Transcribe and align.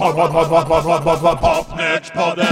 Pod, 0.00 0.14
pod, 0.14 0.32
pod, 0.32 0.48
pod, 0.48 0.66
pod, 0.66 0.84
pod, 0.84 1.02
pod, 1.04 1.20
pod, 1.22 1.40
Popnördspodden. 1.40 2.46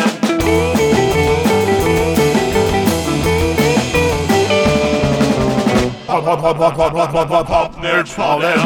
Pod, 6.07 6.25
pod, 6.25 6.41
pod, 6.41 6.57
pod, 6.59 6.75
pod, 6.77 6.93
pod, 6.93 7.13
pod, 7.13 7.29
pod, 7.29 7.47
Popnördspodden. 7.47 8.59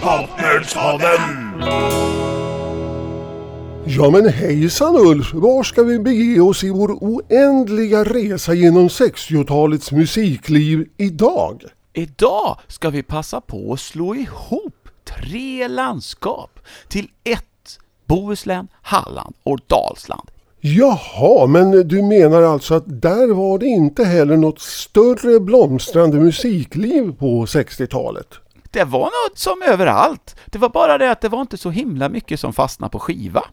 Popnördspodden. 0.00 1.20
Ja 3.86 4.10
men 4.10 4.28
hejsan 4.28 4.96
Ulf, 4.96 5.34
var 5.34 5.62
ska 5.62 5.82
vi 5.82 5.98
bege 5.98 6.40
oss 6.40 6.64
i 6.64 6.70
vår 6.70 6.90
oändliga 7.00 8.04
resa 8.04 8.54
genom 8.54 8.88
60-talets 8.88 9.92
musikliv 9.92 10.86
idag? 10.96 11.62
Idag 11.94 12.58
ska 12.68 12.90
vi 12.90 13.02
passa 13.02 13.40
på 13.40 13.72
att 13.72 13.80
slå 13.80 14.14
ihop 14.14 14.88
tre 15.04 15.68
landskap 15.68 16.60
till 16.88 17.08
ett 17.24 17.78
Bohuslän, 18.06 18.68
Halland 18.82 19.34
och 19.42 19.58
Dalsland. 19.66 20.30
Jaha, 20.60 21.46
men 21.46 21.88
du 21.88 22.02
menar 22.02 22.42
alltså 22.42 22.74
att 22.74 23.02
där 23.02 23.34
var 23.34 23.58
det 23.58 23.66
inte 23.66 24.04
heller 24.04 24.36
något 24.36 24.60
större 24.60 25.40
blomstrande 25.40 26.20
musikliv 26.20 27.12
på 27.12 27.44
60-talet? 27.44 28.34
Det 28.70 28.84
var 28.84 29.00
något 29.00 29.38
som 29.38 29.62
överallt. 29.68 30.36
Det 30.46 30.58
var 30.58 30.68
bara 30.68 30.98
det 30.98 31.10
att 31.10 31.20
det 31.20 31.28
var 31.28 31.40
inte 31.40 31.56
så 31.58 31.70
himla 31.70 32.08
mycket 32.08 32.40
som 32.40 32.52
fastnade 32.52 32.90
på 32.90 32.98
skiva. 32.98 33.44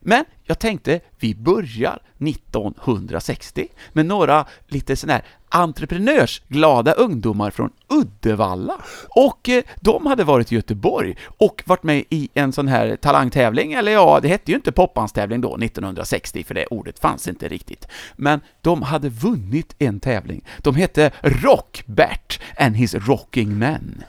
Men 0.00 0.24
jag 0.44 0.58
tänkte, 0.58 1.00
vi 1.18 1.34
börjar 1.34 2.02
1960 2.18 3.68
med 3.92 4.06
några 4.06 4.46
lite 4.68 4.96
sån 4.96 5.10
här 5.10 5.24
entreprenörsglada 5.48 6.92
ungdomar 6.92 7.50
från 7.50 7.70
Uddevalla. 7.88 8.74
Och 9.08 9.48
eh, 9.48 9.64
de 9.80 10.06
hade 10.06 10.24
varit 10.24 10.52
i 10.52 10.54
Göteborg 10.54 11.16
och 11.24 11.62
varit 11.66 11.82
med 11.82 12.04
i 12.10 12.28
en 12.34 12.52
sån 12.52 12.68
här 12.68 12.96
talangtävling, 12.96 13.72
eller 13.72 13.92
ja, 13.92 14.18
det 14.22 14.28
hette 14.28 14.50
ju 14.50 14.56
inte 14.56 14.72
popbandstävling 14.72 15.40
då, 15.40 15.56
1960, 15.56 16.44
för 16.44 16.54
det 16.54 16.66
ordet 16.66 16.98
fanns 16.98 17.28
inte 17.28 17.48
riktigt. 17.48 17.88
Men 18.16 18.40
de 18.60 18.82
hade 18.82 19.08
vunnit 19.08 19.74
en 19.78 20.00
tävling. 20.00 20.44
De 20.58 20.74
hette 20.74 21.10
Rockbert 21.20 22.40
and 22.58 22.76
his 22.76 22.94
Rocking 22.94 23.58
Men. 23.58 24.02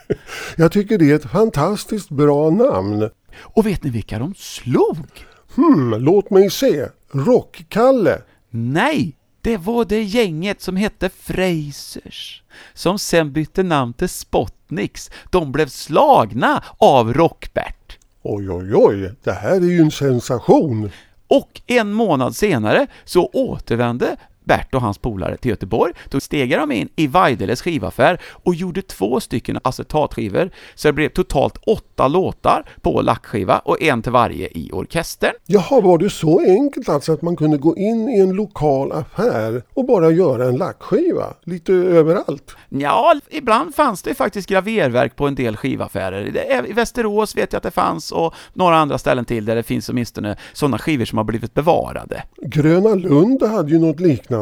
Jag 0.56 0.72
tycker 0.72 0.98
det 0.98 1.10
är 1.10 1.14
ett 1.14 1.30
fantastiskt 1.30 2.10
bra 2.10 2.50
namn. 2.50 3.10
Och 3.42 3.66
vet 3.66 3.84
ni 3.84 3.90
vilka 3.90 4.18
de 4.18 4.34
slog? 4.34 5.26
Hmm, 5.56 5.90
låt 5.90 6.30
mig 6.30 6.50
se. 6.50 6.86
Rockkalle. 7.12 8.22
Nej, 8.50 9.16
det 9.40 9.56
var 9.56 9.84
det 9.84 10.02
gänget 10.02 10.60
som 10.60 10.76
hette 10.76 11.08
Frasers, 11.08 12.42
som 12.74 12.98
sen 12.98 13.32
bytte 13.32 13.62
namn 13.62 13.92
till 13.92 14.08
Spotniks. 14.08 15.10
De 15.30 15.52
blev 15.52 15.66
slagna 15.66 16.64
av 16.78 17.14
Rockbert. 17.14 17.98
Oj, 18.22 18.50
oj, 18.50 18.74
oj, 18.74 19.12
det 19.24 19.32
här 19.32 19.56
är 19.56 19.60
ju 19.60 19.80
en 19.80 19.90
sensation. 19.90 20.90
Och 21.28 21.60
en 21.66 21.92
månad 21.92 22.36
senare 22.36 22.86
så 23.04 23.26
återvände 23.26 24.16
Bert 24.50 24.74
och 24.74 24.80
hans 24.80 24.98
polare 24.98 25.36
till 25.36 25.50
Göteborg. 25.50 25.92
Då 26.08 26.20
stegade 26.20 26.62
de 26.62 26.72
in 26.72 26.88
i 26.96 27.06
Weideles 27.06 27.62
skivaffär 27.62 28.20
och 28.24 28.54
gjorde 28.54 28.82
två 28.82 29.20
stycken 29.20 29.58
acetatskivor, 29.62 30.50
så 30.74 30.88
det 30.88 30.92
blev 30.92 31.08
totalt 31.08 31.56
åtta 31.66 32.08
låtar 32.08 32.64
på 32.80 33.02
lackskiva 33.02 33.58
och 33.58 33.82
en 33.82 34.02
till 34.02 34.12
varje 34.12 34.48
i 34.48 34.70
orkestern. 34.72 35.32
Jaha, 35.46 35.80
var 35.80 35.98
det 35.98 36.10
så 36.10 36.40
enkelt 36.40 36.88
alltså 36.88 37.12
att 37.12 37.22
man 37.22 37.36
kunde 37.36 37.58
gå 37.58 37.76
in 37.76 38.08
i 38.08 38.20
en 38.20 38.32
lokal 38.32 38.92
affär 38.92 39.62
och 39.74 39.86
bara 39.86 40.10
göra 40.10 40.44
en 40.44 40.56
lackskiva? 40.56 41.34
Lite 41.44 41.72
överallt? 41.72 42.56
Ja, 42.68 43.14
ibland 43.30 43.74
fanns 43.74 44.02
det 44.02 44.14
faktiskt 44.14 44.48
graververk 44.48 45.16
på 45.16 45.26
en 45.26 45.34
del 45.34 45.56
skivaffärer. 45.56 46.66
I 46.68 46.72
Västerås 46.72 47.36
vet 47.36 47.52
jag 47.52 47.58
att 47.58 47.62
det 47.62 47.70
fanns 47.70 48.12
och 48.12 48.34
några 48.52 48.76
andra 48.76 48.98
ställen 48.98 49.24
till 49.24 49.44
där 49.44 49.56
det 49.56 49.62
finns 49.62 49.88
åtminstone 49.88 50.36
sådana 50.52 50.78
skivor 50.78 51.04
som 51.04 51.18
har 51.18 51.24
blivit 51.24 51.54
bevarade. 51.54 52.22
Gröna 52.42 52.94
Lund 52.94 53.42
hade 53.42 53.70
ju 53.70 53.78
något 53.78 54.00
liknande. 54.00 54.39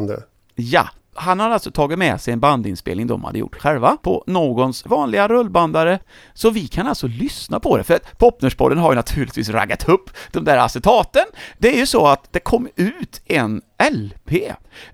Ja, 0.55 0.89
han 1.15 1.41
har 1.41 1.51
alltså 1.51 1.71
tagit 1.71 1.99
med 1.99 2.21
sig 2.21 2.33
en 2.33 2.41
bandinspelning 2.41 3.07
de 3.07 3.25
hade 3.25 3.39
gjort 3.39 3.57
själva 3.57 3.97
på 3.97 4.25
någons 4.27 4.87
vanliga 4.87 5.29
rullbandare, 5.29 5.99
så 6.35 6.51
vi 6.51 6.69
kan 6.69 6.87
alltså 6.87 7.07
lyssna 7.07 7.61
på 7.61 7.77
det, 7.77 7.85
för 7.85 7.95
att 7.95 8.19
Popnerspodden 8.19 8.79
har 8.79 8.93
ju 8.93 8.97
naturligtvis 8.97 9.49
raggat 9.49 9.89
upp 9.89 10.11
de 10.33 10.45
där 10.45 10.59
acetaten. 10.59 11.25
Det 11.59 11.75
är 11.75 11.79
ju 11.79 11.87
så 11.87 12.07
att 12.07 12.33
det 12.33 12.41
kom 12.41 12.69
ut 12.77 13.23
en 13.25 13.63
LP 13.93 14.33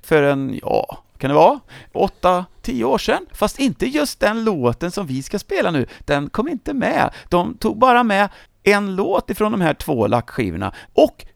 för 0.02 0.22
en, 0.22 0.60
ja, 0.62 0.86
vad 1.12 1.20
kan 1.20 1.30
det 1.30 1.36
vara? 1.36 1.60
8-10 1.92 2.84
år 2.84 2.98
sedan, 2.98 3.26
fast 3.32 3.58
inte 3.58 3.86
just 3.86 4.20
den 4.20 4.44
låten 4.44 4.90
som 4.90 5.06
vi 5.06 5.22
ska 5.22 5.38
spela 5.38 5.70
nu, 5.70 5.86
den 6.00 6.30
kom 6.30 6.48
inte 6.48 6.74
med. 6.74 7.10
De 7.28 7.56
tog 7.56 7.78
bara 7.78 8.02
med 8.02 8.28
en 8.62 8.96
låt 8.96 9.30
ifrån 9.30 9.52
de 9.52 9.60
här 9.60 9.74
två 9.74 10.06
lackskivorna, 10.06 10.72
och 10.92 11.26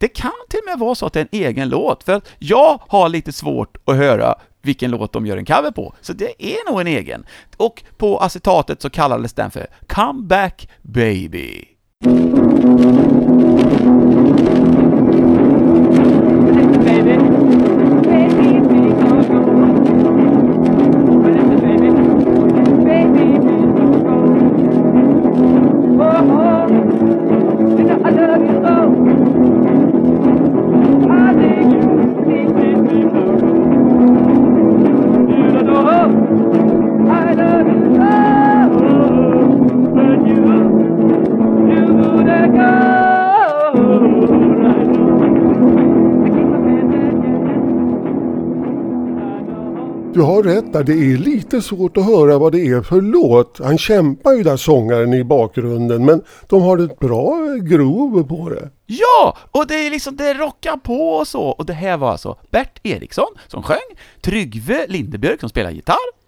det 0.00 0.08
kan 0.08 0.32
till 0.48 0.58
och 0.58 0.70
med 0.70 0.78
vara 0.78 0.94
så 0.94 1.06
att 1.06 1.12
det 1.12 1.20
är 1.20 1.28
en 1.32 1.40
egen 1.46 1.68
låt, 1.68 2.02
för 2.02 2.12
att 2.12 2.28
jag 2.38 2.80
har 2.88 3.08
lite 3.08 3.32
svårt 3.32 3.76
att 3.84 3.96
höra 3.96 4.34
vilken 4.62 4.90
låt 4.90 5.12
de 5.12 5.26
gör 5.26 5.36
en 5.36 5.44
cover 5.44 5.70
på, 5.70 5.94
så 6.00 6.12
det 6.12 6.44
är 6.54 6.70
nog 6.70 6.80
en 6.80 6.86
egen. 6.86 7.26
Och 7.56 7.82
på 7.96 8.18
acetatet 8.18 8.82
så 8.82 8.90
kallades 8.90 9.32
den 9.32 9.50
för 9.50 9.66
Come 9.86 10.22
Back 10.22 10.68
Baby. 10.82 11.64
baby. 12.00 13.29
Du 50.20 50.24
har 50.24 50.42
rätt 50.42 50.72
där, 50.72 50.84
det 50.84 50.92
är 50.92 51.16
lite 51.16 51.62
svårt 51.62 51.96
att 51.96 52.04
höra 52.04 52.38
vad 52.38 52.52
det 52.52 52.66
är 52.66 52.82
för 52.82 53.00
låt. 53.00 53.60
Han 53.64 53.78
kämpar 53.78 54.32
ju 54.32 54.42
där 54.42 54.56
sångaren 54.56 55.14
i 55.14 55.24
bakgrunden 55.24 56.04
men 56.04 56.22
de 56.48 56.62
har 56.62 56.78
ett 56.78 56.98
bra 56.98 57.56
groove 57.62 58.24
på 58.24 58.48
det. 58.48 58.70
Ja! 58.86 59.36
Och 59.50 59.66
det 59.66 59.86
är 59.86 59.90
liksom, 59.90 60.16
det 60.16 60.34
rockar 60.34 60.76
på 60.76 61.10
och 61.10 61.28
så. 61.28 61.42
Och 61.42 61.66
det 61.66 61.72
här 61.72 61.96
var 61.96 62.10
alltså 62.10 62.36
Bert 62.50 62.80
Eriksson 62.82 63.34
som 63.46 63.62
sjöng, 63.62 63.76
Tryggve 64.20 64.86
Lindebjörk 64.88 65.40
som 65.40 65.48
spelar 65.48 65.70
gitarr, 65.70 66.19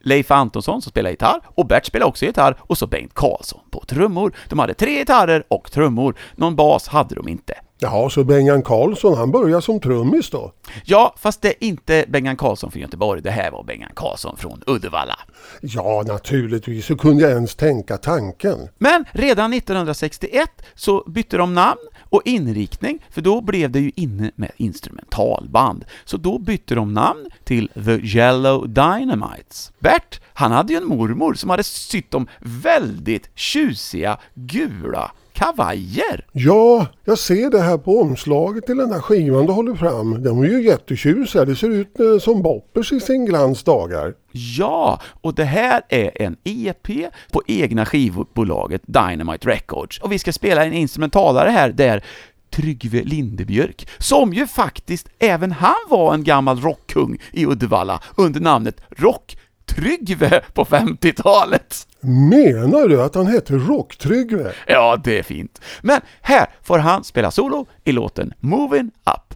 Leif 0.00 0.30
Antonsson 0.30 0.82
som 0.82 0.90
spelar 0.90 1.10
gitarr, 1.10 1.40
och 1.44 1.66
Bert 1.66 1.86
spelar 1.86 2.06
också 2.06 2.24
gitarr, 2.24 2.56
och 2.60 2.78
så 2.78 2.86
Bengt 2.86 3.14
Karlsson 3.14 3.60
på 3.70 3.84
trummor. 3.84 4.34
De 4.48 4.58
hade 4.58 4.74
tre 4.74 4.98
gitarrer 4.98 5.44
och 5.48 5.72
trummor. 5.72 6.16
Någon 6.34 6.56
bas 6.56 6.88
hade 6.88 7.14
de 7.14 7.28
inte. 7.28 7.54
Jaha, 7.82 8.10
så 8.10 8.24
Bengan 8.24 8.62
Karlsson 8.62 9.16
han 9.16 9.30
börjar 9.30 9.60
som 9.60 9.80
trummis 9.80 10.30
då? 10.30 10.52
Ja, 10.84 11.14
fast 11.18 11.42
det 11.42 11.48
är 11.48 11.64
inte 11.64 12.04
Bengan 12.08 12.36
Karlsson 12.36 12.70
från 12.70 12.82
Göteborg, 12.82 13.22
det 13.22 13.30
här 13.30 13.50
var 13.50 13.64
Bengan 13.64 13.90
Karlsson 13.94 14.36
från 14.36 14.62
Uddevalla. 14.66 15.18
Ja, 15.60 16.02
naturligtvis, 16.06 16.86
så 16.86 16.96
kunde 16.96 17.22
jag 17.22 17.32
ens 17.32 17.54
tänka 17.54 17.96
tanken. 17.96 18.68
Men 18.78 19.04
redan 19.12 19.52
1961 19.52 20.50
så 20.74 21.04
bytte 21.10 21.36
de 21.36 21.54
namn 21.54 21.80
och 22.10 22.22
inriktning, 22.24 23.04
för 23.10 23.20
då 23.20 23.40
blev 23.40 23.70
det 23.70 23.80
ju 23.80 23.90
inne 23.94 24.30
med 24.34 24.50
instrumentalband. 24.56 25.84
Så 26.04 26.16
då 26.16 26.38
bytte 26.38 26.74
de 26.74 26.94
namn 26.94 27.30
till 27.44 27.68
The 27.68 28.18
Yellow 28.18 28.68
Dynamites. 28.68 29.72
Bert, 29.78 30.20
han 30.32 30.52
hade 30.52 30.72
ju 30.72 30.76
en 30.76 30.86
mormor 30.86 31.34
som 31.34 31.50
hade 31.50 31.62
sytt 31.62 32.10
dem 32.10 32.26
väldigt 32.40 33.30
tjusiga 33.34 34.18
gula 34.34 35.12
kavajer. 35.40 36.24
Ja, 36.32 36.86
jag 37.04 37.18
ser 37.18 37.50
det 37.50 37.60
här 37.60 37.78
på 37.78 38.00
omslaget 38.00 38.66
till 38.66 38.76
den 38.76 38.92
här 38.92 39.00
skivan 39.00 39.46
du 39.46 39.52
håller 39.52 39.74
fram. 39.74 40.22
De 40.22 40.42
är 40.42 40.48
ju 40.48 40.62
jättetjusiga, 40.62 41.44
det 41.44 41.56
ser 41.56 41.70
ut 41.70 42.00
eh, 42.00 42.18
som 42.18 42.42
boppers 42.42 42.92
i 42.92 43.00
sin 43.00 43.26
glans 43.26 43.62
dagar. 43.62 44.14
Ja, 44.32 45.00
och 45.20 45.34
det 45.34 45.44
här 45.44 45.82
är 45.88 46.22
en 46.22 46.36
EP 46.44 47.12
på 47.32 47.42
egna 47.46 47.86
skivbolaget 47.86 48.82
Dynamite 48.86 49.48
Records. 49.48 50.00
Och 50.00 50.12
vi 50.12 50.18
ska 50.18 50.32
spela 50.32 50.64
en 50.64 50.72
instrumentalare 50.72 51.50
här 51.50 51.72
där 51.72 52.04
Tryggve 52.50 53.02
Lindebjörk, 53.02 53.88
som 53.98 54.32
ju 54.32 54.46
faktiskt 54.46 55.08
även 55.18 55.52
han 55.52 55.74
var 55.88 56.14
en 56.14 56.24
gammal 56.24 56.60
rockkung 56.60 57.18
i 57.32 57.46
Uddevalla 57.46 58.00
under 58.16 58.40
namnet 58.40 58.80
Rock 58.96 59.36
Tryggve 59.66 60.40
på 60.54 60.64
50-talet. 60.64 61.86
Menar 62.02 62.88
du 62.88 63.02
att 63.02 63.14
han 63.14 63.26
heter 63.26 63.54
Rocktrygve? 63.54 64.52
Ja, 64.66 65.00
det 65.04 65.18
är 65.18 65.22
fint. 65.22 65.60
Men 65.82 66.00
här 66.20 66.46
får 66.62 66.78
han 66.78 67.04
spela 67.04 67.30
solo 67.30 67.66
i 67.84 67.92
låten 67.92 68.32
Moving 68.40 68.86
Up. 68.86 69.34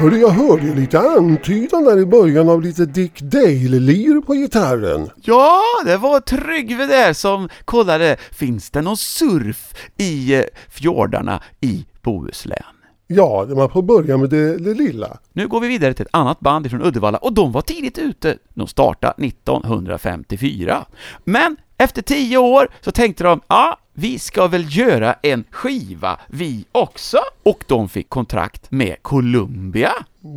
Hörru, 0.00 0.18
jag 0.18 0.30
hörde 0.30 0.62
ju 0.62 0.74
lite 0.74 0.98
antydan 0.98 1.84
där 1.84 1.98
i 1.98 2.06
början 2.06 2.48
av 2.48 2.62
lite 2.62 2.86
Dick 2.86 3.20
Dale-lir 3.20 4.20
på 4.20 4.34
gitarren. 4.34 5.10
Ja, 5.22 5.62
det 5.84 5.96
var 5.96 6.20
Tryggve 6.20 6.86
där 6.86 7.12
som 7.12 7.48
kollade, 7.64 8.16
finns 8.32 8.70
det 8.70 8.82
någon 8.82 8.96
surf 8.96 9.74
i 9.96 10.34
eh, 10.34 10.42
fjordarna 10.68 11.42
i 11.60 11.86
Bohuslän? 12.02 12.79
Ja, 13.12 13.46
man 13.56 13.70
får 13.70 13.82
börja 13.82 14.16
med 14.16 14.30
det, 14.30 14.58
det 14.58 14.74
lilla. 14.74 15.18
Nu 15.32 15.48
går 15.48 15.60
vi 15.60 15.68
vidare 15.68 15.94
till 15.94 16.06
ett 16.06 16.14
annat 16.14 16.40
band 16.40 16.70
från 16.70 16.82
Uddevalla 16.82 17.18
och 17.18 17.32
de 17.32 17.52
var 17.52 17.62
tidigt 17.62 17.98
ute. 17.98 18.38
De 18.54 18.66
startade 18.66 19.26
1954. 19.26 20.86
Men 21.24 21.56
efter 21.78 22.02
tio 22.02 22.38
år 22.38 22.68
så 22.80 22.92
tänkte 22.92 23.24
de, 23.24 23.40
ja, 23.48 23.78
vi 23.92 24.18
ska 24.18 24.46
väl 24.46 24.78
göra 24.78 25.12
en 25.22 25.44
skiva 25.50 26.20
vi 26.28 26.64
också. 26.72 27.18
Och 27.42 27.64
de 27.66 27.88
fick 27.88 28.08
kontrakt 28.08 28.70
med 28.70 29.02
Columbia. 29.02 29.92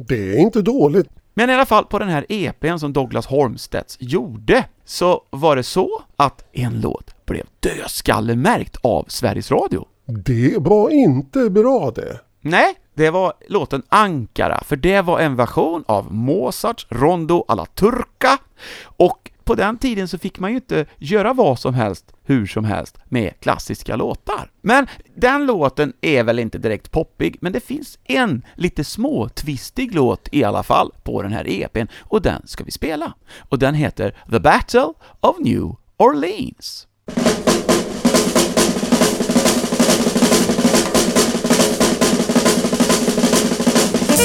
Det 0.07 0.33
är 0.33 0.37
inte 0.37 0.61
dåligt. 0.61 1.07
Men 1.33 1.49
i 1.49 1.53
alla 1.53 1.65
fall 1.65 1.85
på 1.85 1.99
den 1.99 2.09
här 2.09 2.25
EPn 2.29 2.77
som 2.77 2.93
Douglas 2.93 3.25
Holmstedts 3.25 3.97
gjorde, 3.99 4.65
så 4.85 5.21
var 5.29 5.55
det 5.55 5.63
så 5.63 6.01
att 6.15 6.45
en 6.51 6.81
låt 6.81 7.25
blev 7.25 7.45
dödskallemärkt 7.59 8.77
av 8.81 9.05
Sveriges 9.07 9.51
Radio. 9.51 9.85
Det 10.05 10.57
var 10.57 10.89
inte 10.89 11.49
bra 11.49 11.91
det. 11.91 12.19
Nej, 12.45 12.75
det 12.93 13.09
var 13.09 13.33
låten 13.47 13.83
Ankara, 13.89 14.63
för 14.63 14.75
det 14.75 15.01
var 15.01 15.19
en 15.19 15.35
version 15.35 15.83
av 15.87 16.13
Mozarts 16.13 16.87
Rondo 16.89 17.45
alla 17.47 17.65
Turca, 17.65 18.37
och 18.83 19.31
på 19.43 19.55
den 19.55 19.77
tiden 19.77 20.07
så 20.07 20.17
fick 20.17 20.39
man 20.39 20.49
ju 20.49 20.55
inte 20.55 20.85
göra 20.97 21.33
vad 21.33 21.59
som 21.59 21.73
helst, 21.73 22.13
hur 22.23 22.45
som 22.45 22.65
helst, 22.65 22.97
med 23.05 23.39
klassiska 23.39 23.95
låtar. 23.95 24.51
Men 24.61 24.87
den 25.15 25.45
låten 25.45 25.93
är 26.01 26.23
väl 26.23 26.39
inte 26.39 26.57
direkt 26.57 26.91
poppig, 26.91 27.37
men 27.41 27.53
det 27.53 27.59
finns 27.59 27.99
en 28.03 28.45
lite 28.55 28.83
småtvistig 28.83 29.95
låt 29.95 30.29
i 30.31 30.43
alla 30.43 30.63
fall 30.63 30.91
på 31.03 31.21
den 31.21 31.31
här 31.31 31.49
EPn, 31.49 31.87
och 31.99 32.21
den 32.21 32.47
ska 32.47 32.63
vi 32.63 32.71
spela. 32.71 33.13
Och 33.49 33.59
den 33.59 33.75
heter 33.75 34.15
The 34.31 34.39
Battle 34.39 34.93
of 35.19 35.39
New 35.39 35.75
Orleans. 35.97 36.87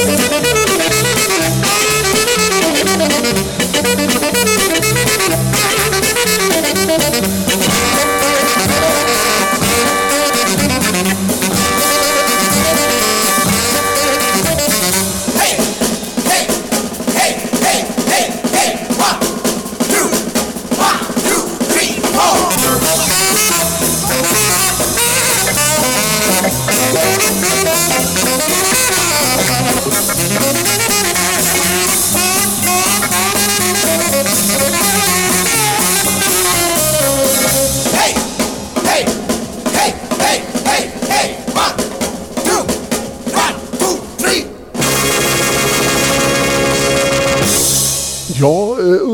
Thank 0.01 0.33
you. 4.73 4.78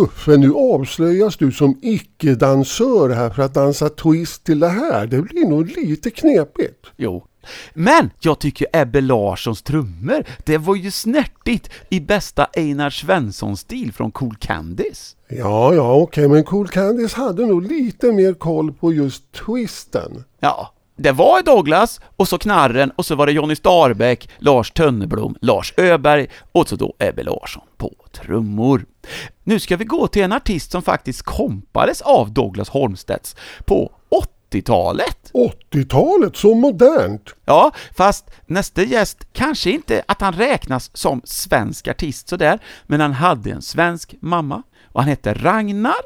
Uffe, 0.06 0.38
nu 0.38 0.54
avslöjas 0.54 1.38
du 1.38 1.52
som 1.52 1.80
icke-dansör 1.82 3.10
här 3.10 3.30
för 3.30 3.44
att 3.44 3.54
dansa 3.54 3.90
twist 3.90 4.44
till 4.44 4.60
det 4.60 4.68
här. 4.68 5.08
Det 5.08 5.22
blir 5.22 5.48
nog 5.48 5.68
lite 5.78 6.10
knepigt. 6.10 6.86
Jo. 6.98 7.24
Men 7.74 8.10
jag 8.20 8.40
tycker 8.40 8.68
Ebbe 8.74 9.02
Larssons 9.02 9.62
trummor, 9.62 10.24
det 10.46 10.58
var 10.58 10.76
ju 10.76 10.92
snärtigt 10.92 11.70
i 11.90 12.00
bästa 12.00 12.48
Einar 12.54 12.90
Svensson-stil 12.90 13.94
från 13.94 14.12
Cool 14.12 14.36
Candies. 14.36 15.16
Ja, 15.30 15.74
ja, 15.74 15.94
okej, 15.94 16.28
men 16.28 16.44
Cool 16.44 16.68
Candice 16.68 17.18
hade 17.18 17.46
nog 17.46 17.72
lite 17.72 18.12
mer 18.12 18.34
koll 18.34 18.74
på 18.74 18.94
just 18.94 19.32
twisten. 19.32 20.24
Ja, 20.40 20.72
det 20.98 21.12
var 21.12 21.42
Douglas, 21.42 22.00
och 22.16 22.28
så 22.28 22.38
Knarren, 22.38 22.92
och 22.96 23.06
så 23.06 23.16
var 23.16 23.26
det 23.26 23.32
Johnny 23.32 23.56
Starbeck, 23.56 24.30
Lars 24.40 24.72
Tönneblom, 24.72 25.36
Lars 25.42 25.74
Öberg, 25.78 26.28
och 26.52 26.70
så 26.70 26.76
då 26.76 26.96
Ebbe 27.00 27.24
Larsson 27.24 27.64
på 27.78 27.94
trummor. 28.16 28.86
Nu 29.44 29.60
ska 29.60 29.78
vi 29.78 29.86
gå 29.86 30.08
till 30.08 30.24
en 30.24 30.34
artist 30.34 30.72
som 30.72 30.82
faktiskt 30.82 31.22
kompades 31.22 32.02
av 32.02 32.34
Douglas 32.34 32.70
Holmstedts 32.70 33.36
på 33.66 33.92
80-talet. 34.52 35.32
80-talet, 35.34 36.36
så 36.36 36.56
modernt. 36.56 37.36
Ja, 37.46 37.72
fast 37.98 38.32
nästa 38.46 38.84
gäst 38.84 39.28
kanske 39.34 39.72
inte 39.72 40.04
att 40.08 40.22
han 40.22 40.34
räknas 40.34 40.92
som 40.98 41.22
svensk 41.24 41.88
artist 41.88 42.30
sådär, 42.30 42.60
men 42.88 43.02
han 43.02 43.14
hade 43.14 43.52
en 43.52 43.62
svensk 43.62 44.16
mamma, 44.20 44.64
och 44.92 45.02
han 45.02 45.10
hette 45.10 45.34
Ragnar. 45.34 46.06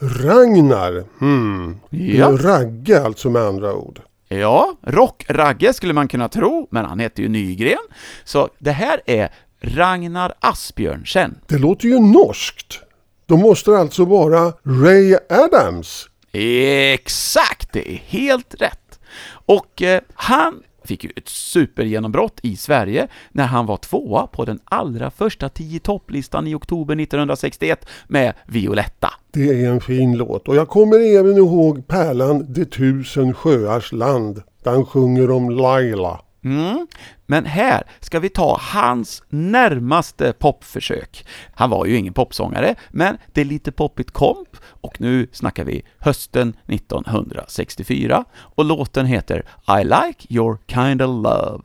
Ragnar, 0.00 1.04
hmm. 1.18 1.80
Ja. 1.90 2.36
Ragge 2.40 3.04
alltså 3.04 3.30
med 3.30 3.42
andra 3.42 3.74
ord. 3.74 4.00
Ja, 4.28 4.76
Rock-Ragge 4.82 5.72
skulle 5.72 5.92
man 5.92 6.08
kunna 6.08 6.28
tro, 6.28 6.68
men 6.70 6.84
han 6.84 7.00
heter 7.00 7.22
ju 7.22 7.28
Nygren. 7.28 7.78
Så 8.24 8.48
det 8.58 8.70
här 8.70 9.00
är 9.06 9.30
Ragnar 9.60 10.34
Asbjörnsen. 10.40 11.38
Det 11.46 11.58
låter 11.58 11.88
ju 11.88 12.00
norskt. 12.00 12.80
Då 13.26 13.36
måste 13.36 13.70
det 13.70 13.78
alltså 13.78 14.04
vara 14.04 14.52
Ray 14.64 15.16
Adams. 15.28 16.08
Exakt, 16.32 17.72
det 17.72 17.92
är 17.92 17.96
helt 17.96 18.54
rätt. 18.54 19.00
Och 19.30 19.82
eh, 19.82 20.00
han 20.14 20.62
fick 20.84 21.04
ju 21.04 21.10
ett 21.16 21.28
supergenombrott 21.28 22.40
i 22.42 22.56
Sverige 22.56 23.08
när 23.32 23.46
han 23.46 23.66
var 23.66 23.76
tvåa 23.76 24.26
på 24.26 24.44
den 24.44 24.60
allra 24.64 25.10
första 25.10 25.48
10 25.48 25.80
topplistan 25.80 26.46
i 26.46 26.54
oktober 26.54 27.00
1961 27.00 27.86
med 28.08 28.34
Violetta. 28.46 29.12
Det 29.32 29.64
är 29.64 29.68
en 29.68 29.80
fin 29.80 30.16
låt 30.16 30.48
och 30.48 30.56
jag 30.56 30.68
kommer 30.68 31.18
även 31.18 31.36
ihåg 31.36 31.86
pärlan 31.86 32.52
De 32.52 32.64
tusen 32.64 33.34
sjöars 33.34 33.92
land. 33.92 34.42
Han 34.64 34.86
sjunger 34.86 35.30
om 35.30 35.50
Laila. 35.50 36.20
Mm. 36.44 36.86
Men 37.26 37.46
här 37.46 37.82
ska 38.00 38.20
vi 38.20 38.28
ta 38.28 38.58
hans 38.60 39.22
närmaste 39.28 40.32
popförsök. 40.32 41.26
Han 41.54 41.70
var 41.70 41.86
ju 41.86 41.96
ingen 41.96 42.12
popsångare, 42.12 42.74
men 42.90 43.18
det 43.32 43.40
är 43.40 43.44
lite 43.44 43.72
poppigt 43.72 44.10
komp 44.10 44.48
och 44.62 45.00
nu 45.00 45.28
snackar 45.32 45.64
vi 45.64 45.82
hösten 45.98 46.56
1964 46.66 48.24
och 48.34 48.64
låten 48.64 49.06
heter 49.06 49.44
I 49.80 49.84
like 49.84 50.26
your 50.34 50.58
kind 50.66 51.02
of 51.02 51.24
love. 51.24 51.62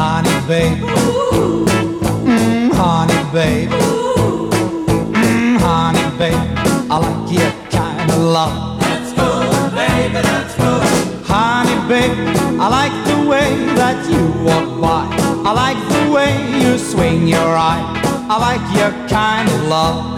honey 0.00 0.89
you 14.20 14.26
walk 14.44 14.80
by. 14.80 15.06
I 15.48 15.52
like 15.52 15.80
the 15.94 16.12
way 16.12 16.32
you 16.62 16.78
swing 16.78 17.26
your 17.26 17.50
eye. 17.72 17.82
I 18.28 18.36
like 18.48 18.64
your 18.76 18.92
kind 19.08 19.48
of 19.48 19.68
love. 19.68 20.09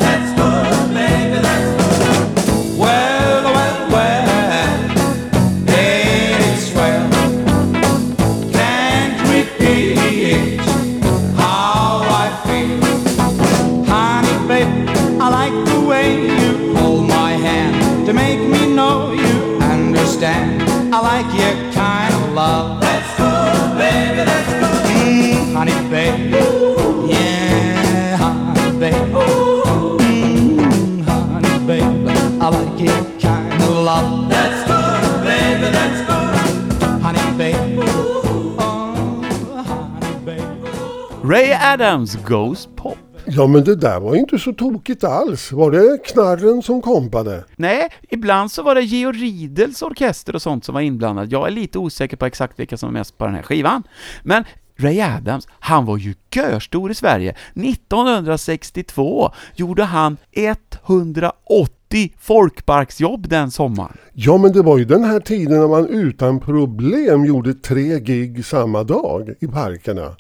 Ray 41.33 41.53
Adams 41.53 42.17
Goes 42.17 42.69
Pop. 42.77 42.99
Ja 43.27 43.47
men 43.47 43.65
det 43.65 43.77
där 43.77 44.01
var 44.01 44.17
inte 44.17 44.39
så 44.39 44.53
tokigt 44.53 45.05
alls. 45.05 45.53
Var 45.53 45.71
det 45.71 45.99
knarren 46.05 46.62
som 46.62 46.83
kompade? 46.83 47.45
Nej, 47.57 47.89
ibland 48.11 48.53
så 48.53 48.62
var 48.62 48.75
det 48.75 48.83
Georg 48.83 49.19
Riedels 49.19 49.83
orkester 49.83 50.35
och 50.35 50.43
sånt 50.43 50.65
som 50.65 50.75
var 50.75 50.81
inblandad. 50.81 51.33
Jag 51.33 51.47
är 51.47 51.51
lite 51.51 51.79
osäker 51.79 52.17
på 52.17 52.27
exakt 52.27 52.59
vilka 52.59 52.77
som 52.77 52.89
är 52.89 52.93
mest 52.93 53.19
på 53.19 53.25
den 53.25 53.35
här 53.35 53.43
skivan. 53.43 53.83
Men 54.23 54.45
Ray 54.77 55.01
Adams, 55.01 55.49
han 55.59 55.85
var 55.87 55.97
ju 55.97 56.15
görstor 56.35 56.91
i 56.91 56.95
Sverige. 56.95 57.35
1962 57.55 59.33
gjorde 59.55 59.85
han 59.85 60.17
180 60.33 61.82
folkparksjobb 62.19 63.29
den 63.29 63.51
sommaren. 63.51 63.97
Ja 64.13 64.39
men 64.39 64.53
det 64.53 64.63
var 64.63 64.79
ju 64.79 64.85
den 64.85 65.05
här 65.05 65.21
tiden 65.21 65.61
när 65.61 65.69
man 65.69 65.87
utan 65.89 66.41
problem 66.41 67.25
gjorde 67.25 67.55
tre 67.55 68.01
gig 68.01 68.45
samma 68.45 68.85
dag 68.85 69.35
i 69.41 69.47
parkerna. 69.47 70.17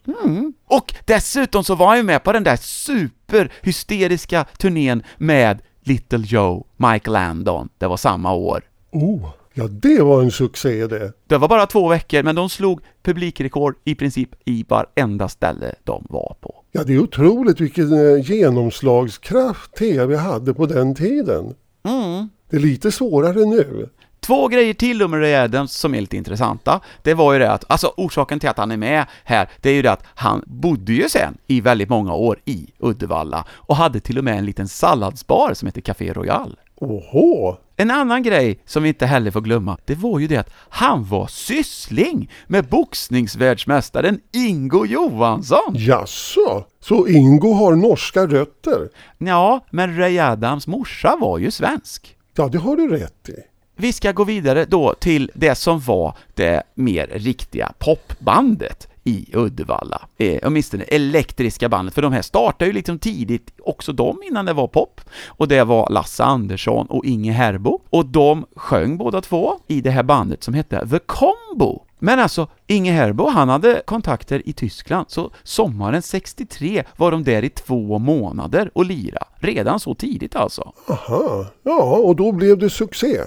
Och 0.66 0.94
dessutom 1.04 1.64
så 1.64 1.74
var 1.74 1.86
han 1.86 1.96
ju 1.96 2.02
med 2.02 2.22
på 2.24 2.32
den 2.32 2.44
där 2.44 2.56
superhysteriska 2.56 4.44
turnén 4.58 5.02
med 5.18 5.62
Little 5.84 6.24
Joe, 6.26 6.66
Mike 6.76 7.10
Landon. 7.10 7.68
Det 7.78 7.86
var 7.86 7.96
samma 7.96 8.34
år. 8.34 8.62
Oh, 8.90 9.28
ja 9.54 9.68
det 9.68 10.02
var 10.02 10.22
en 10.22 10.30
succé 10.30 10.86
det. 10.86 11.12
Det 11.26 11.38
var 11.38 11.48
bara 11.48 11.66
två 11.66 11.88
veckor, 11.88 12.22
men 12.22 12.34
de 12.34 12.48
slog 12.50 12.80
publikrekord 13.02 13.74
i 13.84 13.94
princip 13.94 14.30
i 14.44 14.64
varenda 14.68 15.28
ställe 15.28 15.74
de 15.84 16.06
var 16.10 16.36
på. 16.40 16.54
Ja 16.72 16.84
det 16.84 16.94
är 16.94 16.98
otroligt 16.98 17.60
vilken 17.60 17.92
eh, 17.92 18.30
genomslagskraft 18.30 19.74
TV 19.74 20.16
hade 20.16 20.54
på 20.54 20.66
den 20.66 20.94
tiden. 20.94 21.54
Mm. 21.84 22.28
Det 22.50 22.56
är 22.56 22.60
lite 22.60 22.92
svårare 22.92 23.44
nu. 23.44 23.88
Två 24.20 24.48
grejer 24.48 24.74
till 24.74 25.02
om 25.02 25.14
Ray 25.14 25.34
Adams 25.34 25.72
som 25.72 25.94
är 25.94 26.00
lite 26.00 26.16
intressanta. 26.16 26.80
Det 27.02 27.14
var 27.14 27.32
ju 27.32 27.38
det 27.38 27.50
att, 27.50 27.64
alltså 27.68 27.94
orsaken 27.96 28.40
till 28.40 28.48
att 28.48 28.58
han 28.58 28.70
är 28.70 28.76
med 28.76 29.06
här, 29.24 29.48
det 29.60 29.70
är 29.70 29.74
ju 29.74 29.82
det 29.82 29.92
att 29.92 30.04
han 30.14 30.42
bodde 30.46 30.92
ju 30.92 31.08
sen 31.08 31.38
i 31.46 31.60
väldigt 31.60 31.88
många 31.88 32.14
år 32.14 32.38
i 32.44 32.66
Uddevalla 32.78 33.44
och 33.50 33.76
hade 33.76 34.00
till 34.00 34.18
och 34.18 34.24
med 34.24 34.38
en 34.38 34.44
liten 34.44 34.68
salladsbar 34.68 35.54
som 35.54 35.66
heter 35.66 35.80
Café 35.80 36.12
Royal. 36.12 36.56
Åhå! 36.74 37.56
En 37.76 37.90
annan 37.90 38.22
grej 38.22 38.62
som 38.66 38.82
vi 38.82 38.88
inte 38.88 39.06
heller 39.06 39.30
får 39.30 39.40
glömma, 39.40 39.78
det 39.84 39.94
var 39.94 40.18
ju 40.18 40.26
det 40.26 40.36
att 40.36 40.50
han 40.68 41.04
var 41.04 41.26
syssling 41.26 42.30
med 42.46 42.64
boxningsvärldsmästaren 42.64 44.20
Ingo 44.32 44.86
Johansson. 44.86 45.74
Jaså? 45.74 46.64
Så 46.80 47.08
Ingo 47.08 47.52
har 47.52 47.74
norska 47.74 48.26
rötter? 48.26 48.88
Ja, 49.18 49.66
men 49.70 49.96
Ray 49.96 50.18
Adams 50.18 50.66
morsa 50.66 51.16
var 51.20 51.38
ju 51.38 51.50
svensk. 51.50 52.16
Ja 52.36 52.48
det 52.48 52.58
har 52.58 52.76
du 52.76 52.88
rätt 52.88 53.28
i. 53.28 53.32
Vi 53.76 53.92
ska 53.92 54.12
gå 54.12 54.24
vidare 54.24 54.64
då 54.64 54.94
till 54.94 55.30
det 55.34 55.54
som 55.54 55.80
var 55.80 56.16
det 56.34 56.62
mer 56.74 57.06
riktiga 57.06 57.72
popbandet 57.78 58.88
i 59.04 59.36
Uddevalla. 59.36 60.08
Eh, 60.18 60.38
åtminstone 60.42 60.84
elektriska 60.84 61.68
bandet, 61.68 61.94
för 61.94 62.02
de 62.02 62.12
här 62.12 62.22
startade 62.22 62.66
ju 62.66 62.72
liksom 62.72 62.98
tidigt, 62.98 63.50
också 63.62 63.92
de 63.92 64.22
innan 64.22 64.44
det 64.44 64.52
var 64.52 64.66
pop. 64.66 65.00
Och 65.26 65.48
det 65.48 65.64
var 65.64 65.88
Lasse 65.90 66.24
Andersson 66.24 66.86
och 66.86 67.04
Inge 67.04 67.32
Herbo. 67.32 67.80
Och 67.90 68.06
de 68.06 68.46
sjöng 68.56 68.96
båda 68.96 69.20
två 69.20 69.58
i 69.66 69.80
det 69.80 69.90
här 69.90 70.02
bandet 70.02 70.44
som 70.44 70.54
hette 70.54 70.88
The 70.88 70.98
Combo. 70.98 71.82
Men 72.04 72.18
alltså, 72.18 72.48
Inge 72.66 72.92
Herbo, 72.92 73.28
han 73.28 73.48
hade 73.48 73.82
kontakter 73.84 74.48
i 74.48 74.52
Tyskland, 74.52 75.06
så 75.08 75.30
sommaren 75.42 76.02
63 76.02 76.84
var 76.96 77.10
de 77.10 77.24
där 77.24 77.44
i 77.44 77.48
två 77.48 77.98
månader 77.98 78.70
och 78.74 78.84
lira. 78.84 79.24
Redan 79.34 79.80
så 79.80 79.94
tidigt 79.94 80.36
alltså. 80.36 80.72
Aha, 80.88 81.46
ja 81.62 81.82
och 81.82 82.16
då 82.16 82.32
blev 82.32 82.58
det 82.58 82.70
succé. 82.70 83.20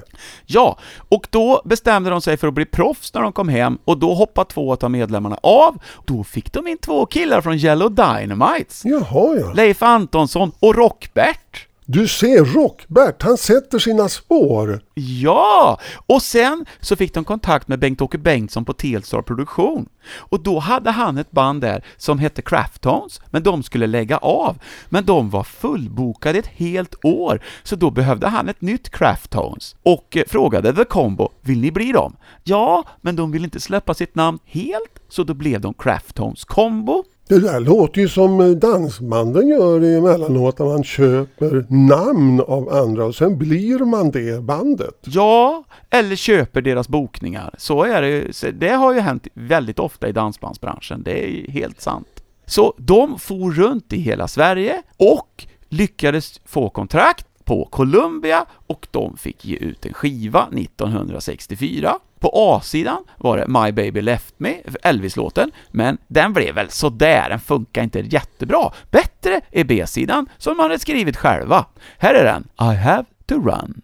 Ja, 0.46 0.78
och 1.10 1.28
då 1.30 1.62
bestämde 1.66 2.10
de 2.10 2.22
sig 2.22 2.38
för 2.38 2.48
att 2.48 2.54
bli 2.54 2.66
proffs 2.66 3.14
när 3.14 3.22
de 3.22 3.32
kom 3.32 3.50
hem 3.50 3.78
och 3.86 3.98
då 3.98 4.14
hoppade 4.14 4.50
två 4.50 4.78
av 4.82 4.92
medlemmarna 4.92 5.40
av. 5.44 5.78
Då 6.06 6.24
fick 6.24 6.54
de 6.54 6.68
in 6.68 6.78
två 6.78 7.06
killar 7.06 7.42
från 7.42 7.56
Yellow 7.56 7.96
Dynamites. 7.96 8.82
Jaha 8.86 9.36
ja. 9.40 9.54
Leif 9.54 9.84
Antonsson 9.84 10.52
och 10.60 10.76
Rockbert. 10.76 11.68
Du 11.88 12.08
ser 12.08 12.46
Rockbert, 12.46 13.24
han 13.24 13.38
sätter 13.38 13.80
sina 13.80 14.10
spår. 14.10 14.82
Ja! 14.94 15.80
Och 16.08 16.22
sen 16.22 16.66
så 16.82 16.96
fick 16.96 17.14
de 17.14 17.24
kontakt 17.24 17.68
med 17.68 17.80
Bengt-Åke 17.80 18.18
Bengtsson 18.18 18.66
på 18.66 18.74
Telstar 18.74 19.22
Produktion. 19.22 19.90
Och 20.16 20.44
då 20.44 20.60
hade 20.60 20.92
han 20.92 21.18
ett 21.18 21.32
band 21.32 21.62
där 21.62 21.86
som 21.98 22.20
hette 22.20 22.42
Craftones, 22.42 23.22
men 23.32 23.44
de 23.44 23.64
skulle 23.64 23.88
lägga 23.88 24.18
av. 24.18 24.58
Men 24.90 25.06
de 25.06 25.30
var 25.30 25.44
fullbokade 25.44 26.40
ett 26.40 26.48
helt 26.48 27.06
år, 27.06 27.42
så 27.64 27.76
då 27.76 27.92
behövde 27.92 28.28
han 28.28 28.50
ett 28.50 28.62
nytt 28.62 28.90
Craftones. 28.90 29.76
Och 29.84 30.18
eh, 30.18 30.24
frågade 30.28 30.74
The 30.74 30.86
Combo, 30.86 31.30
vill 31.42 31.62
ni 31.62 31.72
bli 31.72 31.92
dem? 31.92 32.16
Ja, 32.44 32.84
men 33.02 33.16
de 33.16 33.32
ville 33.32 33.46
inte 33.46 33.60
släppa 33.60 33.94
sitt 33.94 34.16
namn 34.16 34.40
helt, 34.46 35.00
så 35.10 35.24
då 35.24 35.34
blev 35.34 35.62
de 35.62 35.74
Craftones 35.74 36.46
Combo. 36.46 37.04
Det 37.28 37.40
där 37.40 37.60
låter 37.60 38.02
ju 38.02 38.10
som 38.10 38.42
eh, 38.42 38.48
dansbanden 38.48 39.48
gör 39.48 39.82
emellanåt 39.82 40.60
när 40.60 40.66
man 40.66 40.84
köper 40.84 41.66
namn 41.70 42.42
av 42.42 42.74
andra 42.74 43.06
och 43.06 43.16
sen 43.16 43.38
blir 43.38 43.80
man 43.80 44.12
det 44.12 44.44
bandet. 44.44 45.02
Ja, 45.02 45.64
eller 45.90 46.16
köper 46.16 46.62
deras 46.62 46.88
bokningar. 46.88 47.56
Så 47.58 47.84
är 47.84 48.02
det 48.02 48.10
ju. 48.10 48.52
Det 48.52 48.70
har 48.70 48.94
ju 48.94 49.00
hänt 49.00 49.28
väldigt 49.34 49.80
ofta 49.80 50.08
i 50.08 50.12
dansbandsbranschen, 50.12 51.04
det 51.04 51.24
är 51.24 51.28
ju 51.28 51.52
helt 51.52 51.82
sant. 51.82 52.24
Så 52.46 52.74
de 52.78 53.20
for 53.20 53.52
runt 53.52 53.94
i 53.94 53.98
hela 53.98 54.28
Sverige 54.28 54.82
och 54.98 55.46
lyckades 55.70 56.42
få 56.46 56.70
kontrakt 56.70 57.28
på 57.44 57.66
Columbia 57.66 58.46
och 58.68 58.88
de 58.92 59.18
fick 59.18 59.46
ge 59.46 59.56
ut 59.56 59.86
en 59.86 59.94
skiva 59.94 60.50
1964. 60.54 61.96
På 62.26 62.32
A-sidan 62.34 62.98
var 63.18 63.38
det 63.38 63.48
My 63.48 63.72
Baby 63.72 64.02
Left 64.02 64.34
Me, 64.38 64.56
Elvis-låten, 64.84 65.52
men 65.72 65.98
den 66.08 66.34
blev 66.34 66.56
väl 66.56 66.70
sådär, 66.70 67.30
den 67.30 67.40
funkar 67.40 67.84
inte 67.84 68.00
jättebra. 68.00 68.72
Bättre 68.92 69.42
är 69.52 69.64
B-sidan, 69.64 70.30
som 70.38 70.58
de 70.58 70.64
hade 70.64 70.80
skrivit 70.80 71.18
själva. 71.18 71.66
Här 71.98 72.14
är 72.14 72.24
den, 72.24 72.48
I 72.72 72.76
have 72.76 73.06
to 73.26 73.36
run. 73.36 73.82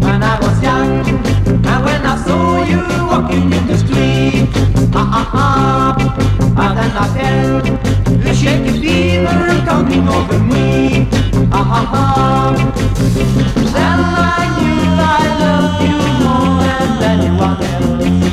When 0.00 0.22
I 0.22 0.38
was 0.40 0.62
young, 0.64 1.00
and 1.66 1.84
when 1.84 2.06
I 2.06 2.16
saw 2.26 2.64
you 2.70 2.80
walking 3.06 3.52
in 3.52 3.66
the 3.68 3.76
street, 3.76 3.93
ah 4.94 5.08
ah 5.20 5.30
ah, 5.34 5.92
and 6.62 6.72
then 6.78 6.92
I 6.96 7.06
felt 7.14 7.64
a 8.26 8.34
shaky 8.34 8.72
fever 8.80 9.42
coming 9.64 10.06
over 10.08 10.38
me, 10.38 11.08
ah 11.52 11.78
ah 11.78 11.94
ah. 11.94 12.52
Then 13.74 13.98
I 14.00 14.42
knew 14.56 14.82
I 14.96 15.24
loved 15.42 15.80
you 15.84 15.98
more 16.22 16.54
than 16.62 16.88
anyone 17.12 17.58
else, 17.72 18.23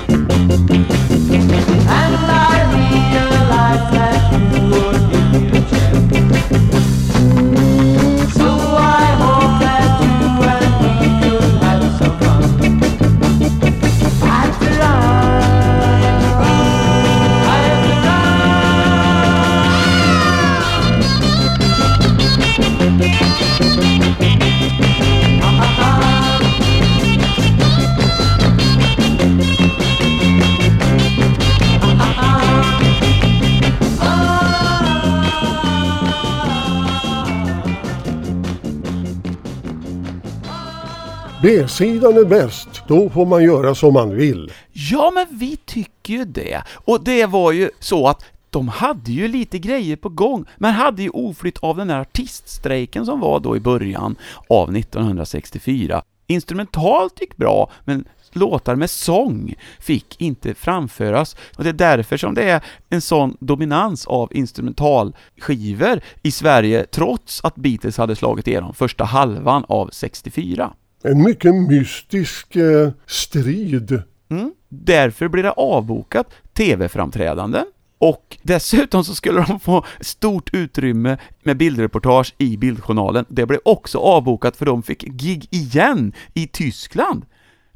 B-sidan 41.41 42.17
är 42.17 42.25
bäst, 42.25 42.69
då 42.87 43.09
får 43.09 43.25
man 43.25 43.43
göra 43.43 43.75
som 43.75 43.93
man 43.93 44.15
vill. 44.15 44.51
Ja, 44.71 45.11
men 45.13 45.39
vi 45.39 45.57
tycker 45.57 46.13
ju 46.13 46.25
det. 46.25 46.63
Och 46.85 47.03
det 47.03 47.25
var 47.25 47.51
ju 47.51 47.69
så 47.79 48.07
att 48.07 48.25
de 48.49 48.67
hade 48.67 49.11
ju 49.11 49.27
lite 49.27 49.59
grejer 49.59 49.95
på 49.95 50.09
gång, 50.09 50.45
men 50.57 50.73
hade 50.73 51.03
ju 51.03 51.09
oflytt 51.09 51.57
av 51.57 51.77
den 51.77 51.87
där 51.87 51.99
artiststrejken 51.99 53.05
som 53.05 53.19
var 53.19 53.39
då 53.39 53.57
i 53.57 53.59
början 53.59 54.15
av 54.49 54.75
1964. 54.75 56.01
Instrumentalt 56.27 57.21
gick 57.21 57.37
bra, 57.37 57.71
men 57.85 58.05
låtar 58.31 58.75
med 58.75 58.89
sång 58.89 59.55
fick 59.79 60.21
inte 60.21 60.53
framföras. 60.53 61.35
Och 61.57 61.63
det 61.63 61.69
är 61.69 61.73
därför 61.73 62.17
som 62.17 62.33
det 62.33 62.49
är 62.49 62.63
en 62.89 63.01
sån 63.01 63.37
dominans 63.39 64.07
av 64.07 64.29
instrumentalskivor 64.33 66.01
i 66.21 66.31
Sverige, 66.31 66.85
trots 66.85 67.43
att 67.43 67.55
Beatles 67.55 67.97
hade 67.97 68.15
slagit 68.15 68.47
igenom 68.47 68.73
första 68.73 69.03
halvan 69.03 69.65
av 69.67 69.89
64. 69.93 70.73
En 71.03 71.23
mycket 71.23 71.55
mystisk 71.55 72.55
eh, 72.55 72.89
strid. 73.05 74.01
Mm. 74.29 74.53
Därför 74.69 75.27
blir 75.27 75.43
det 75.43 75.51
avbokat 75.51 76.27
TV-framträdanden 76.53 77.65
och 77.97 78.37
dessutom 78.43 79.03
så 79.03 79.15
skulle 79.15 79.45
de 79.47 79.59
få 79.59 79.85
stort 79.99 80.53
utrymme 80.53 81.17
med 81.43 81.57
bildreportage 81.57 82.33
i 82.37 82.57
Bildjournalen. 82.57 83.25
Det 83.29 83.45
blev 83.45 83.59
också 83.65 83.97
avbokat 83.97 84.57
för 84.57 84.65
de 84.65 84.83
fick 84.83 85.03
gig 85.03 85.47
igen 85.49 86.13
i 86.33 86.47
Tyskland. 86.47 87.25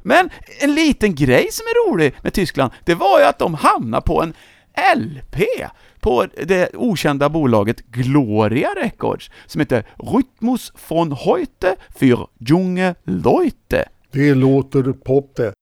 Men 0.02 0.30
en 0.60 0.74
liten 0.74 1.14
grej 1.14 1.48
som 1.50 1.64
är 1.66 1.90
rolig 1.90 2.14
med 2.22 2.32
Tyskland, 2.32 2.72
det 2.84 2.94
var 2.94 3.20
ju 3.20 3.24
att 3.24 3.38
de 3.38 3.54
hamnade 3.54 4.02
på 4.02 4.22
en 4.22 4.34
LP 4.96 5.42
på 6.00 6.26
det 6.46 6.68
okända 6.74 7.28
bolaget 7.28 7.86
Gloria 7.90 8.68
Records 8.68 9.30
som 9.46 9.60
heter 9.60 9.84
Rhythmus 9.96 10.72
von 10.88 11.12
heute 11.12 11.76
für 11.98 12.28
junge 12.38 12.94
Leute. 13.04 13.88
Det 14.12 14.34
låter 14.34 14.92
pop 14.92 15.36
det. 15.36 15.52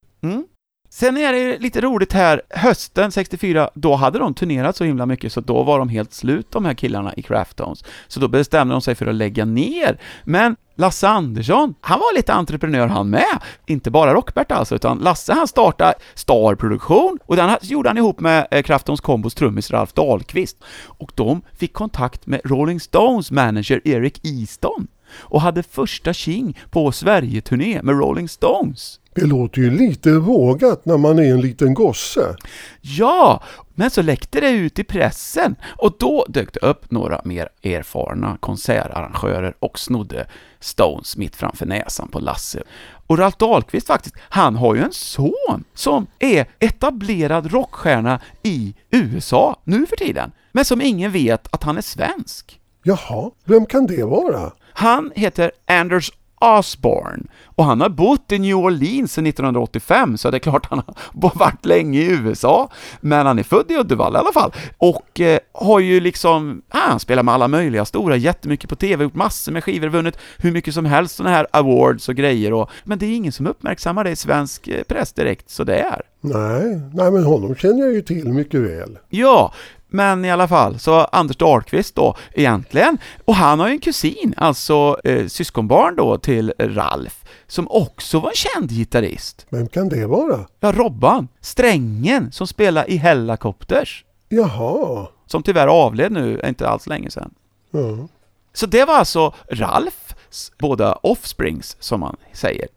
Sen 0.95 1.17
är 1.17 1.33
det 1.33 1.59
lite 1.59 1.81
roligt 1.81 2.13
här, 2.13 2.43
hösten 2.51 3.13
64, 3.13 3.71
då 3.75 3.95
hade 3.95 4.19
de 4.19 4.35
turnerat 4.35 4.77
så 4.77 4.85
himla 4.85 5.07
mycket 5.07 5.33
så 5.33 5.41
då 5.41 5.63
var 5.63 5.79
de 5.79 5.89
helt 5.89 6.13
slut 6.13 6.51
de 6.51 6.65
här 6.65 6.75
killarna 6.75 7.15
i 7.15 7.23
Craftones. 7.23 7.85
Så 8.09 8.21
då 8.21 8.29
bestämde 8.29 8.75
de 8.75 8.81
sig 8.81 8.95
för 8.95 9.07
att 9.07 9.15
lägga 9.15 9.45
ner. 9.45 10.01
Men 10.25 10.57
Lasse 10.77 11.09
Andersson, 11.09 11.75
han 11.81 11.99
var 11.99 12.17
lite 12.17 12.33
entreprenör 12.33 12.87
han 12.87 13.11
med. 13.11 13.39
Inte 13.67 13.91
bara 13.91 14.15
Rockbert 14.15 14.53
alltså, 14.53 14.75
utan 14.75 14.99
Lasse 14.99 15.33
han 15.33 15.49
startade 15.49 15.95
Star 16.15 16.55
Produktion 16.55 17.19
och 17.27 17.37
den 17.37 17.57
gjorde 17.63 17.89
han 17.89 17.99
ihop 17.99 18.21
med 18.21 18.47
eh, 18.51 18.63
Craftones 18.63 19.01
kombos 19.01 19.35
trummis 19.35 19.71
Ralf 19.71 19.93
Dahlqvist. 19.93 20.57
Och 20.87 21.13
de 21.15 21.43
fick 21.59 21.73
kontakt 21.73 22.27
med 22.27 22.41
Rolling 22.45 22.81
Stones 22.81 23.31
manager 23.31 23.81
Eric 23.85 24.21
Easton 24.23 24.87
och 25.17 25.41
hade 25.41 25.63
första 25.63 26.13
king 26.13 26.59
på 26.71 26.93
Sverige-turné 26.93 27.83
med 27.83 27.99
Rolling 27.99 28.29
Stones. 28.29 29.01
Det 29.14 29.26
låter 29.26 29.61
ju 29.61 29.71
lite 29.71 30.12
vågat 30.12 30.85
när 30.85 30.97
man 30.97 31.18
är 31.18 31.33
en 31.33 31.40
liten 31.40 31.75
gosse. 31.75 32.37
Ja, 32.80 33.42
men 33.75 33.90
så 33.90 34.02
läckte 34.02 34.40
det 34.40 34.50
ut 34.50 34.78
i 34.78 34.85
pressen 34.85 35.56
och 35.76 35.97
då 35.99 36.26
dök 36.28 36.52
det 36.52 36.61
upp 36.61 36.90
några 36.90 37.21
mer 37.25 37.49
erfarna 37.62 38.37
konsertarrangörer 38.40 39.54
och 39.59 39.78
snodde 39.78 40.26
Stones 40.61 41.16
mitt 41.16 41.37
framför 41.37 41.66
näsan 41.66 42.09
på 42.09 42.21
Lasse. 42.21 42.62
Och 43.06 43.18
Ralf 43.18 43.37
Dahlqvist 43.37 43.87
faktiskt, 43.87 44.14
han 44.21 44.56
har 44.56 44.75
ju 44.75 44.83
en 44.83 44.92
son 44.92 45.64
som 45.75 46.06
är 46.18 46.47
etablerad 46.59 47.52
rockstjärna 47.52 48.21
i 48.42 48.75
USA 48.90 49.61
nu 49.64 49.87
för 49.87 49.97
tiden, 49.97 50.33
men 50.52 50.64
som 50.64 50.80
ingen 50.80 51.12
vet 51.12 51.54
att 51.54 51.62
han 51.62 51.76
är 51.76 51.83
svensk. 51.83 52.61
Jaha, 52.83 53.30
vem 53.44 53.66
kan 53.66 53.87
det 53.87 54.04
vara? 54.04 54.52
Han 54.73 55.12
heter 55.14 55.52
Anders 55.66 56.12
Osborne 56.45 57.23
och 57.57 57.65
han 57.65 57.81
har 57.81 57.89
bott 57.89 58.33
i 58.33 58.39
New 58.39 58.57
Orleans 58.57 59.13
sedan 59.13 59.27
1985, 59.27 60.19
så 60.19 60.31
det 60.31 60.37
är 60.37 60.39
klart 60.39 60.67
han 60.67 60.83
har 60.87 60.95
varit 61.39 61.67
länge 61.67 62.01
i 62.01 62.11
USA, 62.11 62.71
men 63.01 63.27
han 63.27 63.39
är 63.39 63.43
född 63.43 63.71
i 63.71 63.77
Uddevalla 63.77 64.19
i 64.19 64.21
alla 64.21 64.33
fall, 64.33 64.53
och 64.79 65.21
eh, 65.21 65.39
har 65.53 65.81
ju 65.81 66.01
liksom, 66.01 66.63
ah, 66.69 66.79
han 66.79 67.01
spelar 67.01 67.23
med 67.23 67.35
alla 67.35 67.49
möjliga 67.49 67.85
stora, 67.85 68.17
jättemycket 68.17 68.71
på 68.71 68.77
TV, 68.77 69.05
gjort 69.05 69.15
massor 69.15 69.53
med 69.53 69.65
skivor, 69.65 69.89
vunnit 69.89 70.19
hur 70.39 70.53
mycket 70.53 70.75
som 70.75 70.85
helst 70.85 71.17
sådana 71.17 71.37
här 71.37 71.47
awards 71.51 72.09
och 72.09 72.15
grejer, 72.15 72.53
och, 72.53 72.71
men 72.85 72.99
det 72.99 73.07
är 73.07 73.17
ingen 73.17 73.33
som 73.33 73.47
uppmärksammar 73.47 74.05
det 74.05 74.11
i 74.11 74.17
svensk 74.17 74.69
eh, 74.69 74.83
press 74.83 75.13
direkt, 75.13 75.51
så 75.51 75.65
det 75.65 75.79
är. 75.79 76.03
Nej, 76.21 76.81
nej 76.93 77.11
men 77.11 77.25
honom 77.25 77.55
känner 77.55 77.85
jag 77.85 77.95
ju 77.95 78.03
till 78.03 78.33
mycket 78.33 78.61
väl. 78.61 78.99
Ja, 79.09 79.53
men 79.95 80.25
i 80.25 80.31
alla 80.31 80.49
fall, 80.49 80.79
så 80.79 80.95
Anders 81.01 81.37
Dahlqvist 81.37 81.95
då 81.95 82.17
egentligen, 82.33 82.99
och 83.25 83.35
han 83.35 83.61
har 83.61 83.69
ju 83.69 83.73
en 83.73 83.80
kusin, 83.80 84.35
alltså 84.37 85.00
eh, 85.04 85.26
syskonbarn 85.26 85.97
då 85.97 86.19
till 86.19 86.52
Ralf, 86.59 87.25
som 87.47 87.69
också 87.71 88.21
var 88.21 88.28
en 88.28 88.35
känd 88.35 88.71
gitarrist. 88.71 89.47
Vem 89.50 89.69
kan 89.69 89.89
det 89.89 90.07
vara? 90.07 90.47
Ja, 90.61 90.73
Robban, 90.73 91.28
strängen 91.41 92.33
som 92.33 92.47
spelar 92.47 92.91
i 92.91 92.97
Hellacopters, 92.97 94.04
Jaha. 94.28 95.07
som 95.26 95.43
tyvärr 95.43 95.67
avled 95.67 96.13
nu, 96.13 96.41
inte 96.45 96.69
alls 96.69 96.87
länge 96.87 97.11
sedan. 97.11 97.35
Ja. 97.71 98.09
Så 98.52 98.67
det 98.67 98.85
var 98.85 98.95
alltså 98.95 99.35
Ralfs 99.50 100.52
båda 100.59 100.93
offsprings, 101.02 101.76
som 101.80 102.00
man 102.00 102.17
säger. 102.33 102.69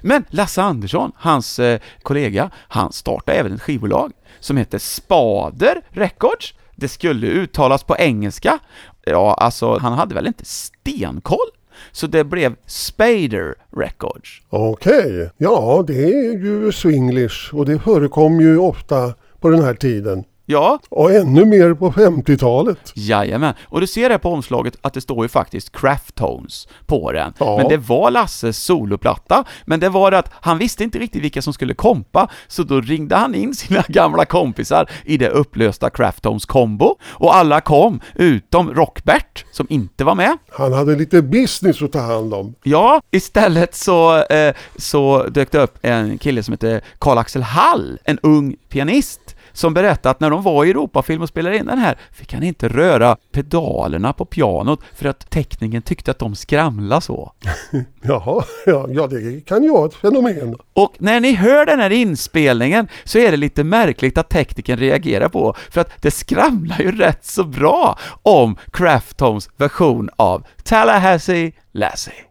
Men 0.00 0.24
Lasse 0.30 0.62
Andersson, 0.62 1.12
hans 1.16 1.58
eh, 1.58 1.80
kollega, 2.02 2.50
han 2.54 2.92
startade 2.92 3.38
även 3.38 3.52
ett 3.52 3.62
skivbolag 3.62 4.12
som 4.40 4.56
heter 4.56 4.78
Spader 4.78 5.82
Records. 5.88 6.54
Det 6.80 6.88
skulle 6.88 7.26
uttalas 7.26 7.82
på 7.82 7.96
engelska. 7.98 8.58
Ja, 9.04 9.34
alltså, 9.34 9.78
han 9.78 9.92
hade 9.92 10.14
väl 10.14 10.26
inte 10.26 10.44
stenkoll? 10.44 11.48
Så 11.92 12.06
det 12.06 12.24
blev 12.24 12.54
Spader 12.66 13.54
Records. 13.76 14.42
Okej, 14.48 15.30
ja 15.36 15.84
det 15.86 16.04
är 16.04 16.38
ju 16.38 16.72
swinglish 16.72 17.54
och 17.54 17.66
det 17.66 17.78
förekom 17.78 18.40
ju 18.40 18.58
ofta 18.58 19.14
på 19.40 19.48
den 19.48 19.62
här 19.62 19.74
tiden. 19.74 20.24
Ja, 20.50 20.78
Och 20.88 21.12
ännu 21.12 21.44
mer 21.44 21.74
på 21.74 21.92
50-talet. 21.92 22.92
Jajamän, 22.94 23.54
och 23.64 23.80
du 23.80 23.86
ser 23.86 24.10
här 24.10 24.18
på 24.18 24.32
omslaget 24.32 24.76
att 24.80 24.94
det 24.94 25.00
står 25.00 25.24
ju 25.24 25.28
faktiskt 25.28 25.72
Craftones 25.72 26.68
på 26.86 27.12
den. 27.12 27.32
Ja. 27.38 27.56
Men 27.56 27.68
det 27.68 27.76
var 27.76 28.10
Lasses 28.10 28.64
soloplatta, 28.64 29.44
men 29.64 29.80
det 29.80 29.88
var 29.88 30.10
det 30.10 30.18
att 30.18 30.30
han 30.32 30.58
visste 30.58 30.84
inte 30.84 30.98
riktigt 30.98 31.22
vilka 31.22 31.42
som 31.42 31.52
skulle 31.52 31.74
kompa, 31.74 32.28
så 32.48 32.62
då 32.62 32.80
ringde 32.80 33.16
han 33.16 33.34
in 33.34 33.54
sina 33.60 33.84
gamla 33.88 34.24
kompisar 34.24 34.90
i 35.04 35.16
det 35.16 35.28
upplösta 35.28 35.90
Craftones 35.90 36.46
kombo, 36.46 36.96
och 37.02 37.36
alla 37.36 37.60
kom, 37.60 38.00
utom 38.14 38.74
Rockbert, 38.74 39.44
som 39.52 39.66
inte 39.70 40.04
var 40.04 40.14
med. 40.14 40.38
Han 40.52 40.72
hade 40.72 40.96
lite 40.96 41.22
business 41.22 41.82
att 41.82 41.92
ta 41.92 42.00
hand 42.00 42.34
om. 42.34 42.54
Ja, 42.62 43.00
istället 43.10 43.74
så, 43.74 44.22
eh, 44.22 44.54
så 44.76 45.26
dök 45.28 45.52
det 45.52 45.58
upp 45.58 45.78
en 45.82 46.18
kille 46.18 46.42
som 46.42 46.52
heter 46.52 46.80
Karl-Axel 46.98 47.42
Hall, 47.42 47.98
en 48.04 48.18
ung 48.22 48.56
pianist, 48.68 49.20
som 49.60 49.74
berättade 49.74 50.10
att 50.10 50.20
när 50.20 50.30
de 50.30 50.42
var 50.42 50.64
i 50.64 50.70
Europafilm 50.70 51.22
och 51.22 51.28
spelade 51.28 51.56
in 51.56 51.66
den 51.66 51.78
här 51.78 51.98
fick 52.12 52.32
han 52.32 52.42
inte 52.42 52.68
röra 52.68 53.16
pedalerna 53.32 54.12
på 54.12 54.24
pianot 54.24 54.80
för 54.94 55.08
att 55.08 55.30
tekniken 55.30 55.82
tyckte 55.82 56.10
att 56.10 56.18
de 56.18 56.34
skramlade 56.34 57.00
så. 57.00 57.32
Jaha, 58.02 58.44
ja, 58.66 58.86
ja 58.88 59.06
det 59.06 59.46
kan 59.46 59.62
ju 59.62 59.70
vara 59.70 59.86
ett 59.86 59.94
fenomen. 59.94 60.56
Och 60.72 60.94
när 60.98 61.20
ni 61.20 61.32
hör 61.32 61.66
den 61.66 61.80
här 61.80 61.90
inspelningen 61.90 62.88
så 63.04 63.18
är 63.18 63.30
det 63.30 63.36
lite 63.36 63.64
märkligt 63.64 64.18
att 64.18 64.28
tekniken 64.28 64.78
reagerar 64.78 65.28
på, 65.28 65.54
för 65.70 65.80
att 65.80 66.02
det 66.02 66.10
skramlar 66.10 66.78
ju 66.78 66.92
rätt 66.92 67.24
så 67.24 67.44
bra 67.44 67.98
om 68.22 68.56
Craftones 68.72 69.48
version 69.56 70.10
av 70.16 70.46
Tallahassee 70.64 71.52
Lassie. 71.72 72.29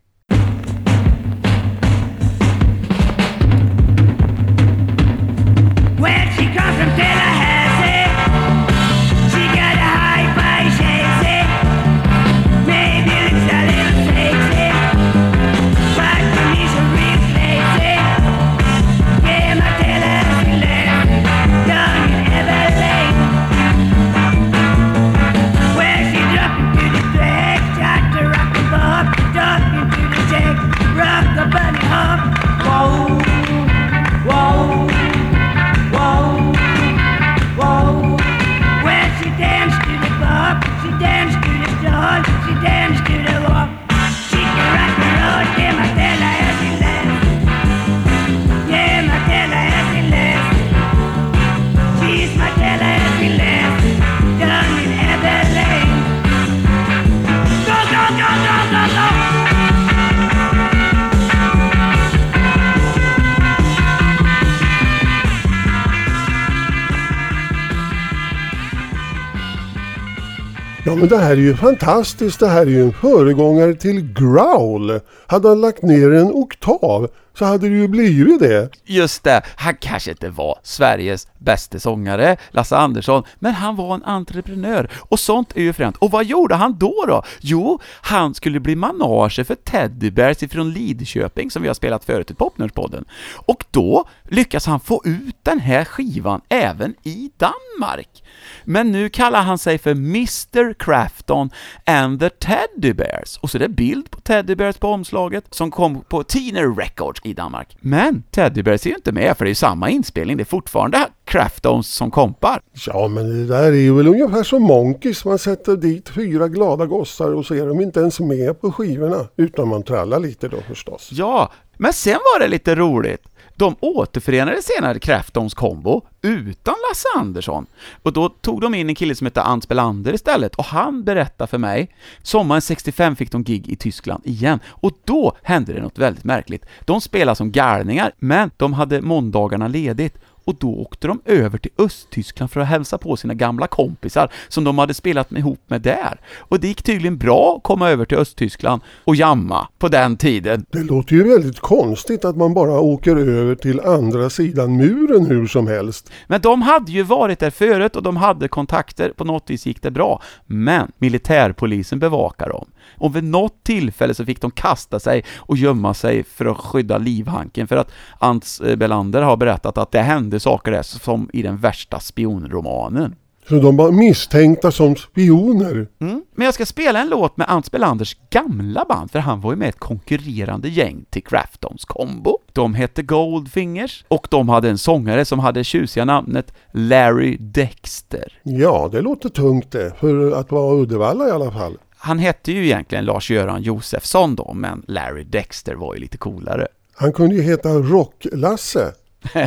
Det 71.10 71.18
här 71.18 71.32
är 71.32 71.36
ju 71.36 71.56
fantastiskt. 71.56 72.40
Det 72.40 72.48
här 72.48 72.62
är 72.62 72.66
ju 72.66 72.82
en 72.82 72.94
föregångare 72.94 73.74
till 73.74 74.14
growl. 74.14 75.00
Hade 75.28 75.48
han 75.48 75.62
lagt 75.62 75.82
ner 75.82 76.12
en 76.12 76.32
oktav 76.32 77.10
så 77.40 77.46
hade 77.46 77.70
det 77.70 77.76
ju 77.76 77.88
blivit 77.88 78.40
det. 78.40 78.70
Just 78.86 79.24
det, 79.24 79.42
han 79.56 79.76
kanske 79.76 80.12
inte 80.12 80.30
var 80.30 80.60
Sveriges 80.64 81.28
bästa 81.38 81.80
sångare, 81.80 82.38
Lasse 82.52 82.78
Andersson, 82.78 83.24
men 83.40 83.54
han 83.54 83.76
var 83.76 83.96
en 83.96 84.04
entreprenör, 84.04 84.90
och 84.94 85.20
sånt 85.20 85.58
är 85.58 85.62
ju 85.62 85.74
fränt. 85.74 85.98
Och 85.98 86.12
vad 86.12 86.26
gjorde 86.26 86.56
han 86.56 86.78
då 86.78 87.06
då? 87.08 87.24
Jo, 87.42 87.80
han 88.02 88.34
skulle 88.34 88.60
bli 88.60 88.76
manager 88.76 89.44
för 89.44 89.56
Teddybears 89.56 90.44
ifrån 90.44 90.72
Lidköping, 90.72 91.52
som 91.52 91.62
vi 91.62 91.68
har 91.68 91.76
spelat 91.76 92.06
förut 92.06 92.32
i 92.32 92.34
Popnörspodden. 92.34 93.06
Och 93.36 93.66
då 93.72 94.08
lyckas 94.24 94.66
han 94.66 94.80
få 94.80 95.02
ut 95.06 95.36
den 95.44 95.60
här 95.60 95.86
skivan 95.86 96.42
även 96.50 96.96
i 97.04 97.32
Danmark. 97.38 98.24
Men 98.72 98.92
nu 98.92 99.10
kallar 99.10 99.42
han 99.42 99.58
sig 99.58 99.78
för 99.78 99.92
Mr 99.92 100.74
Crafton 100.74 101.50
and 101.86 102.20
the 102.20 102.30
Teddy 102.30 102.94
Bears. 102.94 103.38
Och 103.38 103.50
så 103.50 103.58
är 103.58 103.60
det 103.60 103.70
bild 103.70 104.12
på 104.12 104.22
Teddy 104.22 104.56
Bears 104.56 104.78
på 104.78 104.88
omslaget, 104.88 105.46
som 105.50 105.72
kom 105.72 106.02
på 106.02 106.24
Teener 106.24 106.76
Records 106.76 107.22
i 107.24 107.34
Danmark. 107.34 107.78
Men 107.80 108.24
Teddy 108.32 108.64
Bears 108.64 108.86
är 108.86 108.90
ju 108.90 108.96
inte 108.96 109.12
med, 109.12 109.38
för 109.38 109.46
det 109.46 109.48
är 109.48 109.52
ju 109.52 109.56
samma 109.56 109.90
inspelning, 109.90 110.38
det 110.38 110.44
är 110.44 110.46
fortfarande 110.46 111.08
Craftones 111.30 111.88
som 111.88 112.12
kompar. 112.12 112.62
Ja, 112.86 113.08
men 113.08 113.30
det 113.30 113.46
där 113.56 113.64
är 113.64 113.72
ju 113.72 113.96
väl 113.96 114.08
ungefär 114.08 114.44
som 114.44 114.64
Monkeys. 114.64 115.26
Man 115.26 115.40
sätter 115.40 115.78
dit 115.78 116.10
fyra 116.10 116.48
glada 116.48 116.86
gossar 116.86 117.34
och 117.34 117.46
så 117.46 117.56
är 117.56 117.66
de 117.66 117.82
inte 117.82 118.00
ens 118.00 118.20
med 118.20 118.62
på 118.62 118.72
skivorna. 118.72 119.28
Utan 119.38 119.68
man 119.68 119.84
trallar 119.84 120.20
lite 120.20 120.48
då 120.48 120.58
förstås. 120.68 121.10
Ja, 121.12 121.52
men 121.78 121.94
sen 121.94 122.14
var 122.14 122.40
det 122.40 122.48
lite 122.48 122.76
roligt. 122.76 123.24
De 123.56 123.76
återförenade 123.80 124.62
senare 124.62 125.00
Craftones 125.00 125.54
kombo 125.54 126.02
utan 126.22 126.76
Lasse 126.90 127.08
Andersson. 127.16 127.66
Och 128.04 128.14
då 128.14 128.30
tog 128.30 128.62
de 128.62 128.74
in 128.76 128.90
en 128.90 128.96
kille 128.96 129.16
som 129.16 129.26
hette 129.26 129.42
Ants 129.42 129.68
Belander 129.68 130.14
istället 130.14 130.56
och 130.56 130.66
han 130.66 131.04
berättade 131.04 131.48
för 131.48 131.58
mig, 131.58 131.96
sommaren 132.24 132.62
65 132.62 133.16
fick 133.16 133.32
de 133.32 133.44
gig 133.44 133.68
i 133.68 133.76
Tyskland 133.76 134.22
igen 134.26 134.60
och 134.68 134.92
då 135.04 135.38
hände 135.44 135.74
det 135.74 135.82
något 135.82 135.98
väldigt 135.98 136.24
märkligt. 136.24 136.66
De 136.86 137.02
spelade 137.02 137.36
som 137.36 137.52
galningar, 137.52 138.12
men 138.20 138.52
de 138.58 138.74
hade 138.74 139.02
måndagarna 139.02 139.68
ledigt 139.68 140.18
och 140.50 140.56
då 140.60 140.76
åkte 140.76 141.08
de 141.08 141.22
över 141.26 141.58
till 141.58 141.72
Östtyskland 141.78 142.52
för 142.52 142.60
att 142.60 142.68
hälsa 142.68 142.98
på 142.98 143.18
sina 143.18 143.34
gamla 143.34 143.68
kompisar 143.68 144.32
som 144.48 144.64
de 144.64 144.78
hade 144.78 144.94
spelat 144.94 145.32
med 145.32 145.40
ihop 145.40 145.60
med 145.68 145.82
där. 145.82 146.20
Och 146.38 146.60
det 146.60 146.68
gick 146.68 146.84
tydligen 146.84 147.18
bra 147.18 147.56
att 147.58 147.64
komma 147.64 147.90
över 147.90 148.06
till 148.06 148.18
Östtyskland 148.18 148.82
och 149.06 149.16
jamma 149.16 149.68
på 149.80 149.88
den 149.88 150.18
tiden. 150.18 150.66
Det 150.72 150.84
låter 150.84 151.16
ju 151.16 151.24
väldigt 151.24 151.60
konstigt 151.60 152.26
att 152.26 152.38
man 152.38 152.54
bara 152.54 152.80
åker 152.80 153.16
över 153.16 153.56
till 153.56 153.80
andra 153.80 154.30
sidan 154.30 154.78
muren 154.78 155.26
hur 155.26 155.48
som 155.48 155.68
helst. 155.68 156.12
Men 156.28 156.42
de 156.42 156.62
hade 156.62 156.92
ju 156.92 157.04
varit 157.04 157.40
där 157.40 157.50
förut 157.50 157.96
och 157.96 158.04
de 158.04 158.18
hade 158.18 158.48
kontakter, 158.48 159.14
på 159.18 159.24
något 159.24 159.50
vis 159.50 159.66
gick 159.66 159.82
det 159.82 159.92
bra. 159.92 160.22
Men 160.46 160.92
militärpolisen 160.98 162.00
bevakar 162.00 162.50
dem. 162.50 162.70
Och 162.98 163.16
vid 163.16 163.24
något 163.24 163.64
tillfälle 163.64 164.14
så 164.14 164.26
fick 164.26 164.42
de 164.42 164.52
kasta 164.52 165.00
sig 165.00 165.24
och 165.38 165.58
gömma 165.58 165.94
sig 165.94 166.24
för 166.24 166.46
att 166.46 166.58
skydda 166.58 166.98
livhanken, 166.98 167.68
för 167.68 167.78
att 167.78 167.92
Ants 168.20 168.62
eh, 168.62 168.76
Belander 168.76 169.22
har 169.22 169.38
berättat 169.38 169.78
att 169.78 169.92
det 169.92 170.02
hände 170.02 170.40
saker 170.40 170.72
där 170.72 170.84
som 170.84 171.30
i 171.34 171.42
den 171.42 171.58
värsta 171.58 172.00
spionromanen. 172.00 173.16
Så 173.50 173.56
de 173.56 173.78
var 173.78 173.92
misstänkta 173.92 174.72
som 174.72 174.96
spioner. 174.96 175.88
Mm. 176.00 176.24
Men 176.36 176.46
jag 176.46 176.54
ska 176.54 176.66
spela 176.66 177.02
en 177.02 177.10
låt 177.10 177.38
med 177.38 177.50
Ants 177.50 177.72
Belanders 177.72 178.18
gamla 178.30 178.86
band, 178.90 179.12
för 179.12 179.20
han 179.20 179.42
var 179.42 179.52
ju 179.52 179.58
med 179.58 179.70
ett 179.70 179.80
konkurrerande 179.80 180.70
gäng 180.70 181.06
till 181.10 181.24
Craftones 181.24 181.86
kombo. 181.86 182.38
De 182.54 182.74
hette 182.74 183.02
Goldfingers, 183.02 184.06
och 184.08 184.28
de 184.30 184.50
hade 184.50 184.70
en 184.70 184.78
sångare 184.78 185.26
som 185.26 185.40
hade 185.40 185.64
tjusiga 185.64 186.06
namnet 186.06 186.54
Larry 186.72 187.38
Dexter. 187.40 188.40
Ja, 188.44 188.90
det 188.92 189.02
låter 189.02 189.30
tungt 189.30 189.72
det. 189.72 189.94
För 190.00 190.32
att 190.32 190.52
vara 190.52 190.76
Uddevalla 190.76 191.28
i 191.28 191.32
alla 191.32 191.52
fall. 191.52 191.78
Han 192.02 192.20
hette 192.20 192.52
ju 192.52 192.66
egentligen 192.66 193.06
Lars-Göran 193.06 193.62
Josefsson 193.62 194.36
då, 194.36 194.54
men 194.54 194.84
Larry 194.88 195.24
Dexter 195.24 195.76
var 195.76 195.94
ju 195.96 196.00
lite 196.00 196.18
coolare. 196.18 196.68
Han 196.94 197.14
kunde 197.14 197.36
ju 197.36 197.42
heta 197.42 197.70
Rock-Lasse. 197.70 198.94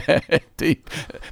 typ. 0.56 0.78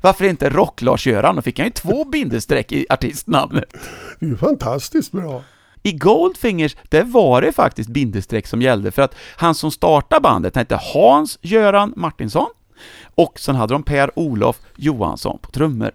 Varför 0.00 0.24
inte 0.24 0.50
Rock-Lars-Göran? 0.50 1.36
Då 1.36 1.42
fick 1.42 1.58
han 1.58 1.66
ju 1.66 1.72
två 1.72 2.04
bindestreck 2.12 2.72
i 2.72 2.86
artistnamnet. 2.90 3.72
Det 4.20 4.26
är 4.26 4.30
ju 4.30 4.36
fantastiskt 4.36 5.12
bra. 5.12 5.42
I 5.82 5.92
Goldfingers, 5.92 6.76
där 6.88 7.04
var 7.04 7.42
det 7.42 7.52
faktiskt 7.52 7.90
bindestreck 7.90 8.46
som 8.46 8.62
gällde, 8.62 8.90
för 8.90 9.02
att 9.02 9.14
han 9.36 9.54
som 9.54 9.70
startade 9.70 10.20
bandet 10.20 10.56
hette 10.56 10.80
Hans-Göran 10.94 11.92
Martinsson, 11.96 12.50
och 13.14 13.40
sen 13.40 13.56
hade 13.56 13.74
de 13.74 13.82
Per-Olof 13.82 14.60
Johansson 14.76 15.38
på 15.42 15.50
trummor. 15.50 15.90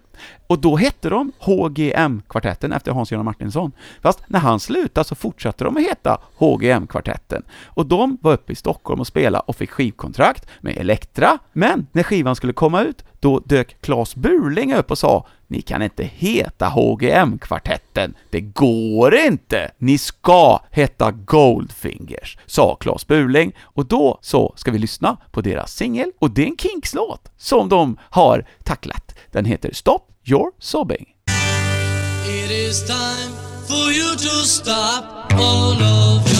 Och 0.46 0.58
då 0.58 0.76
hette 0.76 1.08
de 1.08 1.32
HGM-kvartetten 1.38 2.72
efter 2.72 2.92
Hans-Göran 2.92 3.24
Martinsson. 3.24 3.72
Fast 4.02 4.22
när 4.26 4.40
han 4.40 4.60
slutade 4.60 5.04
så 5.04 5.14
fortsatte 5.14 5.64
de 5.64 5.76
att 5.76 5.82
heta 5.82 6.20
HGM-kvartetten. 6.36 7.42
Och 7.64 7.86
de 7.86 8.18
var 8.20 8.32
uppe 8.32 8.52
i 8.52 8.56
Stockholm 8.56 9.00
och 9.00 9.06
spelade 9.06 9.44
och 9.46 9.56
fick 9.56 9.70
skivkontrakt 9.70 10.46
med 10.60 10.76
Elektra. 10.76 11.38
Men 11.52 11.86
när 11.92 12.02
skivan 12.02 12.36
skulle 12.36 12.52
komma 12.52 12.82
ut, 12.82 13.04
då 13.20 13.38
dök 13.44 13.80
Claes 13.80 14.16
Burling 14.16 14.74
upp 14.74 14.90
och 14.90 14.98
sa 14.98 15.26
ni 15.48 15.62
kan 15.62 15.82
inte 15.82 16.04
heta 16.04 16.66
HGM-kvartetten. 16.66 18.14
Det 18.30 18.40
går 18.40 19.14
inte! 19.16 19.70
Ni 19.78 19.98
ska 19.98 20.60
heta 20.70 21.10
Goldfingers, 21.10 22.38
sa 22.46 22.76
Claes 22.80 23.06
Burling. 23.06 23.52
Och 23.62 23.86
då 23.86 24.18
så 24.22 24.52
ska 24.56 24.70
vi 24.70 24.78
lyssna 24.78 25.16
på 25.30 25.40
deras 25.40 25.72
singel, 25.72 26.12
och 26.18 26.30
det 26.30 26.42
är 26.42 26.46
en 26.46 26.56
Kinks-låt 26.56 27.30
som 27.36 27.68
de 27.68 27.98
har 28.02 28.44
tacklat. 28.64 29.14
Den 29.30 29.44
heter 29.44 29.72
Stop 29.72 30.05
Your 30.28 30.54
Sobbing. 30.58 31.06
It 31.28 32.50
is 32.50 32.82
time 32.82 33.30
for 33.68 33.92
you 33.92 34.16
to 34.16 34.44
stop 34.44 35.32
all 35.34 35.80
of 35.80 36.35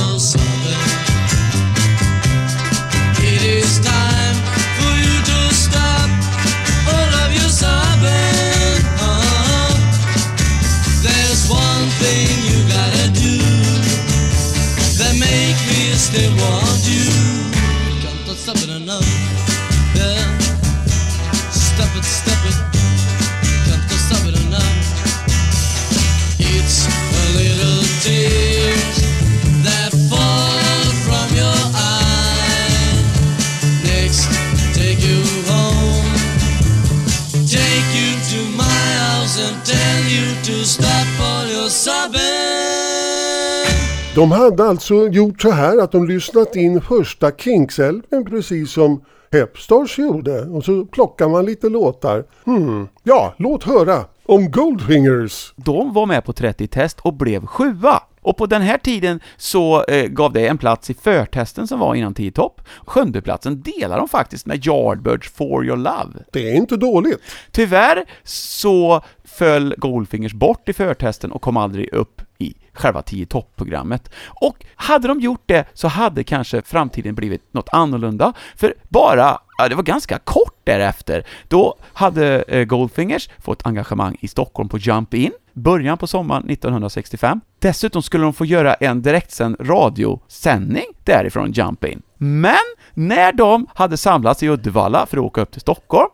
De 44.15 44.33
hade 44.33 44.65
alltså 44.65 45.09
gjort 45.09 45.43
så 45.43 45.51
här 45.51 45.79
att 45.83 45.93
de 45.93 46.09
lyssnat 46.09 46.57
in 46.57 46.81
första 46.81 47.31
Kinks-LPn 47.31 48.25
precis 48.25 48.71
som 48.71 49.05
Hepstars 49.33 49.99
gjorde 49.99 50.43
och 50.43 50.65
så 50.65 50.85
plockar 50.85 51.29
man 51.29 51.47
lite 51.47 51.69
låtar. 51.69 52.25
Hmm. 52.45 52.89
Ja, 53.03 53.35
låt 53.37 53.65
höra 53.65 54.05
om 54.27 54.51
Goldfingers. 54.51 55.53
De 55.57 55.93
var 55.93 56.07
med 56.07 56.25
på 56.25 56.33
30 56.33 56.67
test 56.67 57.01
och 57.01 57.15
blev 57.15 57.47
sjua. 57.47 58.03
Och 58.27 58.37
på 58.37 58.47
den 58.47 58.63
här 58.63 58.79
tiden 58.79 59.21
så 59.37 59.85
eh, 59.85 60.07
gav 60.07 60.33
det 60.33 60.47
en 60.47 60.59
plats 60.59 60.91
i 60.91 60.95
förtesten 60.95 61.67
som 61.67 61.79
var 61.81 61.95
innan 61.95 62.15
10 62.15 62.31
topp. 62.33 62.61
Sjunde 62.87 63.23
platsen 63.23 63.63
delar 63.63 63.99
de 63.99 64.09
faktiskt 64.09 64.47
med 64.47 64.67
Yardbirds 64.67 65.31
For 65.31 65.65
Your 65.67 65.77
Love. 65.77 66.25
Det 66.33 66.51
är 66.51 66.55
inte 66.55 66.77
dåligt. 66.77 67.21
Tyvärr 67.51 68.05
så 68.25 69.03
föll 69.39 69.75
Goldfingers 69.79 70.33
bort 70.33 70.69
i 70.69 70.73
förtesten 70.73 71.33
och 71.33 71.43
kom 71.43 71.57
aldrig 71.57 71.93
upp 71.93 72.23
i 72.39 72.55
själva 72.73 73.03
10 73.03 73.27
topp-programmet. 73.27 74.11
Och 74.27 74.65
hade 74.75 75.09
de 75.09 75.21
gjort 75.21 75.43
det 75.47 75.65
så 75.75 75.89
hade 75.89 76.25
kanske 76.25 76.63
framtiden 76.63 77.15
blivit 77.15 77.55
något 77.55 77.69
annorlunda, 77.73 78.33
för 78.57 78.75
bara, 78.89 79.39
ja, 79.59 79.69
det 79.69 79.75
var 79.75 79.83
ganska 79.83 80.19
kort 80.19 80.61
därefter, 80.65 81.27
då 81.49 81.79
hade 81.93 82.43
eh, 82.43 82.65
Goldfingers 82.65 83.29
fått 83.39 83.67
engagemang 83.67 84.17
i 84.21 84.29
Stockholm 84.29 84.69
på 84.69 84.79
Jump 84.79 85.15
In, 85.15 85.33
början 85.53 85.99
på 85.99 86.07
sommaren 86.07 86.51
1965. 86.51 87.41
Dessutom 87.59 88.03
skulle 88.03 88.25
de 88.25 88.33
få 88.33 88.45
göra 88.45 88.75
en 88.75 89.03
direktsänd 89.03 89.57
radiosändning 89.61 90.85
därifrån 91.05 91.53
Jump 91.53 91.85
In. 91.85 92.03
Men 92.19 92.57
när 92.95 93.33
de 93.33 93.67
hade 93.75 93.97
samlats 93.97 94.43
i 94.43 94.49
Uddevalla 94.49 95.07
för 95.07 95.17
att 95.17 95.25
åka 95.25 95.41
upp 95.41 95.53
till 95.53 95.61
Stockholm, 95.61 96.11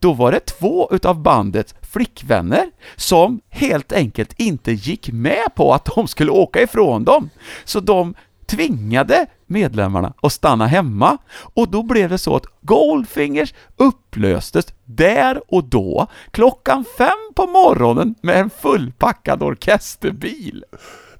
då 0.00 0.12
var 0.12 0.32
det 0.32 0.40
två 0.40 0.88
utav 0.92 1.22
bandets 1.22 1.74
flickvänner 1.82 2.70
som 2.96 3.40
helt 3.48 3.92
enkelt 3.92 4.32
inte 4.36 4.72
gick 4.72 5.12
med 5.12 5.54
på 5.54 5.74
att 5.74 5.84
de 5.84 6.08
skulle 6.08 6.30
åka 6.30 6.62
ifrån 6.62 7.04
dem. 7.04 7.30
Så 7.64 7.80
de 7.80 8.14
tvingade 8.46 9.26
medlemmarna 9.46 10.12
att 10.22 10.32
stanna 10.32 10.66
hemma 10.66 11.18
och 11.54 11.70
då 11.70 11.82
blev 11.82 12.10
det 12.10 12.18
så 12.18 12.36
att 12.36 12.46
Goldfingers 12.60 13.54
upplöstes 13.76 14.66
där 14.84 15.54
och 15.54 15.64
då 15.64 16.06
klockan 16.30 16.84
fem 16.98 17.32
på 17.34 17.46
morgonen 17.46 18.14
med 18.22 18.40
en 18.40 18.50
fullpackad 18.50 19.42
orkesterbil. 19.42 20.64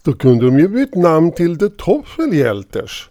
Då 0.02 0.12
kunde 0.12 0.44
de 0.44 0.58
ju 0.58 0.68
bytt 0.68 0.94
namn 0.94 1.32
till 1.32 1.58
The 1.58 1.68
Toffelhjälters. 1.68 3.10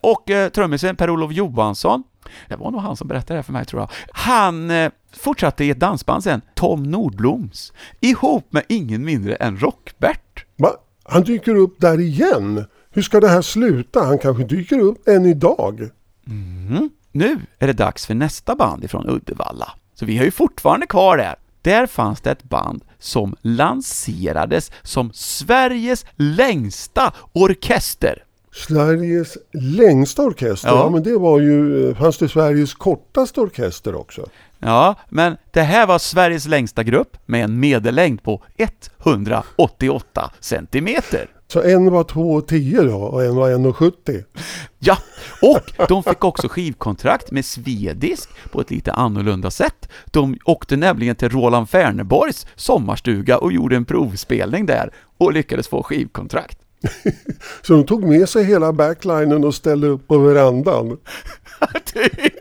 Och 0.00 0.30
eh, 0.30 0.48
trummisen 0.48 0.96
Per-Olof 0.96 1.32
Johansson, 1.32 2.02
det 2.48 2.56
var 2.56 2.70
nog 2.70 2.80
han 2.80 2.96
som 2.96 3.08
berättade 3.08 3.38
det 3.38 3.42
för 3.42 3.52
mig 3.52 3.64
tror 3.64 3.82
jag, 3.82 3.90
han 4.12 4.70
eh, 4.70 4.90
fortsatte 5.12 5.64
i 5.64 5.70
ett 5.70 5.80
dansband 5.80 6.24
sen, 6.24 6.40
Tom 6.54 6.82
Nordbloms, 6.82 7.72
ihop 8.00 8.52
med 8.52 8.62
ingen 8.68 9.04
mindre 9.04 9.34
än 9.34 9.56
Rockbert. 9.58 10.44
Va? 10.56 10.70
Han 11.04 11.22
dyker 11.22 11.54
upp 11.54 11.80
där 11.80 12.00
igen? 12.00 12.64
Hur 12.90 13.02
ska 13.02 13.20
det 13.20 13.28
här 13.28 13.42
sluta? 13.42 14.04
Han 14.04 14.18
kanske 14.18 14.44
dyker 14.44 14.78
upp 14.78 15.08
än 15.08 15.26
idag. 15.26 15.88
Nu 17.12 17.40
är 17.58 17.66
det 17.66 17.72
dags 17.72 18.06
för 18.06 18.14
nästa 18.14 18.56
band 18.56 18.84
ifrån 18.84 19.08
Uddevalla. 19.08 19.72
Så 19.94 20.06
vi 20.06 20.18
har 20.18 20.24
ju 20.24 20.30
fortfarande 20.30 20.86
kvar 20.86 21.16
där. 21.16 21.34
Där 21.62 21.86
fanns 21.86 22.20
det 22.20 22.30
ett 22.30 22.42
band 22.42 22.84
som 22.98 23.36
lanserades 23.42 24.70
som 24.82 25.12
Sveriges 25.12 26.06
längsta 26.16 27.12
orkester. 27.32 28.24
Sveriges 28.52 29.38
längsta 29.52 30.22
orkester, 30.22 30.68
Ja. 30.68 30.74
ja. 30.76 30.90
men 30.90 31.02
det 31.02 31.18
var 31.18 31.40
ju, 31.40 31.88
eh, 31.88 31.96
fanns 31.96 32.18
det 32.18 32.28
Sveriges 32.28 32.74
kortaste 32.74 33.40
orkester 33.40 33.94
också? 33.94 34.26
Ja, 34.58 34.94
men 35.08 35.36
det 35.50 35.62
här 35.62 35.86
var 35.86 35.98
Sveriges 35.98 36.46
längsta 36.46 36.82
grupp 36.82 37.16
med 37.26 37.44
en 37.44 37.60
medellängd 37.60 38.22
på 38.22 38.42
188 38.98 40.30
centimeter. 40.40 41.30
Så 41.52 41.62
en 41.62 41.90
var 41.90 42.04
2,10 42.04 42.84
då 42.88 42.96
och 42.96 43.24
en 43.24 43.36
var 43.36 43.50
1,70. 43.50 44.24
Ja, 44.78 44.96
och 45.42 45.86
de 45.88 46.02
fick 46.02 46.24
också 46.24 46.48
skivkontrakt 46.48 47.30
med 47.30 47.44
Svedisk 47.44 48.30
på 48.52 48.60
ett 48.60 48.70
lite 48.70 48.92
annorlunda 48.92 49.50
sätt. 49.50 49.88
De 50.06 50.38
åkte 50.44 50.76
nämligen 50.76 51.16
till 51.16 51.28
Roland 51.28 51.70
Färneborgs 51.70 52.46
sommarstuga 52.56 53.38
och 53.38 53.52
gjorde 53.52 53.76
en 53.76 53.84
provspelning 53.84 54.66
där 54.66 54.90
och 55.18 55.32
lyckades 55.32 55.68
få 55.68 55.82
skivkontrakt. 55.82 56.58
Så 57.62 57.72
de 57.72 57.84
tog 57.86 58.04
med 58.04 58.28
sig 58.28 58.44
hela 58.44 58.72
backlinen 58.72 59.44
och 59.44 59.54
ställde 59.54 59.86
upp 59.86 60.08
på 60.08 60.18
verandan. 60.18 60.98
typ. 61.84 62.34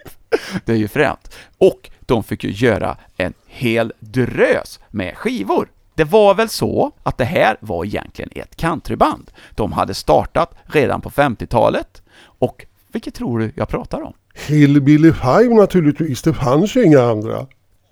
Det 0.65 0.71
är 0.71 0.77
ju 0.77 0.87
fränt. 0.87 1.35
Och 1.57 1.89
de 1.99 2.23
fick 2.23 2.43
ju 2.43 2.51
göra 2.51 2.97
en 3.17 3.33
hel 3.47 3.93
drös 3.99 4.79
med 4.89 5.17
skivor. 5.17 5.69
Det 5.95 6.03
var 6.03 6.35
väl 6.35 6.49
så 6.49 6.91
att 7.03 7.17
det 7.17 7.25
här 7.25 7.57
var 7.59 7.85
egentligen 7.85 8.31
ett 8.35 8.55
countryband. 8.55 9.31
De 9.55 9.71
hade 9.71 9.93
startat 9.93 10.55
redan 10.65 11.01
på 11.01 11.09
50-talet 11.09 12.01
och 12.21 12.65
vilket 12.91 13.13
tror 13.13 13.39
du 13.39 13.51
jag 13.55 13.67
pratar 13.67 14.01
om? 14.01 14.13
Hillbilly 14.47 15.13
Five 15.13 15.55
naturligtvis, 15.55 16.21
det 16.21 16.33
fanns 16.33 16.75
ju 16.75 16.83
inga 16.83 17.01
andra. 17.01 17.47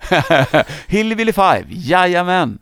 Hillbilly 0.88 1.34
Five, 1.34 1.66
jajamän! 1.70 2.60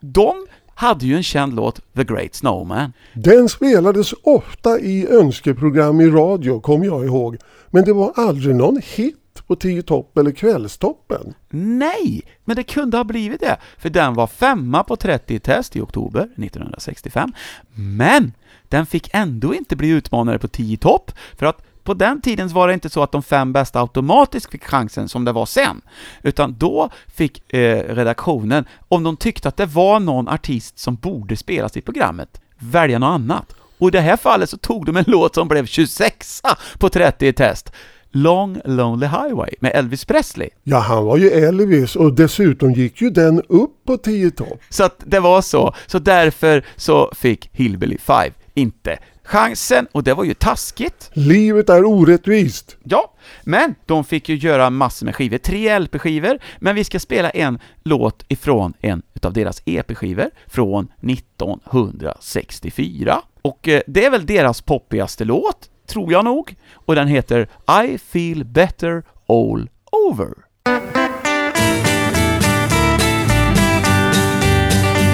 De 0.00 0.46
hade 0.80 1.06
ju 1.06 1.16
en 1.16 1.22
känd 1.22 1.54
låt, 1.54 1.80
The 1.96 2.04
Great 2.04 2.34
Snowman. 2.34 2.92
Den 3.14 3.48
spelades 3.48 4.12
ofta 4.22 4.78
i 4.78 5.06
önskeprogram 5.08 6.00
i 6.00 6.06
radio, 6.06 6.60
kom 6.60 6.84
jag 6.84 7.04
ihåg. 7.04 7.36
Men 7.70 7.84
det 7.84 7.92
var 7.92 8.12
aldrig 8.16 8.54
någon 8.54 8.80
hit 8.84 9.42
på 9.46 9.56
Tio 9.56 9.82
topp 9.82 10.18
eller 10.18 10.30
Kvällstoppen. 10.30 11.34
Nej, 11.50 12.22
men 12.44 12.56
det 12.56 12.62
kunde 12.62 12.96
ha 12.96 13.04
blivit 13.04 13.40
det, 13.40 13.56
för 13.78 13.90
den 13.90 14.14
var 14.14 14.26
femma 14.26 14.84
på 14.84 14.96
30-test 14.96 15.76
i 15.76 15.80
oktober 15.80 16.22
1965. 16.22 17.32
Men 17.74 18.32
den 18.68 18.86
fick 18.86 19.10
ändå 19.12 19.54
inte 19.54 19.76
bli 19.76 19.88
utmanare 19.88 20.38
på 20.38 20.48
10 20.48 20.76
topp, 20.76 21.12
för 21.36 21.46
att 21.46 21.62
på 21.84 21.94
den 21.94 22.20
tiden 22.20 22.48
var 22.48 22.68
det 22.68 22.74
inte 22.74 22.90
så 22.90 23.02
att 23.02 23.12
de 23.12 23.22
fem 23.22 23.52
bästa 23.52 23.80
automatiskt 23.80 24.50
fick 24.50 24.64
chansen 24.64 25.08
som 25.08 25.24
det 25.24 25.32
var 25.32 25.46
sen, 25.46 25.80
utan 26.22 26.56
då 26.58 26.90
fick 27.06 27.54
eh, 27.54 27.94
redaktionen, 27.94 28.64
om 28.88 29.02
de 29.02 29.16
tyckte 29.16 29.48
att 29.48 29.56
det 29.56 29.66
var 29.66 30.00
någon 30.00 30.28
artist 30.28 30.78
som 30.78 30.94
borde 30.94 31.36
spelas 31.36 31.76
i 31.76 31.80
programmet, 31.80 32.40
välja 32.58 32.98
något 32.98 33.14
annat. 33.14 33.54
Och 33.78 33.88
i 33.88 33.90
det 33.90 34.00
här 34.00 34.16
fallet 34.16 34.50
så 34.50 34.56
tog 34.56 34.86
de 34.86 34.96
en 34.96 35.04
låt 35.06 35.34
som 35.34 35.48
blev 35.48 35.66
26 35.66 36.42
på 36.78 36.88
30 36.88 37.32
test. 37.32 37.72
Long 38.12 38.60
Lonely 38.64 39.06
Highway 39.06 39.50
med 39.60 39.72
Elvis 39.74 40.04
Presley. 40.04 40.48
Ja, 40.62 40.78
han 40.78 41.04
var 41.04 41.16
ju 41.16 41.30
Elvis 41.30 41.96
och 41.96 42.12
dessutom 42.12 42.72
gick 42.72 43.00
ju 43.00 43.10
den 43.10 43.42
upp 43.48 43.84
på 43.86 43.96
Tio 43.96 44.30
topp. 44.30 44.60
Så 44.68 44.84
att 44.84 45.02
det 45.06 45.20
var 45.20 45.42
så. 45.42 45.74
Så 45.86 45.98
därför 45.98 46.64
så 46.76 47.12
fick 47.14 47.50
Hillbilly 47.52 47.98
Five 47.98 48.32
inte 48.54 48.98
chansen, 49.30 49.86
och 49.92 50.04
det 50.04 50.14
var 50.14 50.24
ju 50.24 50.34
taskigt. 50.34 51.10
Livet 51.12 51.68
är 51.68 51.84
orättvist. 51.84 52.76
Ja, 52.84 53.12
men 53.42 53.74
de 53.86 54.04
fick 54.04 54.28
ju 54.28 54.36
göra 54.36 54.70
massor 54.70 55.06
med 55.06 55.16
skivor, 55.16 55.38
tre 55.38 55.78
LP-skivor, 55.78 56.38
men 56.58 56.74
vi 56.74 56.84
ska 56.84 57.00
spela 57.00 57.30
en 57.30 57.58
låt 57.82 58.24
ifrån 58.28 58.72
en 58.80 59.02
utav 59.14 59.32
deras 59.32 59.62
EP-skivor 59.64 60.30
från 60.46 60.88
1964. 61.02 63.22
Och 63.42 63.68
eh, 63.68 63.82
det 63.86 64.04
är 64.04 64.10
väl 64.10 64.26
deras 64.26 64.62
poppigaste 64.62 65.24
låt, 65.24 65.70
tror 65.86 66.12
jag 66.12 66.24
nog, 66.24 66.54
och 66.72 66.94
den 66.94 67.08
heter 67.08 67.48
I 67.84 67.98
feel 67.98 68.44
better 68.44 69.02
all 69.28 69.68
over. 70.10 70.28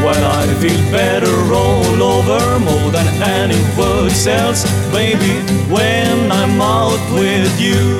Well, 0.06 0.24
I 0.24 0.46
feel 0.62 0.92
better 0.92 1.36
all 1.52 2.00
over 2.00 2.60
more 2.60 2.92
than 2.92 3.08
any 3.20 3.58
words 3.76 4.24
else, 4.28 4.62
baby, 4.92 5.34
when 5.68 6.30
I'm 6.30 6.60
out 6.60 7.02
with 7.12 7.60
you. 7.60 7.98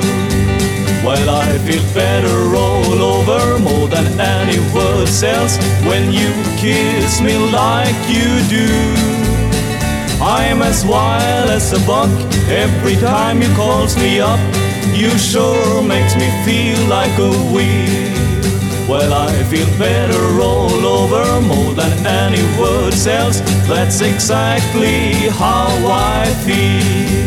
Well, 1.05 1.29
I 1.29 1.57
feel 1.67 1.83
better 1.93 2.55
all 2.55 3.01
over 3.03 3.59
more 3.59 3.89
than 3.89 4.07
any 4.21 4.57
words 4.73 5.21
else 5.21 5.57
when 5.83 6.13
you 6.13 6.31
kiss 6.55 7.19
me 7.19 7.35
like 7.51 7.99
you 8.07 8.31
do. 8.47 8.71
I'm 10.23 10.61
as 10.61 10.85
wild 10.85 11.49
as 11.49 11.73
a 11.73 11.85
buck 11.85 12.09
every 12.47 12.95
time 12.95 13.41
you 13.41 13.53
calls 13.57 13.97
me 13.97 14.21
up. 14.21 14.39
You 14.95 15.09
sure 15.17 15.83
makes 15.83 16.15
me 16.15 16.31
feel 16.45 16.79
like 16.87 17.19
a 17.19 17.31
weed. 17.53 18.26
Well, 18.87 19.11
I 19.11 19.43
feel 19.43 19.67
better 19.77 20.41
all 20.41 20.85
over 20.85 21.41
more 21.41 21.73
than 21.73 22.05
any 22.05 22.41
words 22.57 23.05
else. 23.05 23.41
That's 23.67 23.99
exactly 23.99 25.27
how 25.29 25.67
I 25.85 26.23
feel. 26.45 27.26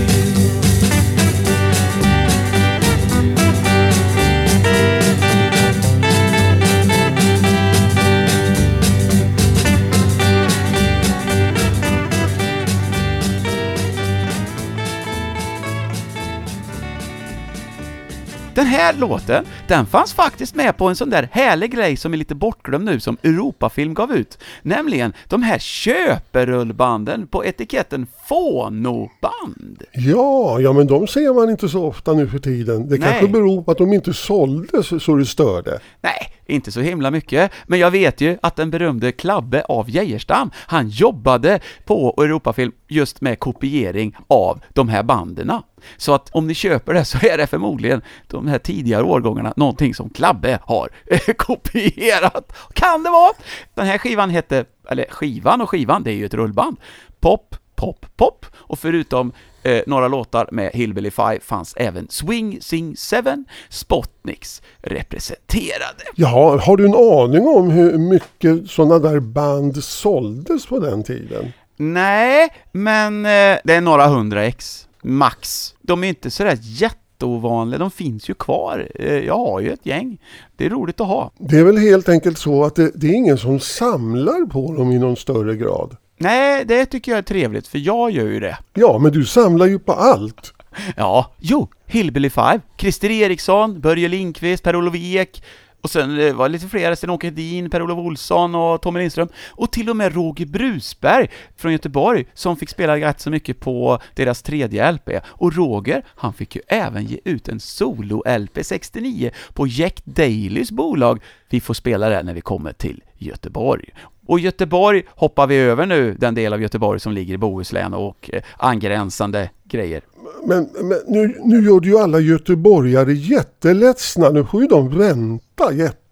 Den 18.55 18.67
här 18.67 18.93
låten, 18.93 19.45
den 19.69 19.87
fanns 19.87 20.13
faktiskt 20.13 20.55
med 20.55 20.77
på 20.77 20.89
en 20.89 20.97
sån 20.97 21.11
där 21.11 21.29
härlig 21.33 21.73
grej 21.73 21.97
som 21.97 22.13
är 22.13 22.17
lite 22.17 22.35
bortglömd 22.35 22.85
nu, 22.85 23.01
som 23.01 23.17
Europafilm 23.23 23.95
gav 23.95 24.13
ut. 24.13 24.39
Nämligen 24.63 25.13
de 25.29 25.43
här 25.43 25.59
köperullbanden 25.59 27.27
på 27.27 27.45
etiketten 27.45 28.07
Fonoband. 28.29 29.83
Ja, 29.93 30.61
ja 30.61 30.73
men 30.73 30.87
de 30.87 31.07
ser 31.07 31.35
man 31.35 31.51
inte 31.51 31.69
så 31.69 31.87
ofta 31.87 32.13
nu 32.13 32.29
för 32.29 32.39
tiden. 32.39 32.89
Det 32.89 32.99
Nej. 32.99 33.09
kanske 33.09 33.29
beror 33.29 33.63
på 33.63 33.71
att 33.71 33.79
de 33.79 33.93
inte 33.93 34.15
såldes 34.15 35.05
så 35.05 35.17
det 35.17 35.27
störde. 35.27 35.81
Nej, 36.01 36.33
inte 36.47 36.73
så 36.73 36.81
himla 36.81 37.11
mycket, 37.11 37.53
men 37.67 37.79
jag 37.79 37.91
vet 37.91 38.21
ju 38.21 38.39
att 38.43 38.57
den 38.57 38.71
berömde 38.71 39.13
Klabbe 39.13 39.63
av 39.63 39.91
Geijerstam, 39.91 40.51
han 40.55 40.89
jobbade 40.89 41.61
på 41.85 42.15
Europafilm 42.19 42.73
just 42.91 43.21
med 43.21 43.39
kopiering 43.39 44.17
av 44.29 44.61
de 44.69 44.89
här 44.89 45.03
banden 45.03 45.53
Så 45.97 46.15
att 46.15 46.31
om 46.31 46.47
ni 46.47 46.55
köper 46.55 46.95
det 46.95 47.05
så 47.05 47.27
är 47.27 47.39
det 47.39 47.47
förmodligen 47.47 48.03
de 48.27 48.47
här 48.47 48.59
tidigare 48.59 49.03
årgångarna 49.03 49.53
någonting 49.57 49.95
som 49.95 50.11
Klabbe 50.11 50.59
har 50.63 50.89
kopierat. 51.37 52.53
Kan 52.73 53.03
det 53.03 53.11
vara? 53.11 53.33
Den 53.75 53.87
här 53.87 53.99
skivan 53.99 54.31
hette, 54.31 54.65
eller 54.89 55.07
skivan 55.11 55.61
och 55.61 55.71
skivan, 55.71 56.03
det 56.03 56.11
är 56.11 56.17
ju 56.17 56.25
ett 56.25 56.35
rullband. 56.35 56.77
Pop, 57.21 57.57
pop, 57.77 58.07
pop. 58.17 58.47
Och 58.55 58.79
förutom 58.79 59.33
eh, 59.63 59.83
några 59.87 60.09
låtar 60.09 60.49
med 60.53 60.71
Hillbilly 60.75 61.11
Five 61.11 61.41
fanns 61.41 61.75
även 61.77 62.09
Swing 62.09 62.59
Sing 62.61 62.97
Seven, 62.97 63.45
Spotniks 63.69 64.63
representerade. 64.83 66.05
Ja, 66.15 66.59
har 66.59 66.77
du 66.77 66.85
en 66.85 66.95
aning 66.95 67.49
om 67.49 67.71
hur 67.71 67.99
mycket 67.99 68.71
sådana 68.71 68.99
där 68.99 69.21
band 69.21 69.85
såldes 69.85 70.67
på 70.67 70.79
den 70.79 71.03
tiden? 71.03 71.53
Nej, 71.83 72.49
men 72.73 73.27
eh, 73.27 73.59
det 73.65 73.75
är 73.75 73.81
några 73.81 74.07
hundra 74.07 74.45
ex, 74.45 74.89
max. 75.03 75.75
De 75.81 76.05
är 76.05 76.09
inte 76.09 76.31
sådär 76.31 76.59
jätteovanliga, 76.61 77.79
de 77.79 77.91
finns 77.91 78.31
ju 78.31 78.35
kvar. 78.35 78.89
Eh, 78.95 79.15
jag 79.15 79.37
har 79.39 79.61
ju 79.61 79.73
ett 79.73 79.87
gäng. 79.87 80.19
Det 80.57 80.67
är 80.67 80.71
roligt 80.71 81.01
att 81.01 81.07
ha. 81.07 81.31
Det 81.39 81.57
är 81.57 81.65
väl 81.65 81.79
helt 81.79 82.09
enkelt 82.09 82.39
så 82.39 82.65
att 82.65 82.75
det, 82.75 82.91
det 82.95 83.07
är 83.07 83.13
ingen 83.15 83.39
som 83.39 83.61
samlar 83.61 84.47
på 84.47 84.75
dem 84.75 84.93
i 84.93 84.99
någon 84.99 85.17
större 85.17 85.57
grad. 85.57 85.97
Nej, 86.19 86.65
det 86.65 86.87
tycker 86.87 87.13
jag 87.13 87.19
är 87.19 87.23
trevligt, 87.23 87.69
för 87.69 87.79
jag 87.79 88.11
gör 88.11 88.27
ju 88.27 88.41
det. 88.41 88.59
Ja, 88.75 88.99
men 88.99 89.13
du 89.13 89.25
samlar 89.25 89.67
ju 89.67 89.79
på 89.79 89.93
allt. 89.93 90.55
Ja, 90.97 91.33
jo, 91.39 91.69
Hillbilly 91.87 92.31
Five, 92.31 92.61
Christer 92.79 93.11
Eriksson, 93.11 93.81
Börje 93.81 94.09
Lindqvist, 94.09 94.63
Per-Olof 94.63 94.95
Ek, 94.97 95.43
och 95.81 95.91
sen 95.91 96.17
det 96.17 96.33
var 96.33 96.49
det 96.49 96.53
lite 96.53 96.69
fler, 96.69 96.95
Sten-Åke 96.95 97.27
Hedin, 97.27 97.71
Per-Olof 97.71 97.99
Olsson 97.99 98.55
och 98.55 98.83
Tommy 98.83 99.01
Lindström, 99.01 99.29
och 99.49 99.73
till 99.73 99.91
och 99.91 99.97
med 99.97 100.15
Roger 100.15 100.47
Brusberg 100.47 101.31
från 101.57 101.73
Göteborg, 101.73 102.27
som 102.35 102.57
fick 102.57 102.69
spela 102.69 102.97
rätt 102.97 103.21
så 103.21 103.31
mycket 103.31 103.61
på 103.61 103.99
deras 104.15 104.43
tredje 104.43 104.93
LP. 104.93 105.09
Och 105.25 105.57
Roger, 105.57 106.03
han 106.07 106.33
fick 106.33 106.57
ju 106.57 106.63
även 106.69 107.05
ge 107.05 107.19
ut 107.25 107.49
en 107.49 107.61
solo-LP 107.61 108.65
69 108.65 109.31
på 109.55 109.67
Jack 109.67 110.03
Dailys 110.05 110.71
bolag. 110.71 111.23
Vi 111.49 111.61
får 111.61 111.75
spela 111.75 112.09
det 112.09 112.23
när 112.23 112.35
vi 112.35 112.41
kommer 112.41 112.73
till 112.73 113.03
Göteborg. 113.19 113.89
Och 114.27 114.41
Göteborg 114.41 115.03
hoppar 115.09 115.47
vi 115.47 115.57
över 115.57 115.87
nu, 115.87 116.15
den 116.15 116.35
del 116.35 116.53
av 116.53 116.63
Göteborg 116.63 117.01
som 117.01 117.13
ligger 117.13 117.35
i 117.35 117.39
Bohuslän 117.39 117.95
och 117.95 118.31
eh, 118.33 118.43
angränsande 118.57 119.51
grejer. 119.65 120.03
Men, 120.45 120.69
men 120.83 120.99
nu, 121.07 121.37
nu 121.45 121.65
gör 121.65 121.81
du 121.81 121.89
ju 121.89 121.99
alla 121.99 122.21
göteborgare 122.21 123.13
jätteledsna. 123.13 124.29
Nu 124.29 124.45
får 124.45 124.63
ju 124.63 124.69
de 124.69 124.99
vänta 124.99 125.73
jättelänge. 125.73 126.10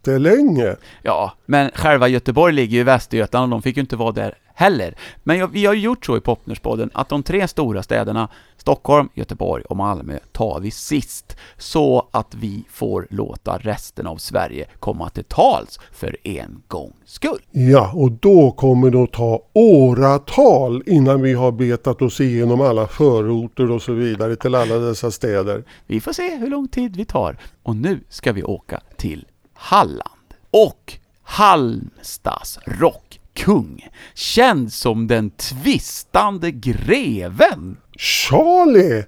Ja, 1.03 1.33
men 1.47 1.71
själva 1.75 2.09
Göteborg 2.09 2.55
ligger 2.55 2.75
ju 2.75 2.81
i 2.81 2.85
Västergötland 2.85 3.44
och 3.44 3.51
de 3.51 3.62
fick 3.62 3.77
ju 3.77 3.81
inte 3.81 3.97
vara 3.97 4.12
där 4.12 4.35
heller. 4.59 4.94
Men 5.23 5.38
jag, 5.38 5.49
vi 5.49 5.66
har 5.66 5.75
ju 5.75 5.81
gjort 5.81 6.07
så 6.07 6.16
i 6.16 6.21
Popnerspodden 6.21 6.90
att 6.94 7.09
de 7.09 7.23
tre 7.23 7.49
stora 7.49 7.83
städerna 7.83 8.29
Stockholm, 8.57 9.09
Göteborg 9.14 9.64
och 9.64 9.77
Malmö 9.77 10.18
tar 10.33 10.61
vi 10.61 10.71
sist. 10.71 11.37
Så 11.57 12.09
att 12.11 12.35
vi 12.35 12.64
får 12.71 13.07
låta 13.11 13.59
resten 13.59 14.07
av 14.07 14.16
Sverige 14.16 14.66
komma 14.81 15.09
till 15.09 15.25
tals 15.25 15.81
för 15.92 16.16
en 16.25 16.62
gångs 16.68 16.94
skull. 17.05 17.40
Ja, 17.51 17.92
och 17.94 18.12
då 18.12 18.51
kommer 18.51 18.90
det 18.90 19.03
att 19.03 19.12
ta 19.12 19.42
åratal 19.53 20.83
innan 20.87 21.23
vi 21.23 21.33
har 21.33 21.53
betat 21.53 22.03
oss 22.03 22.21
igenom 22.21 22.61
alla 22.61 22.87
förorter 22.87 23.71
och 23.71 23.83
så 23.83 23.92
vidare 23.92 24.37
till 24.37 24.55
alla 24.55 24.79
dessa 24.79 25.11
städer. 25.11 25.64
Vi 25.87 26.01
får 26.01 26.12
se 26.12 26.37
hur 26.37 26.51
lång 26.51 26.68
tid 26.68 26.97
vi 26.97 27.05
tar. 27.05 27.38
Och 27.62 27.77
nu 27.77 28.01
ska 28.09 28.33
vi 28.33 28.42
åka 28.42 28.81
till 28.97 29.27
Halland. 29.59 30.35
Och 30.51 30.99
Halmstads 31.23 32.59
rockkung, 32.66 33.88
känd 34.14 34.73
som 34.73 35.07
den 35.07 35.31
tvistande 35.31 36.51
greven. 36.51 37.77
Charlie! 37.97 39.05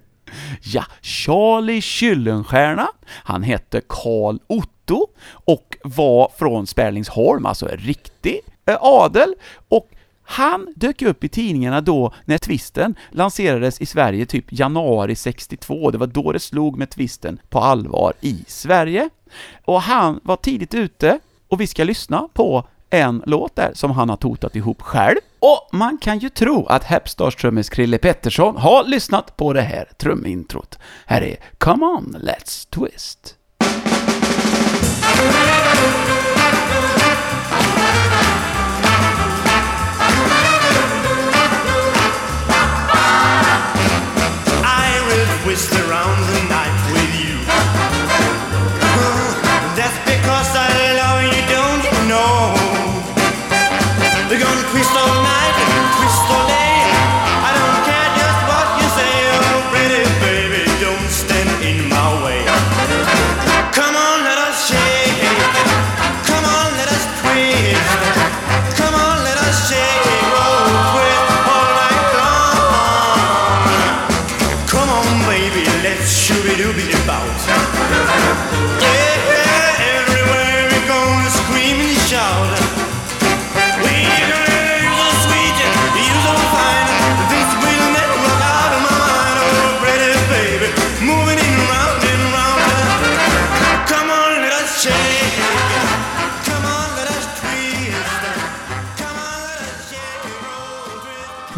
Ja, 0.62 0.84
Charlie 1.02 1.80
Kyllenstierna. 1.80 2.88
Han 3.06 3.42
hette 3.42 3.80
Karl 3.88 4.38
Otto 4.46 5.06
och 5.30 5.76
var 5.84 6.32
från 6.38 6.66
Sperlingsholm, 6.66 7.46
alltså 7.46 7.66
riktig 7.72 8.40
eh, 8.66 8.76
adel. 8.80 9.34
Och 9.68 9.88
han 10.30 10.72
dök 10.76 11.02
upp 11.02 11.24
i 11.24 11.28
tidningarna 11.28 11.80
då 11.80 12.12
när 12.24 12.38
twisten 12.38 12.94
lanserades 13.10 13.80
i 13.80 13.86
Sverige 13.86 14.26
typ 14.26 14.52
januari 14.52 15.16
62. 15.16 15.90
Det 15.90 15.98
var 15.98 16.06
då 16.06 16.32
det 16.32 16.38
slog 16.38 16.78
med 16.78 16.90
twisten 16.90 17.40
på 17.48 17.58
allvar 17.58 18.12
i 18.20 18.44
Sverige. 18.46 19.08
Och 19.64 19.82
han 19.82 20.20
var 20.22 20.36
tidigt 20.36 20.74
ute 20.74 21.18
och 21.48 21.60
vi 21.60 21.66
ska 21.66 21.84
lyssna 21.84 22.28
på 22.32 22.68
en 22.90 23.22
låt 23.26 23.56
där 23.56 23.70
som 23.74 23.90
han 23.90 24.08
har 24.08 24.16
totat 24.16 24.56
ihop 24.56 24.82
själv. 24.82 25.18
Och 25.38 25.68
man 25.72 25.98
kan 25.98 26.18
ju 26.18 26.28
tro 26.28 26.66
att 26.66 26.84
Hepstars 26.84 27.36
trummis 27.36 27.70
Krille 27.70 27.98
Pettersson 27.98 28.56
har 28.56 28.84
lyssnat 28.84 29.36
på 29.36 29.52
det 29.52 29.62
här 29.62 29.88
trumintrot. 29.98 30.78
Här 31.06 31.22
är 31.22 31.36
Come 31.58 31.86
On 31.86 32.16
Let's 32.20 32.70
Twist. 32.70 33.36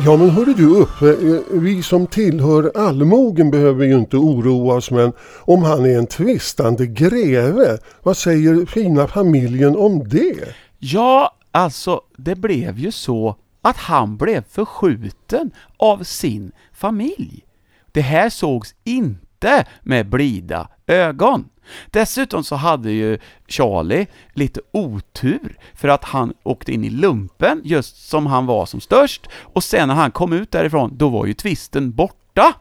Ja 0.05 0.17
men 0.17 0.31
hörru 0.31 0.55
du 0.55 0.67
Uffe, 0.67 1.11
eh, 1.11 1.61
vi 1.61 1.83
som 1.83 2.07
tillhör 2.07 2.73
allmogen 2.75 3.51
behöver 3.51 3.85
ju 3.85 3.95
inte 3.95 4.17
oroa 4.17 4.75
oss 4.75 4.91
men 4.91 5.13
om 5.41 5.63
han 5.63 5.85
är 5.87 5.99
en 5.99 6.07
tvistande 6.07 6.87
greve, 6.87 7.79
vad 8.03 8.17
säger 8.17 8.67
fina 8.67 9.09
familjen 9.09 9.77
om 9.77 10.09
det? 10.09 10.55
Ja, 10.79 11.37
alltså, 11.51 12.01
det 12.17 12.35
blev 12.35 12.79
ju 12.79 12.93
så 12.93 13.37
att 13.63 13.77
han 13.77 14.17
blev 14.17 14.45
förskjuten 14.49 15.51
av 15.77 16.03
sin 16.03 16.53
familj. 16.73 17.45
Det 17.93 18.01
här 18.01 18.31
sågs 18.31 18.75
inte 18.85 19.67
med 19.83 20.09
blida 20.11 20.69
ögon. 20.87 21.45
Dessutom 21.91 22.45
så 22.45 22.57
hade 22.57 22.91
ju 22.91 23.19
Charlie 23.49 24.07
lite 24.35 24.61
otur 24.73 25.59
för 25.75 25.89
att 25.89 26.05
han 26.05 26.33
åkte 26.43 26.73
in 26.73 26.85
i 26.85 26.91
lumpen 26.91 27.61
just 27.65 28.09
som 28.09 28.27
han 28.27 28.47
var 28.47 28.67
som 28.67 28.81
störst 28.81 29.27
och 29.43 29.65
sen 29.65 29.89
när 29.89 29.95
han 29.95 30.11
kom 30.11 30.33
ut 30.33 30.51
därifrån, 30.51 30.91
då 30.97 31.09
var 31.09 31.27
ju 31.27 31.35
twisten 31.35 31.93
borta. 31.93 32.55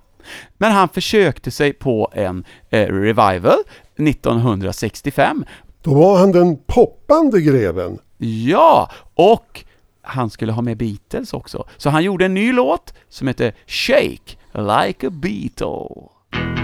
Men 0.58 0.72
han 0.72 0.90
försökte 0.90 1.52
sig 1.52 1.74
på 1.74 2.12
en 2.14 2.44
eh, 2.70 2.88
revival 2.88 3.60
1965 3.96 5.46
Då 5.82 5.94
var 5.94 6.20
han 6.20 6.32
den 6.32 6.58
poppande 6.58 7.42
greven. 7.42 8.00
Ja, 8.18 8.92
och 9.14 9.64
han 10.02 10.30
skulle 10.30 10.52
ha 10.52 10.62
med 10.62 10.78
Beatles 10.78 11.34
också. 11.34 11.68
Så 11.78 11.90
han 11.90 12.04
gjorde 12.04 12.26
en 12.26 12.34
ny 12.34 12.54
låt 12.54 12.94
som 13.10 13.28
heter 13.28 13.56
Shake 13.68 14.38
Like 14.54 15.08
a 15.08 15.10
Beatle. 15.10 16.61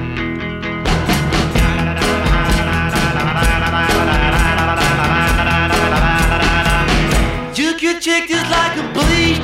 your 7.91 8.00
chick 8.02 8.28
just 8.28 8.52
like 8.52 8.76
a 8.78 8.84
bleach. 8.93 9.39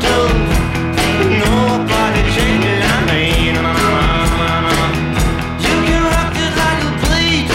Nobody 1.44 2.22
changing 2.36 2.80
my. 3.64 3.74
Uh, 3.96 4.90
you 5.66 5.76
can 5.88 6.04
rock 6.12 6.30
just 6.40 6.56
like 6.64 6.82
a 6.84 6.92
bleach 7.04 7.54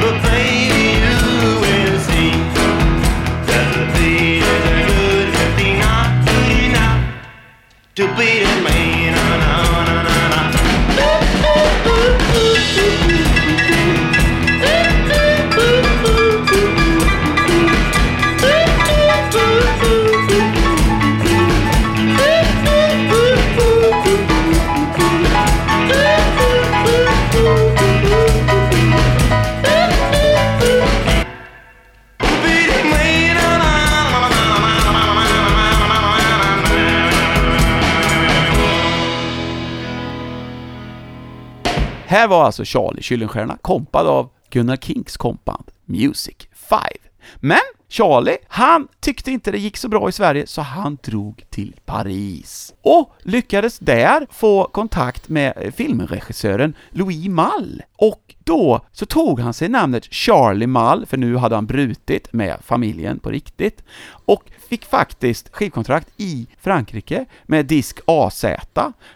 but 0.00 0.16
baby 0.24 0.86
you 1.04 1.18
will 1.62 1.98
see 2.08 2.32
that 3.48 3.66
the 3.74 3.82
beat 3.94 4.42
is 4.54 4.62
good, 4.90 5.28
but 5.36 5.50
not 5.84 6.10
enough 6.66 7.00
to 7.94 8.04
beat 8.16 8.42
it. 8.42 8.67
Här 42.18 42.28
var 42.28 42.44
alltså 42.44 42.64
Charlie 42.64 43.02
Kyllenstierna 43.02 43.56
kompad 43.56 44.06
av 44.06 44.30
Gunnar 44.50 44.76
Kinks 44.76 45.16
kompband 45.16 45.70
Music 45.84 46.36
5. 46.54 46.78
Men 47.36 47.58
Charlie, 47.90 48.36
han 48.48 48.88
tyckte 49.00 49.30
inte 49.30 49.50
det 49.50 49.58
gick 49.58 49.76
så 49.76 49.88
bra 49.88 50.08
i 50.08 50.12
Sverige 50.12 50.46
så 50.46 50.62
han 50.62 50.98
drog 51.02 51.44
till 51.50 51.74
Paris 51.84 52.74
och 52.82 53.14
lyckades 53.22 53.78
där 53.78 54.26
få 54.30 54.64
kontakt 54.64 55.28
med 55.28 55.52
eh, 55.56 55.72
filmregissören 55.72 56.74
Louis 56.90 57.28
Malle. 57.28 57.82
Och 57.96 58.34
då 58.44 58.80
så 58.92 59.06
tog 59.06 59.40
han 59.40 59.54
sig 59.54 59.68
namnet 59.68 60.04
Charlie 60.12 60.66
Malle, 60.66 61.06
för 61.06 61.16
nu 61.16 61.36
hade 61.36 61.54
han 61.54 61.66
brutit 61.66 62.32
med 62.32 62.56
familjen 62.62 63.18
på 63.18 63.30
riktigt, 63.30 63.82
och 64.08 64.42
fick 64.68 64.84
faktiskt 64.84 65.48
skivkontrakt 65.52 66.08
i 66.16 66.46
Frankrike 66.60 67.26
med 67.46 67.66
disk 67.66 67.98
AZ, 68.04 68.44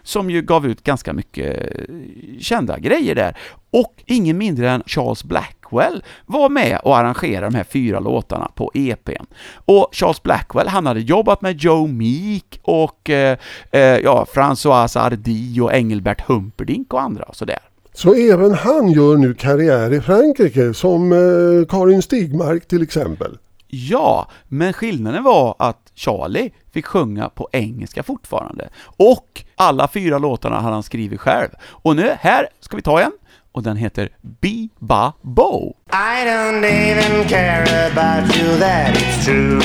som 0.03 0.29
ju 0.29 0.41
gav 0.41 0.67
ut 0.67 0.83
ganska 0.83 1.13
mycket 1.13 1.79
eh, 1.79 2.39
kända 2.39 2.79
grejer 2.79 3.15
där. 3.15 3.37
Och 3.71 4.03
ingen 4.05 4.37
mindre 4.37 4.71
än 4.71 4.83
Charles 4.85 5.23
Black 5.23 5.62
Blackwell 5.73 6.03
var 6.25 6.49
med 6.49 6.79
och 6.83 6.97
arrangerade 6.97 7.47
de 7.47 7.55
här 7.55 7.63
fyra 7.63 7.99
låtarna 7.99 8.51
på 8.55 8.71
EPn. 8.73 9.25
Och 9.65 9.89
Charles 9.91 10.23
Blackwell, 10.23 10.67
han 10.67 10.85
hade 10.85 10.99
jobbat 10.99 11.41
med 11.41 11.57
Joe 11.57 11.87
Meek 11.87 12.59
och 12.63 13.09
eh, 13.09 13.37
eh, 13.71 13.81
ja, 13.81 14.25
François 14.33 14.99
Hardy 14.99 15.61
och 15.61 15.73
Engelbert 15.73 16.21
Humperdinck 16.27 16.93
och 16.93 17.01
andra 17.01 17.23
och 17.23 17.35
sådär. 17.35 17.59
Så 17.93 18.13
även 18.13 18.53
han 18.53 18.91
gör 18.91 19.17
nu 19.17 19.33
karriär 19.33 19.93
i 19.93 20.01
Frankrike 20.01 20.73
som 20.73 21.11
eh, 21.11 21.67
Karin 21.69 22.01
Stigmark 22.01 22.67
till 22.67 22.83
exempel. 22.83 23.37
Ja, 23.67 24.27
men 24.47 24.73
skillnaden 24.73 25.23
var 25.23 25.55
att 25.59 25.91
Charlie 25.95 26.51
fick 26.73 26.85
sjunga 26.85 27.29
på 27.29 27.49
engelska 27.51 28.03
fortfarande. 28.03 28.69
Och 28.97 29.43
alla 29.55 29.87
fyra 29.87 30.17
låtarna 30.17 30.59
hade 30.59 30.73
han 30.73 30.83
skrivit 30.83 31.19
själv. 31.19 31.49
Och 31.65 31.95
nu, 31.95 32.15
här 32.19 32.47
ska 32.59 32.75
vi 32.75 32.81
ta 32.81 33.01
en. 33.01 33.11
Och 33.53 33.63
den 33.63 33.77
heter 33.77 34.09
Be 34.21 34.67
Ba 34.79 35.13
Bo. 35.21 35.75
I 35.91 36.25
don't 36.25 36.65
even 36.65 37.27
care 37.29 37.91
about 37.91 38.35
you, 38.35 38.57
that 38.59 38.97
is 38.97 39.25
true. 39.25 39.61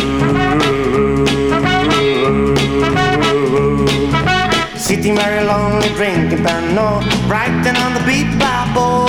Sitting 4.76 5.16
very 5.16 5.44
lonely, 5.44 5.88
drinking 5.96 6.44
Pernod, 6.44 7.02
writing 7.30 7.76
on 7.84 7.94
the 7.94 8.00
beat 8.06 8.30
Bible, 8.38 9.08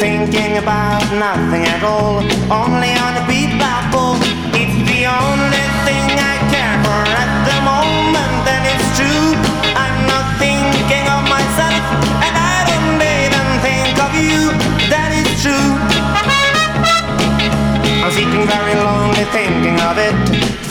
thinking 0.00 0.58
about 0.58 1.04
nothing 1.26 1.64
at 1.64 1.82
all, 1.84 2.16
only 2.50 2.92
on 3.04 3.12
the 3.18 3.24
beat 3.28 3.52
Bible. 3.60 4.16
It's 4.60 4.78
the 4.90 5.06
only 5.08 5.64
thing 5.86 6.08
I 6.32 6.36
care 6.52 6.76
for 6.84 7.02
at 7.22 7.30
the 7.48 7.56
moment, 7.70 8.48
and 8.54 8.64
it's 8.72 8.88
true. 8.98 9.28
I'm 9.76 9.96
not 10.12 10.26
thinking 10.38 11.06
of 11.16 11.22
myself, 11.36 11.84
True. 15.44 15.52
I'm 18.00 18.10
sitting 18.16 18.48
very 18.48 18.74
lonely 18.80 19.28
thinking 19.28 19.76
of 19.84 19.98
it, 20.00 20.16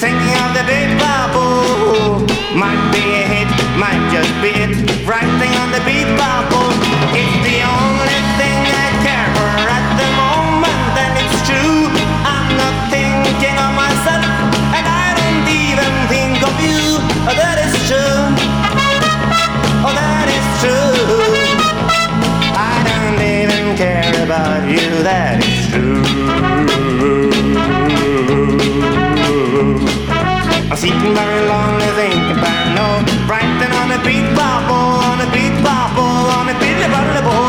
thinking 0.01 0.33
of 0.41 0.49
the 0.57 0.65
big 0.65 0.97
bubble. 0.97 2.25
Might 2.57 2.81
be 2.89 3.05
a 3.21 3.21
hit, 3.21 3.53
might 3.77 4.01
just 4.09 4.33
be 4.41 4.49
it, 4.49 4.73
writing 5.05 5.53
on 5.61 5.69
the 5.69 5.81
beat 5.85 6.09
bubble. 6.17 6.73
It's 7.13 7.37
the 7.45 7.61
only 7.61 8.17
thing 8.41 8.65
I 8.65 8.89
care 9.05 9.29
for 9.37 9.53
at 9.77 9.85
the 9.93 10.09
moment, 10.17 10.97
and 11.05 11.21
it's 11.21 11.37
true. 11.45 11.93
I'm 12.25 12.57
not 12.57 12.73
thinking 12.89 13.53
of 13.53 13.77
myself, 13.77 14.25
and 14.73 14.85
I 14.89 15.13
don't 15.13 15.45
even 15.53 15.93
think 16.09 16.41
of 16.41 16.55
you. 16.57 16.97
Oh, 17.29 17.35
that 17.37 17.61
is 17.61 17.77
true. 17.85 18.25
Oh, 19.85 19.93
that 19.93 20.33
is 20.33 20.45
true. 20.65 21.42
Care 23.83 24.23
about 24.23 24.63
you, 24.71 25.03
that 25.03 25.43
is 25.43 25.67
true. 25.67 25.99
I'm 30.71 30.77
sitting 30.79 31.11
very 31.11 31.41
lonely 31.51 31.91
thinking 31.99 32.31
about 32.39 32.63
no 32.79 33.03
writing 33.27 33.73
on 33.75 33.91
a 33.91 33.99
beat 34.07 34.23
bubble, 34.39 35.03
on 35.03 35.19
a 35.19 35.27
beat 35.35 35.51
bubble, 35.59 36.15
on 36.31 36.47
a 36.47 36.55
beat 36.63 36.79
bubble. 36.95 37.43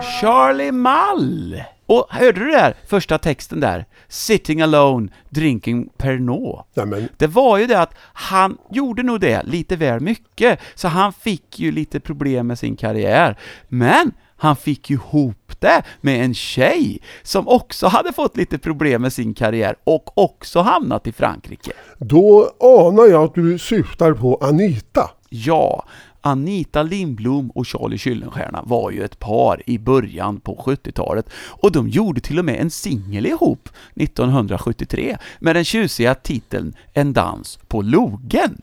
Charlie 0.00 0.70
Mall! 0.70 1.45
Och 1.86 2.06
hörde 2.10 2.40
du 2.40 2.46
det 2.46 2.52
där 2.56 2.74
första 2.86 3.18
texten 3.18 3.60
där? 3.60 3.84
Sitting 4.08 4.62
alone, 4.62 5.08
drinking 5.30 5.88
Pernod. 5.96 6.62
Nämen, 6.74 7.08
Det 7.16 7.26
var 7.26 7.58
ju 7.58 7.66
det 7.66 7.80
att 7.80 7.94
han 8.12 8.58
gjorde 8.70 9.02
nog 9.02 9.20
det 9.20 9.42
lite 9.42 9.76
väl 9.76 10.00
mycket, 10.00 10.60
så 10.74 10.88
han 10.88 11.12
fick 11.12 11.58
ju 11.58 11.72
lite 11.72 12.00
problem 12.00 12.46
med 12.46 12.58
sin 12.58 12.76
karriär. 12.76 13.38
Men 13.68 14.12
han 14.36 14.56
fick 14.56 14.90
ju 14.90 14.96
ihop 14.96 15.60
det 15.60 15.82
med 16.00 16.24
en 16.24 16.34
tjej 16.34 17.00
som 17.22 17.48
också 17.48 17.86
hade 17.86 18.12
fått 18.12 18.36
lite 18.36 18.58
problem 18.58 19.02
med 19.02 19.12
sin 19.12 19.34
karriär 19.34 19.76
och 19.84 20.18
också 20.18 20.60
hamnat 20.60 21.06
i 21.06 21.12
Frankrike. 21.12 21.72
då 21.98 22.50
anar 22.60 23.06
jag 23.10 23.24
att 23.24 23.34
du 23.34 23.58
syftar 23.58 24.12
på 24.12 24.38
Anita. 24.40 25.10
Ja, 25.28 25.84
Anita 26.26 26.82
Lindblom 26.82 27.50
och 27.50 27.66
Charlie 27.66 27.98
Kyllenstierna 27.98 28.62
var 28.64 28.90
ju 28.90 29.04
ett 29.04 29.18
par 29.18 29.62
i 29.66 29.78
början 29.78 30.40
på 30.40 30.64
70-talet 30.66 31.28
och 31.34 31.72
de 31.72 31.88
gjorde 31.88 32.20
till 32.20 32.38
och 32.38 32.44
med 32.44 32.60
en 32.60 32.70
singel 32.70 33.26
ihop 33.26 33.68
1973 33.94 35.16
med 35.38 35.56
den 35.56 35.64
tjusiga 35.64 36.14
titeln 36.14 36.74
En 36.92 37.12
dans 37.12 37.58
på 37.68 37.82
logen. 37.82 38.62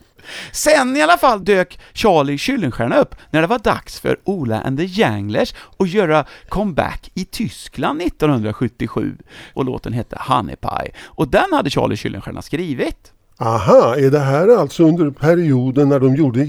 Sen 0.51 0.97
i 0.97 1.01
alla 1.01 1.18
fall 1.18 1.45
dök 1.45 1.80
Charlie 1.93 2.38
Kyllenstierna 2.38 2.97
upp 2.97 3.16
när 3.32 3.41
det 3.41 3.47
var 3.47 3.59
dags 3.59 3.99
för 3.99 4.20
Ola 4.24 4.61
and 4.61 4.80
the 4.80 4.86
Janglers 4.86 5.53
att 5.78 5.89
göra 5.89 6.26
comeback 6.49 7.11
i 7.14 7.26
Tyskland 7.26 8.01
1977 8.01 9.18
och 9.53 9.66
låten 9.66 9.93
hette 9.93 10.18
Honey 10.20 10.55
Pie 10.55 10.91
och 11.03 11.28
den 11.28 11.53
hade 11.53 11.70
Charlie 11.70 11.97
Kyllenstierna 11.97 12.41
skrivit. 12.41 13.14
Aha, 13.38 13.95
är 13.95 14.11
det 14.11 14.20
här 14.20 14.47
alltså 14.47 14.84
under 14.84 15.11
perioden 15.11 15.89
när 15.89 15.99
de 15.99 16.16
gjorde 16.16 16.43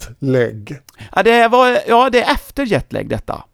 jetlag? 0.00 0.78
Ja, 1.14 1.22
det 1.22 1.48
var, 1.48 1.78
ja, 1.88 2.10
det 2.10 2.22
är 2.22 2.34
efter 2.34 2.66
jetlag 2.66 3.08
detta. 3.08 3.44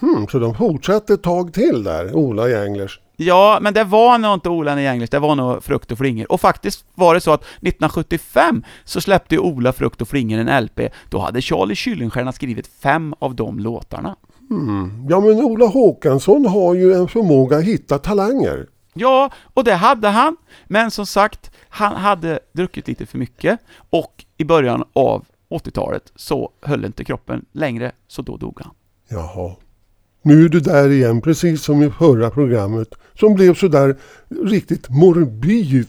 Hmm, 0.00 0.26
så 0.28 0.38
de 0.38 0.54
fortsatte 0.54 1.14
ett 1.14 1.22
tag 1.22 1.52
till 1.52 1.84
där, 1.84 2.14
Ola 2.16 2.48
Janglers. 2.48 3.00
Ja, 3.16 3.58
men 3.62 3.74
det 3.74 3.84
var 3.84 4.18
nog 4.18 4.34
inte 4.34 4.48
Ola 4.48 4.80
English, 4.80 5.10
det 5.10 5.18
var 5.18 5.34
nog 5.34 5.64
Frukt 5.64 5.92
och 5.92 5.98
Flingor. 5.98 6.32
Och 6.32 6.40
faktiskt 6.40 6.84
var 6.94 7.14
det 7.14 7.20
så 7.20 7.32
att 7.32 7.42
1975 7.42 8.64
så 8.84 9.00
släppte 9.00 9.34
ju 9.34 9.40
Ola 9.40 9.72
Frukt 9.72 10.02
och 10.02 10.08
Flingor 10.08 10.38
en 10.38 10.64
LP. 10.64 10.80
Då 11.08 11.18
hade 11.18 11.42
Charlie 11.42 11.74
Kyllenstierna 11.74 12.32
skrivit 12.32 12.66
fem 12.82 13.14
av 13.18 13.34
de 13.34 13.58
låtarna. 13.58 14.16
Hmm. 14.48 15.06
Ja 15.10 15.20
men 15.20 15.30
Ola 15.30 15.66
Håkansson 15.66 16.46
har 16.46 16.74
ju 16.74 16.92
en 16.92 17.08
förmåga 17.08 17.56
att 17.56 17.64
hitta 17.64 17.98
talanger. 17.98 18.66
Ja, 18.94 19.30
och 19.54 19.64
det 19.64 19.74
hade 19.74 20.08
han. 20.08 20.36
Men 20.66 20.90
som 20.90 21.06
sagt, 21.06 21.50
han 21.68 21.96
hade 21.96 22.40
druckit 22.52 22.88
lite 22.88 23.06
för 23.06 23.18
mycket 23.18 23.60
och 23.90 24.24
i 24.36 24.44
början 24.44 24.84
av 24.92 25.24
80-talet 25.50 26.12
så 26.16 26.52
höll 26.60 26.84
inte 26.84 27.04
kroppen 27.04 27.44
längre, 27.52 27.92
så 28.08 28.22
då 28.22 28.36
dog 28.36 28.60
han. 28.60 28.74
Jaha. 29.08 29.56
Nu 30.22 30.44
är 30.44 30.48
du 30.48 30.60
där 30.60 30.88
igen, 30.88 31.20
precis 31.20 31.62
som 31.62 31.82
i 31.82 31.90
förra 31.90 32.30
programmet, 32.30 32.94
som 33.14 33.34
blev 33.34 33.54
sådär 33.54 33.96
riktigt 34.28 34.88
morbid. 34.88 35.86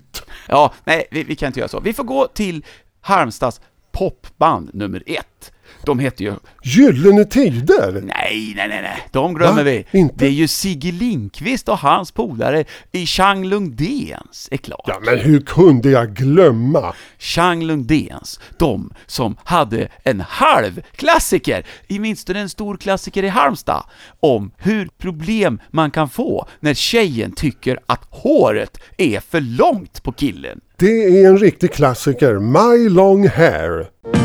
Ja, 0.47 0.73
nej, 0.83 1.07
vi, 1.11 1.23
vi 1.23 1.35
kan 1.35 1.47
inte 1.47 1.59
göra 1.59 1.69
så. 1.69 1.79
Vi 1.79 1.93
får 1.93 2.03
gå 2.03 2.27
till 2.27 2.65
Halmstads 3.01 3.61
popband 3.91 4.69
nummer 4.73 5.03
ett. 5.05 5.51
De 5.85 5.99
heter 5.99 6.25
ju 6.25 6.33
Gyllene 6.63 7.25
Tider! 7.25 7.91
Nej, 7.91 8.53
nej, 8.55 8.67
nej, 8.69 8.81
nej, 8.81 9.07
de 9.11 9.33
glömmer 9.33 9.63
Va? 9.63 9.63
vi. 9.63 9.85
Inte? 9.91 10.15
Det 10.17 10.25
är 10.25 10.31
ju 10.31 10.47
Sigge 10.47 10.91
Lindqvist 10.91 11.69
och 11.69 11.77
hans 11.77 12.11
polare 12.11 12.65
i 12.91 13.05
Chang 13.05 13.45
Lundéns, 13.45 14.47
är 14.51 14.57
klart. 14.57 14.85
Ja 14.87 14.99
men 15.05 15.19
hur 15.19 15.41
kunde 15.41 15.89
jag 15.89 16.13
glömma? 16.13 16.93
Chang 17.19 17.63
Lundéns, 17.63 18.39
de 18.57 18.93
som 19.05 19.35
hade 19.43 19.87
en 20.03 20.21
halv 20.21 20.81
klassiker, 20.95 21.65
i 21.87 21.99
minst 21.99 22.29
en 22.29 22.49
stor 22.49 22.77
klassiker 22.77 23.23
i 23.23 23.27
Halmstad, 23.27 23.83
om 24.19 24.51
hur 24.57 24.89
problem 24.97 25.59
man 25.69 25.91
kan 25.91 26.09
få 26.09 26.47
när 26.59 26.73
tjejen 26.73 27.31
tycker 27.31 27.79
att 27.85 28.05
håret 28.09 28.77
är 28.97 29.19
för 29.19 29.41
långt 29.41 30.03
på 30.03 30.11
killen. 30.11 30.59
Det 30.77 31.23
är 31.23 31.27
en 31.27 31.37
riktig 31.37 31.73
klassiker, 31.73 32.39
My 32.39 32.89
Long 32.89 33.27
Hair. 33.27 34.20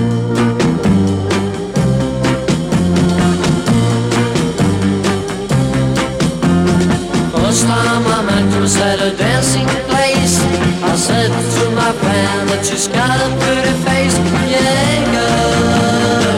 At 8.67 8.99
a 8.99 9.17
dancing 9.17 9.69
place. 9.87 10.43
I 10.83 10.97
said 10.97 11.31
to 11.31 11.71
my 11.71 11.93
friend 11.93 12.49
that 12.51 12.67
she's 12.67 12.89
got 12.89 13.21
a 13.23 13.31
pretty 13.39 13.73
face. 13.87 14.19
Yeah, 14.51 15.07
girl, 15.15 16.35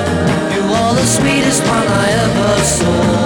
you 0.54 0.62
are 0.74 0.94
the 0.94 1.06
sweetest 1.06 1.62
one 1.62 1.88
I 1.88 2.06
ever 2.24 2.64
saw. 2.64 3.17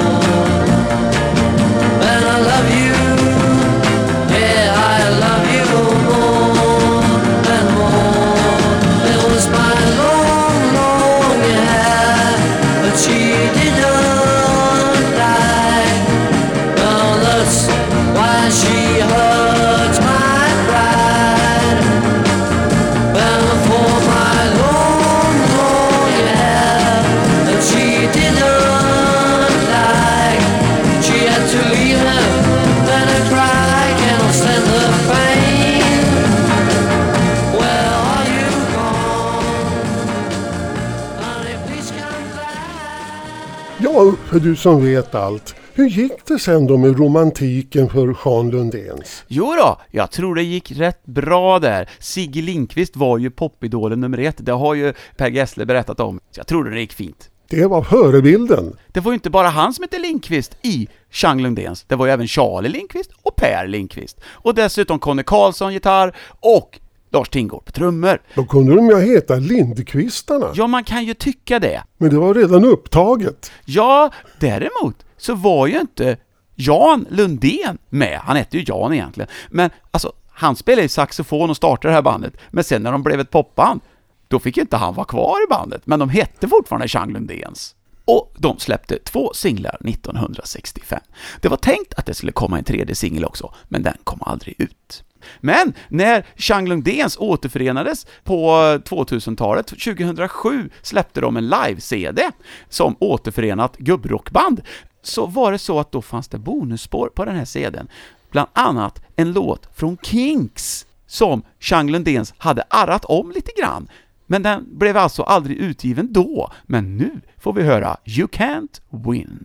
Uffe, 44.32 44.44
du 44.44 44.56
som 44.56 44.84
vet 44.84 45.14
allt. 45.14 45.54
Hur 45.74 45.88
gick 45.88 46.26
det 46.26 46.38
sen 46.38 46.66
då 46.66 46.76
med 46.76 46.98
romantiken 46.98 47.88
för 47.88 48.16
Jean 48.24 48.50
Lundéns? 48.50 49.24
Jo 49.28 49.54
då, 49.58 49.80
jag 49.90 50.10
tror 50.10 50.34
det 50.34 50.42
gick 50.42 50.70
rätt 50.70 51.06
bra 51.06 51.58
där. 51.58 51.90
Sigge 51.98 52.42
Lindqvist 52.42 52.96
var 52.96 53.18
ju 53.18 53.30
popidolen 53.30 54.00
nummer 54.00 54.18
ett, 54.18 54.36
det 54.38 54.52
har 54.52 54.74
ju 54.74 54.92
Per 55.16 55.30
Gessle 55.30 55.66
berättat 55.66 56.00
om. 56.00 56.20
Så 56.30 56.40
jag 56.40 56.46
tror 56.46 56.64
det 56.64 56.80
gick 56.80 56.92
fint. 56.92 57.30
Det 57.48 57.66
var 57.66 57.82
förebilden. 57.82 58.76
Det 58.88 59.00
var 59.00 59.12
ju 59.12 59.14
inte 59.14 59.30
bara 59.30 59.48
han 59.48 59.74
som 59.74 59.82
hette 59.82 59.98
Lindqvist 59.98 60.56
i 60.62 60.88
Chang 61.10 61.42
Lundéns, 61.42 61.84
det 61.88 61.96
var 61.96 62.06
ju 62.06 62.12
även 62.12 62.28
Charlie 62.28 62.68
Lindqvist 62.68 63.10
och 63.22 63.36
Per 63.36 63.66
Lindqvist. 63.66 64.20
Och 64.24 64.54
dessutom 64.54 64.98
Conny 64.98 65.22
Karlsson 65.22 65.72
gitarr 65.72 66.16
och 66.40 66.80
Lars 67.12 67.28
Tingård 67.28 67.64
på 67.64 67.72
trummor. 67.72 68.18
Då 68.34 68.44
kunde 68.44 68.74
de 68.76 68.88
ju 68.88 69.00
heta 69.00 69.34
Lindkvistarna. 69.34 70.52
Ja, 70.54 70.66
man 70.66 70.84
kan 70.84 71.04
ju 71.04 71.14
tycka 71.14 71.58
det. 71.58 71.82
Men 71.98 72.10
det 72.10 72.18
var 72.18 72.34
redan 72.34 72.64
upptaget. 72.64 73.50
Ja, 73.64 74.10
däremot 74.40 75.04
så 75.16 75.34
var 75.34 75.66
ju 75.66 75.80
inte 75.80 76.16
Jan 76.54 77.06
Lundén 77.10 77.78
med. 77.88 78.18
Han 78.18 78.36
hette 78.36 78.58
ju 78.58 78.64
Jan 78.66 78.92
egentligen. 78.92 79.30
Men 79.50 79.70
alltså, 79.90 80.12
han 80.30 80.56
spelade 80.56 80.82
ju 80.82 80.88
saxofon 80.88 81.50
och 81.50 81.56
startade 81.56 81.92
det 81.92 81.94
här 81.94 82.02
bandet. 82.02 82.36
Men 82.50 82.64
sen 82.64 82.82
när 82.82 82.92
de 82.92 83.02
blev 83.02 83.20
ett 83.20 83.30
popband, 83.30 83.80
då 84.28 84.38
fick 84.38 84.58
inte 84.58 84.76
han 84.76 84.94
vara 84.94 85.06
kvar 85.06 85.36
i 85.46 85.50
bandet. 85.50 85.82
Men 85.84 85.98
de 85.98 86.08
hette 86.08 86.48
fortfarande 86.48 86.88
Chang 86.88 87.12
Lundéns. 87.12 87.74
Och 88.04 88.34
de 88.38 88.58
släppte 88.58 88.98
två 88.98 89.30
singlar 89.34 89.78
1965. 89.88 91.00
Det 91.40 91.48
var 91.48 91.56
tänkt 91.56 91.94
att 91.94 92.06
det 92.06 92.14
skulle 92.14 92.32
komma 92.32 92.58
en 92.58 92.64
tredje 92.64 92.94
singel 92.94 93.24
också, 93.24 93.54
men 93.68 93.82
den 93.82 93.96
kom 94.04 94.18
aldrig 94.22 94.60
ut. 94.60 95.04
Men 95.40 95.72
när 95.88 96.26
Chang 96.36 96.68
Lundéns 96.68 97.16
återförenades 97.16 98.06
på 98.24 98.50
2000-talet, 98.84 99.66
2007, 99.66 100.70
släppte 100.82 101.20
de 101.20 101.36
en 101.36 101.48
live-CD 101.48 102.30
som 102.68 102.96
återförenat 103.00 103.76
gubbrockband, 103.76 104.60
så 105.02 105.26
var 105.26 105.52
det 105.52 105.58
så 105.58 105.80
att 105.80 105.92
då 105.92 106.02
fanns 106.02 106.28
det 106.28 106.38
bonusspår 106.38 107.08
på 107.14 107.24
den 107.24 107.36
här 107.36 107.44
CDn. 107.44 107.88
Bland 108.30 108.48
annat 108.52 109.02
en 109.16 109.32
låt 109.32 109.68
från 109.76 109.96
Kinks 110.02 110.86
som 111.06 111.42
Chang 111.60 111.90
Lundéns 111.90 112.34
hade 112.38 112.64
arrat 112.68 113.04
om 113.04 113.30
lite 113.30 113.50
grann. 113.60 113.88
Men 114.26 114.42
den 114.42 114.78
blev 114.78 114.96
alltså 114.96 115.22
aldrig 115.22 115.56
utgiven 115.56 116.12
då, 116.12 116.52
men 116.66 116.96
nu 116.96 117.20
får 117.38 117.52
vi 117.52 117.62
höra 117.62 117.96
You 118.06 118.28
Can't 118.28 118.80
Win. 118.90 119.44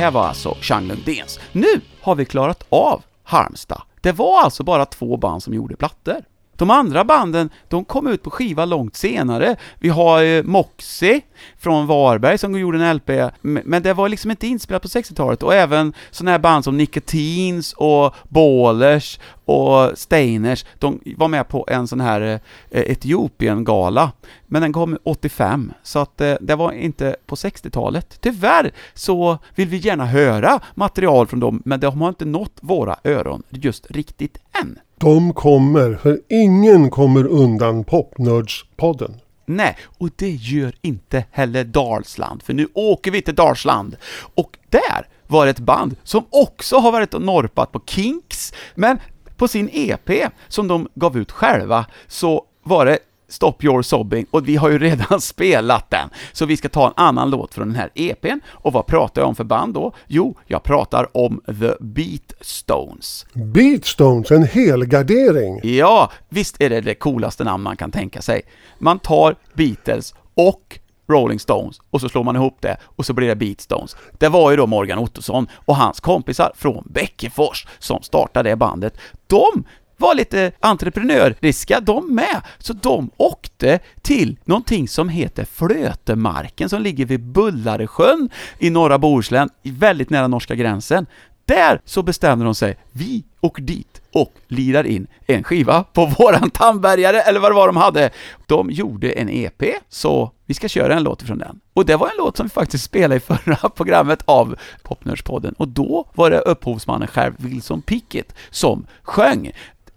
Här 0.00 0.10
var 0.10 0.26
alltså 0.26 0.56
Chang 0.60 0.86
Lundéns. 0.86 1.40
Nu 1.52 1.80
har 2.00 2.14
vi 2.14 2.24
klarat 2.24 2.66
av 2.68 3.02
Halmstad. 3.24 3.82
Det 4.00 4.12
var 4.12 4.42
alltså 4.42 4.62
bara 4.62 4.86
två 4.86 5.16
band 5.16 5.42
som 5.42 5.54
gjorde 5.54 5.76
plattor. 5.76 6.24
De 6.56 6.70
andra 6.70 7.04
banden, 7.04 7.50
de 7.68 7.84
kom 7.84 8.06
ut 8.06 8.22
på 8.22 8.30
skiva 8.30 8.64
långt 8.64 8.96
senare. 8.96 9.56
Vi 9.78 9.88
har 9.88 10.22
eh, 10.22 10.42
Moxie 10.42 11.20
från 11.58 11.86
Varberg 11.86 12.38
som 12.38 12.58
gjorde 12.58 12.84
en 12.84 12.96
LP, 12.96 13.10
men 13.42 13.82
det 13.82 13.92
var 13.92 14.08
liksom 14.08 14.30
inte 14.30 14.46
inspelat 14.46 14.82
på 14.82 14.88
60-talet. 14.88 15.42
Och 15.42 15.54
även 15.54 15.92
sådana 16.10 16.30
här 16.30 16.38
band 16.38 16.64
som 16.64 16.76
Nicotines 16.76 17.72
och 17.72 18.14
Ballers 18.28 19.18
och 19.44 19.98
Steiners, 19.98 20.64
de 20.78 21.00
var 21.16 21.28
med 21.28 21.48
på 21.48 21.66
en 21.68 21.88
sån 21.88 22.00
här 22.00 22.40
eh, 22.70 22.90
Etiopien-gala. 22.90 24.12
Men 24.46 24.62
den 24.62 24.72
kom 24.72 24.98
85, 25.04 25.72
så 25.82 25.98
att 25.98 26.20
eh, 26.20 26.34
det 26.40 26.54
var 26.54 26.72
inte 26.72 27.16
på 27.26 27.34
60-talet. 27.34 28.18
Tyvärr 28.20 28.72
så 28.94 29.38
vill 29.54 29.68
vi 29.68 29.76
gärna 29.76 30.06
höra 30.06 30.60
material 30.74 31.26
från 31.26 31.40
dem, 31.40 31.62
men 31.64 31.80
de 31.80 32.00
har 32.00 32.08
inte 32.08 32.24
nått 32.24 32.58
våra 32.60 32.96
öron 33.04 33.42
just 33.50 33.90
riktigt 33.90 34.38
än. 34.62 34.78
De 34.98 35.32
kommer, 35.32 35.94
för 35.94 36.20
ingen 36.28 36.90
kommer 36.90 37.26
undan 37.26 37.84
Popnördspodden. 37.84 39.14
Nej, 39.56 39.76
och 39.98 40.08
det 40.16 40.30
gör 40.30 40.72
inte 40.82 41.24
heller 41.30 41.64
Dalsland, 41.64 42.42
för 42.42 42.54
nu 42.54 42.68
åker 42.74 43.10
vi 43.10 43.22
till 43.22 43.34
Dalsland. 43.34 43.96
Och 44.34 44.58
där 44.68 45.08
var 45.26 45.44
det 45.44 45.50
ett 45.50 45.58
band 45.58 45.96
som 46.02 46.24
också 46.30 46.76
har 46.76 46.92
varit 46.92 47.14
och 47.14 47.22
norpat 47.22 47.72
på 47.72 47.80
Kinks, 47.86 48.52
men 48.74 48.98
på 49.36 49.48
sin 49.48 49.70
EP 49.72 50.32
som 50.48 50.68
de 50.68 50.88
gav 50.94 51.18
ut 51.18 51.32
själva 51.32 51.86
så 52.06 52.44
var 52.62 52.86
det 52.86 52.98
Stop 53.30 53.54
Your 53.60 53.82
Sobbing 53.82 54.26
och 54.30 54.48
vi 54.48 54.56
har 54.56 54.70
ju 54.70 54.78
redan 54.78 55.20
spelat 55.20 55.90
den. 55.90 56.08
Så 56.32 56.46
vi 56.46 56.56
ska 56.56 56.68
ta 56.68 56.86
en 56.86 56.92
annan 56.96 57.30
låt 57.30 57.54
från 57.54 57.68
den 57.68 57.76
här 57.76 57.90
EPn. 57.94 58.40
Och 58.50 58.72
vad 58.72 58.86
pratar 58.86 59.22
jag 59.22 59.28
om 59.28 59.34
för 59.34 59.44
band 59.44 59.74
då? 59.74 59.92
Jo, 60.06 60.34
jag 60.46 60.62
pratar 60.62 61.16
om 61.16 61.40
The 61.46 61.72
Beat 61.80 62.32
Stones. 62.40 63.26
Beatstones, 63.32 64.30
en 64.30 64.44
helgardering. 64.44 65.60
Ja, 65.62 66.10
visst 66.28 66.60
är 66.60 66.70
det 66.70 66.80
det 66.80 66.94
coolaste 66.94 67.44
namn 67.44 67.62
man 67.62 67.76
kan 67.76 67.90
tänka 67.90 68.22
sig. 68.22 68.42
Man 68.78 68.98
tar 68.98 69.36
Beatles 69.54 70.14
och 70.34 70.80
Rolling 71.10 71.40
Stones 71.40 71.80
och 71.90 72.00
så 72.00 72.08
slår 72.08 72.24
man 72.24 72.36
ihop 72.36 72.56
det 72.60 72.76
och 72.84 73.06
så 73.06 73.12
blir 73.12 73.28
det 73.28 73.36
Beat 73.36 73.60
Stones. 73.60 73.96
Det 74.18 74.28
var 74.28 74.50
ju 74.50 74.56
då 74.56 74.66
Morgan 74.66 74.98
Ottosson 74.98 75.48
och 75.54 75.76
hans 75.76 76.00
kompisar 76.00 76.52
från 76.56 76.84
Bäckefors 76.90 77.66
som 77.78 78.02
startade 78.02 78.50
det 78.50 78.56
bandet. 78.56 78.98
De 79.26 79.64
var 80.00 80.14
lite 80.14 80.52
entreprenöriska 80.60 81.80
de 81.80 82.14
med, 82.14 82.42
så 82.58 82.72
de 82.72 83.10
åkte 83.16 83.78
till 84.02 84.36
någonting 84.44 84.88
som 84.88 85.08
heter 85.08 85.44
Flötemarken 85.44 86.68
som 86.68 86.82
ligger 86.82 87.04
vid 87.04 87.20
Bullaresjön 87.20 88.30
i 88.58 88.70
norra 88.70 88.98
Bohuslän, 88.98 89.48
väldigt 89.62 90.10
nära 90.10 90.28
norska 90.28 90.54
gränsen. 90.54 91.06
Där 91.44 91.80
så 91.84 92.02
bestämde 92.02 92.44
de 92.44 92.54
sig, 92.54 92.76
vi 92.92 93.24
åker 93.40 93.62
dit 93.62 94.00
och 94.12 94.32
lirar 94.48 94.84
in 94.84 95.06
en 95.26 95.44
skiva 95.44 95.84
på 95.84 96.06
våran 96.06 96.50
tandbergare, 96.50 97.20
eller 97.20 97.40
vad 97.40 97.50
det 97.50 97.54
var 97.54 97.66
de 97.66 97.76
hade. 97.76 98.10
De 98.46 98.70
gjorde 98.70 99.10
en 99.10 99.28
EP, 99.28 99.62
så 99.88 100.32
vi 100.46 100.54
ska 100.54 100.68
köra 100.68 100.94
en 100.94 101.02
låt 101.02 101.22
från 101.22 101.38
den. 101.38 101.60
Och 101.72 101.86
det 101.86 101.96
var 101.96 102.06
en 102.06 102.16
låt 102.18 102.36
som 102.36 102.46
vi 102.46 102.50
faktiskt 102.50 102.84
spelade 102.84 103.16
i 103.16 103.20
förra 103.20 103.68
programmet 103.76 104.22
av 104.24 104.56
Popnördspodden, 104.82 105.54
och 105.58 105.68
då 105.68 106.08
var 106.14 106.30
det 106.30 106.38
upphovsmannen 106.38 107.08
själv, 107.08 107.34
Wilson 107.36 107.82
Pickett, 107.82 108.34
som 108.50 108.86
sjöng. 109.02 109.52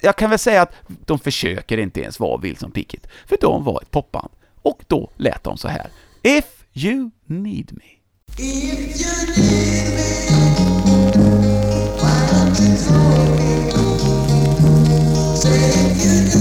Jag 0.06 0.16
kan 0.16 0.30
väl 0.30 0.39
säga 0.39 0.62
att 0.62 0.74
de 0.88 1.20
försöker 1.20 1.78
inte 1.78 2.01
ens 2.01 2.20
vara 2.20 2.38
Wilson 2.38 2.72
Pickett, 2.72 3.08
för 3.26 3.38
de 3.41 3.64
var 3.64 3.82
ett 3.82 3.91
popband. 3.91 4.30
Och 4.62 4.84
då 4.88 5.12
lät 5.18 5.43
de 5.43 5.58
så 5.58 5.68
här. 5.68 5.88
If 6.24 6.45
you 6.74 7.12
need 7.26 7.72
me. 7.78 7.84
Thank 15.43 16.33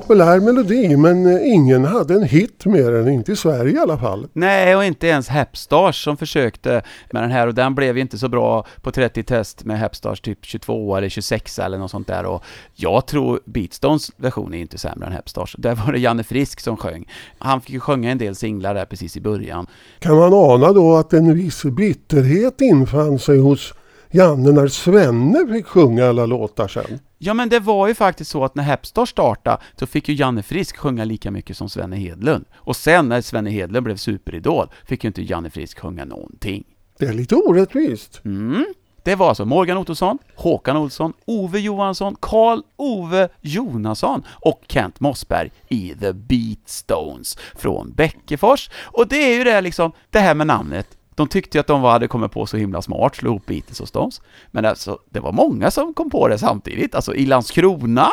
populär 0.00 0.40
melodi 0.40 0.96
men 0.96 1.26
eh, 1.26 1.54
ingen 1.54 1.84
hade 1.84 2.14
en 2.14 2.22
hit 2.22 2.66
med 2.66 2.92
den, 2.92 3.08
inte 3.08 3.32
i 3.32 3.36
Sverige 3.36 3.72
i 3.72 3.78
alla 3.78 3.98
fall. 3.98 4.26
Nej, 4.32 4.76
och 4.76 4.84
inte 4.84 5.06
ens 5.06 5.28
Hepstars 5.28 6.04
som 6.04 6.16
försökte 6.16 6.82
med 7.10 7.22
den 7.22 7.30
här 7.30 7.46
och 7.46 7.54
den 7.54 7.74
blev 7.74 7.96
ju 7.96 8.02
inte 8.02 8.18
så 8.18 8.28
bra 8.28 8.66
på 8.82 8.90
30 8.90 9.22
test 9.22 9.64
med 9.64 9.78
Hepstars 9.78 10.20
typ 10.20 10.38
22 10.42 10.96
eller 10.96 11.08
26 11.08 11.58
eller 11.58 11.78
något 11.78 11.90
sånt 11.90 12.06
där 12.06 12.24
och 12.24 12.44
jag 12.74 13.06
tror 13.06 13.40
Beatstones 13.44 14.10
version 14.16 14.54
är 14.54 14.58
inte 14.58 14.78
sämre 14.78 15.06
än 15.06 15.12
Hepstars. 15.12 15.54
Där 15.58 15.74
var 15.74 15.92
det 15.92 15.98
Janne 15.98 16.24
Frisk 16.24 16.60
som 16.60 16.76
sjöng. 16.76 17.04
Han 17.38 17.60
fick 17.60 17.70
ju 17.70 17.80
sjunga 17.80 18.10
en 18.10 18.18
del 18.18 18.34
singlar 18.34 18.74
där 18.74 18.84
precis 18.84 19.16
i 19.16 19.20
början. 19.20 19.66
Kan 19.98 20.16
man 20.16 20.34
ana 20.34 20.72
då 20.72 20.96
att 20.96 21.12
en 21.12 21.34
viss 21.34 21.62
bitterhet 21.64 22.60
infann 22.60 23.18
sig 23.18 23.38
hos 23.38 23.74
Janne 24.10 24.52
när 24.52 24.68
Svenne 24.68 25.52
fick 25.52 25.66
sjunga 25.66 26.08
alla 26.08 26.26
låtar 26.26 26.68
sen? 26.68 26.98
Ja 27.26 27.34
men 27.34 27.48
det 27.48 27.60
var 27.60 27.88
ju 27.88 27.94
faktiskt 27.94 28.30
så 28.30 28.44
att 28.44 28.54
när 28.54 28.64
Hepstars 28.64 29.10
startade 29.10 29.62
så 29.76 29.86
fick 29.86 30.08
ju 30.08 30.14
Janne 30.14 30.42
Frisk 30.42 30.76
sjunga 30.76 31.04
lika 31.04 31.30
mycket 31.30 31.56
som 31.56 31.68
Svenne 31.68 31.96
Hedlund. 31.96 32.44
Och 32.54 32.76
sen 32.76 33.08
när 33.08 33.20
Svenne 33.20 33.50
Hedlund 33.50 33.84
blev 33.84 33.96
superidol 33.96 34.68
fick 34.86 35.04
ju 35.04 35.08
inte 35.08 35.22
Janne 35.22 35.50
Frisk 35.50 35.78
sjunga 35.78 36.04
någonting. 36.04 36.64
Det 36.98 37.06
är 37.06 37.12
lite 37.12 37.34
orättvist. 37.34 38.20
Mm. 38.24 38.64
Det 39.02 39.14
var 39.14 39.28
alltså 39.28 39.44
Morgan 39.44 39.76
Ottosson, 39.76 40.18
Håkan 40.36 40.76
Olsson, 40.76 41.12
Ove 41.24 41.58
Johansson, 41.60 42.16
Karl 42.20 42.60
Ove 42.76 43.28
Jonasson 43.40 44.22
och 44.28 44.62
Kent 44.68 45.00
Mossberg 45.00 45.50
i 45.68 45.94
The 46.00 46.12
Beatstones 46.12 47.38
från 47.54 47.92
Bäckefors. 47.92 48.70
Och 48.82 49.08
det 49.08 49.16
är 49.16 49.38
ju 49.38 49.44
det 49.44 49.60
liksom, 49.60 49.92
det 50.10 50.18
här 50.18 50.34
med 50.34 50.46
namnet. 50.46 50.88
De 51.14 51.28
tyckte 51.28 51.58
ju 51.58 51.60
att 51.60 51.66
de 51.66 51.82
var- 51.82 51.90
hade 51.90 52.08
kommit 52.08 52.32
på 52.32 52.46
så 52.46 52.56
himla 52.56 52.82
smart, 52.82 53.16
slå 53.16 53.30
ihop 53.30 53.46
Beatles 53.46 53.80
och 53.80 53.88
Stones. 53.88 54.20
Men 54.50 54.64
alltså, 54.64 54.98
det 55.10 55.20
var 55.20 55.32
många 55.32 55.70
som 55.70 55.94
kom 55.94 56.10
på 56.10 56.28
det 56.28 56.38
samtidigt. 56.38 56.94
Alltså 56.94 57.14
i 57.14 57.26
Landskrona, 57.26 58.08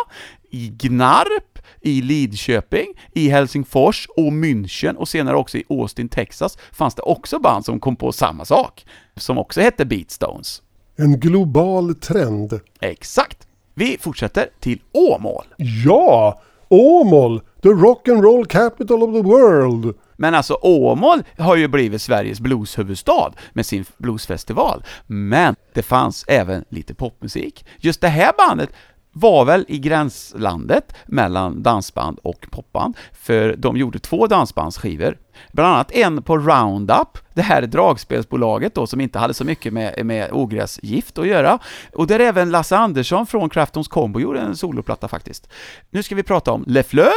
i 0.49 0.68
Gnarp, 0.78 1.60
i 1.82 2.02
Lidköping, 2.02 2.88
i 3.14 3.30
Helsingfors 3.30 4.08
och 4.18 4.32
München 4.32 4.95
och 4.95 5.08
senare 5.08 5.36
också 5.36 5.58
i 5.58 5.64
Austin, 5.70 6.10
Texas 6.10 6.58
fanns 6.72 6.95
det 6.95 7.02
också 7.02 7.39
band 7.39 7.66
som 7.66 7.80
kom 7.80 7.95
på 7.95 8.12
samma 8.12 8.45
sak. 8.45 8.86
Som 9.16 9.38
också 9.38 9.62
hette 9.62 9.86
Beatstones. 9.86 10.62
En 10.95 11.20
global 11.20 11.95
trend. 11.95 12.60
Exakt. 12.82 13.47
Vi 13.74 13.97
fortsätter 14.02 14.49
till 14.60 14.82
Åmål. 14.91 15.45
Ja! 15.86 16.41
Åmål! 16.70 17.41
The 17.64 17.70
rock 17.70 18.08
and 18.08 18.24
roll 18.24 18.45
capital 18.45 19.04
of 19.04 19.14
the 19.16 19.22
world! 19.22 19.95
Men 20.22 20.36
alltså 20.36 20.58
Åmål 20.62 21.24
har 21.38 21.56
ju 21.56 21.68
blivit 21.68 22.02
Sveriges 22.02 22.40
blueshuvudstad 22.40 23.32
med 23.54 23.66
sin 23.66 23.86
bluesfestival. 23.98 24.84
Men 25.08 25.56
det 25.74 25.84
fanns 25.84 26.26
även 26.28 26.66
lite 26.70 26.94
popmusik. 26.94 27.66
Just 27.80 28.02
det 28.02 28.08
här 28.08 28.32
bandet 28.38 28.70
var 29.12 29.45
väl 29.45 29.66
i 29.68 29.80
gränslandet 29.80 30.93
mellan 31.05 31.64
dansband 31.64 32.20
och 32.24 32.47
popband, 32.51 32.97
för 33.14 33.55
de 33.57 33.78
gjorde 33.78 33.99
två 33.99 34.28
dansbandsskivor. 34.28 35.18
Bland 35.51 35.74
annat 35.74 35.91
en 35.91 36.24
på 36.24 36.38
Roundup, 36.38 37.18
det 37.34 37.41
här 37.41 37.62
dragspelsbolaget 37.62 38.76
då 38.76 38.88
som 38.88 39.01
inte 39.01 39.20
hade 39.20 39.34
så 39.34 39.43
mycket 39.43 39.74
med, 39.74 40.05
med 40.05 40.32
ogräsgift 40.32 41.18
att 41.18 41.28
göra. 41.28 41.59
Och 41.93 42.07
där 42.07 42.20
även 42.20 42.51
Lasse 42.51 42.78
Andersson 42.78 43.28
från 43.28 43.49
Kraftons 43.49 43.88
Combo 43.88 44.20
gjorde 44.20 44.39
en 44.39 44.57
soloplatta 44.57 45.07
faktiskt. 45.07 45.49
Nu 45.89 46.03
ska 46.03 46.16
vi 46.16 46.24
prata 46.24 46.51
om 46.51 46.64
Le 46.68 46.84
Fleur, 46.84 47.12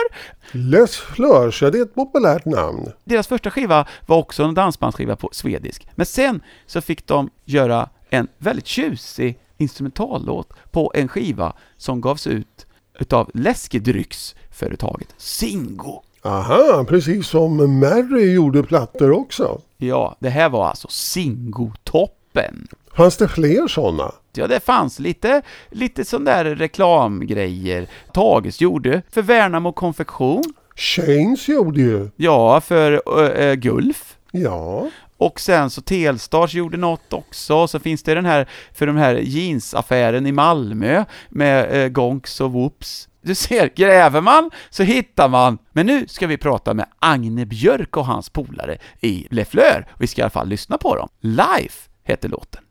Les 0.52 0.96
Fleurs, 0.96 1.62
ja 1.62 1.70
det 1.70 1.78
är 1.78 1.82
ett 1.82 1.94
populärt 1.94 2.44
namn. 2.44 2.92
deras 3.04 3.26
första 3.26 3.50
skiva 3.50 3.86
var 4.06 4.16
också 4.16 4.42
en 4.42 4.54
dansbandsskiva 4.54 5.16
på 5.16 5.28
swedisk. 5.32 5.88
Men 5.94 6.06
sen 6.06 6.42
så 6.66 6.80
fick 6.80 7.06
de 7.06 7.30
göra 7.44 7.88
en 8.10 8.28
väldigt 8.38 8.66
tjusig 8.66 9.38
instrumentallåt 9.58 10.52
på 10.70 10.92
en 10.94 11.08
skiva 11.08 11.52
som 11.76 12.00
gavs 12.00 12.26
ut 12.26 12.66
utav 12.98 13.30
läskedrycksföretaget 13.34 15.14
Singo. 15.16 16.02
Aha, 16.22 16.84
precis 16.88 17.26
som 17.26 17.80
Mary 17.80 18.32
gjorde 18.32 18.62
plattor 18.62 19.10
också. 19.10 19.60
Ja, 19.76 20.16
det 20.20 20.30
här 20.30 20.48
var 20.48 20.66
alltså 20.68 20.88
Singo-toppen. 20.88 22.66
Fanns 22.96 23.16
det 23.16 23.28
fler 23.28 23.68
sådana? 23.68 24.12
Ja, 24.32 24.46
det 24.46 24.60
fanns 24.60 24.98
lite, 24.98 25.42
lite 25.70 26.04
sån 26.04 26.24
där 26.24 26.44
reklamgrejer. 26.44 27.86
Tages 28.12 28.60
gjorde 28.60 29.02
för 29.10 29.22
Värnamo 29.22 29.72
Konfektion. 29.72 30.42
Chains 30.76 31.48
gjorde 31.48 31.80
ju. 31.80 32.10
Ja, 32.16 32.60
för 32.60 33.02
äh, 33.40 33.54
Gulf. 33.54 34.16
Ja. 34.30 34.88
Och 35.16 35.40
sen 35.40 35.70
så 35.70 35.80
Telstars 35.80 36.54
gjorde 36.54 36.76
något 36.76 37.12
också, 37.12 37.68
så 37.68 37.78
finns 37.78 38.02
det 38.02 38.14
den 38.14 38.26
här, 38.26 38.48
för 38.72 38.86
den 38.86 38.96
här 38.96 39.14
jeansaffären 39.14 40.26
i 40.26 40.32
Malmö 40.32 41.04
med 41.28 41.82
eh, 41.82 41.88
Gonks 41.88 42.40
och 42.40 42.52
Whoops. 42.52 43.08
Du 43.22 43.34
ser, 43.34 43.70
gräver 43.76 44.20
man 44.20 44.50
så 44.70 44.82
hittar 44.82 45.28
man. 45.28 45.58
Men 45.72 45.86
nu 45.86 46.08
ska 46.08 46.26
vi 46.26 46.36
prata 46.36 46.74
med 46.74 46.86
Agne 46.98 47.46
Björk 47.46 47.96
och 47.96 48.06
hans 48.06 48.30
polare 48.30 48.78
i 49.00 49.26
Le 49.30 49.44
Fleur. 49.44 49.86
Vi 49.98 50.06
ska 50.06 50.20
i 50.20 50.22
alla 50.22 50.30
fall 50.30 50.48
lyssna 50.48 50.78
på 50.78 50.96
dem. 50.96 51.08
Life 51.20 51.90
heter 52.04 52.28
låten. 52.28 52.62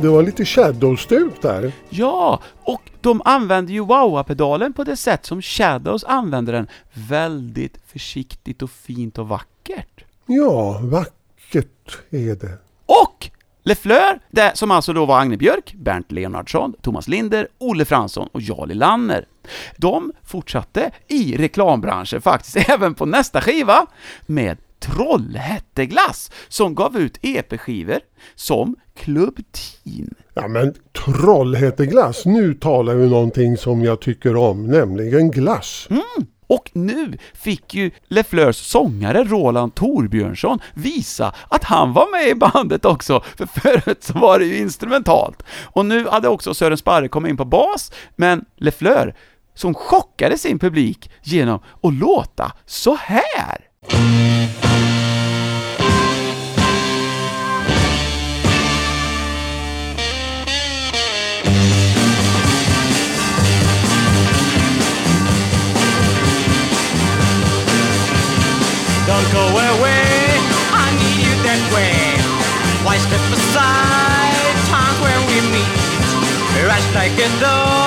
Det 0.00 0.08
var 0.08 0.22
lite 0.22 0.44
shadow-stuk 0.44 1.42
där. 1.42 1.72
Ja, 1.88 2.42
och 2.62 2.82
de 3.00 3.22
använder 3.24 3.72
ju 3.72 3.84
wah-pedalen 3.84 4.72
på 4.72 4.84
det 4.84 4.96
sätt 4.96 5.26
som 5.26 5.42
Shadows 5.42 6.04
använder 6.04 6.52
den. 6.52 6.66
Väldigt 6.92 7.78
försiktigt 7.86 8.62
och 8.62 8.70
fint 8.70 9.18
och 9.18 9.28
vackert. 9.28 10.04
Ja, 10.26 10.80
vackert 10.82 11.98
är 12.10 12.34
det. 12.34 12.58
Och 12.86 13.30
Le 13.62 13.74
Fleur, 13.74 14.20
det 14.30 14.56
som 14.56 14.70
alltså 14.70 14.92
då 14.92 15.06
var 15.06 15.20
Agne 15.20 15.36
Björk, 15.36 15.74
Bernt 15.74 16.12
Leonardsson, 16.12 16.74
Thomas 16.82 17.08
Linder, 17.08 17.48
Olle 17.58 17.84
Fransson 17.84 18.28
och 18.32 18.40
Jarli 18.40 18.74
Lanner. 18.74 19.24
De 19.76 20.12
fortsatte 20.24 20.90
i 21.08 21.36
reklambranschen 21.36 22.22
faktiskt 22.22 22.56
även 22.68 22.94
på 22.94 23.06
nästa 23.06 23.40
skiva 23.40 23.86
med 24.26 24.58
Trollhätteglass 24.78 26.30
som 26.48 26.74
gav 26.74 26.96
ut 26.96 27.18
EP-skivor 27.22 28.00
som 28.34 28.76
Club 28.98 29.36
Teen. 29.52 30.14
Ja 30.34 30.48
men 30.48 30.74
Trollhätteglass, 31.04 32.26
nu 32.26 32.54
talar 32.54 32.94
vi 32.94 33.08
någonting 33.08 33.56
som 33.56 33.82
jag 33.82 34.00
tycker 34.00 34.36
om, 34.36 34.66
nämligen 34.66 35.30
glass. 35.30 35.88
Och 36.46 36.70
nu 36.72 37.18
fick 37.34 37.74
ju 37.74 37.90
Le 38.08 38.24
Fleurs 38.24 38.56
sångare 38.56 39.24
Roland 39.24 39.74
Torbjörnsson 39.74 40.58
visa 40.74 41.34
att 41.48 41.64
han 41.64 41.92
var 41.92 42.12
med 42.12 42.28
i 42.28 42.34
bandet 42.34 42.84
också, 42.84 43.22
för 43.36 43.46
förut 43.46 44.04
så 44.04 44.18
var 44.18 44.38
det 44.38 44.44
ju 44.44 44.58
instrumentalt. 44.58 45.42
Och 45.64 45.86
nu 45.86 46.08
hade 46.08 46.28
också 46.28 46.54
Sören 46.54 46.76
Sparre 46.76 47.08
kommit 47.08 47.30
in 47.30 47.36
på 47.36 47.44
bas, 47.44 47.92
men 48.16 48.44
Le 48.56 48.70
Fleur, 48.70 49.14
som 49.54 49.74
chockade 49.74 50.38
sin 50.38 50.58
publik 50.58 51.10
genom 51.22 51.60
att 51.82 51.94
låta 51.94 52.52
så 52.66 52.94
här. 52.94 53.68
Don't 69.18 69.32
go 69.32 69.48
away, 69.50 70.38
I 70.70 70.94
need 70.94 71.18
you 71.26 71.34
that 71.42 71.58
way. 71.74 72.22
Why 72.86 72.98
step 73.02 73.18
aside, 73.34 74.54
times 74.70 74.98
when 75.02 75.18
we 75.26 75.42
meet. 75.50 75.74
Rush 76.62 76.86
like 76.94 77.18
a 77.18 77.40
dog 77.40 77.77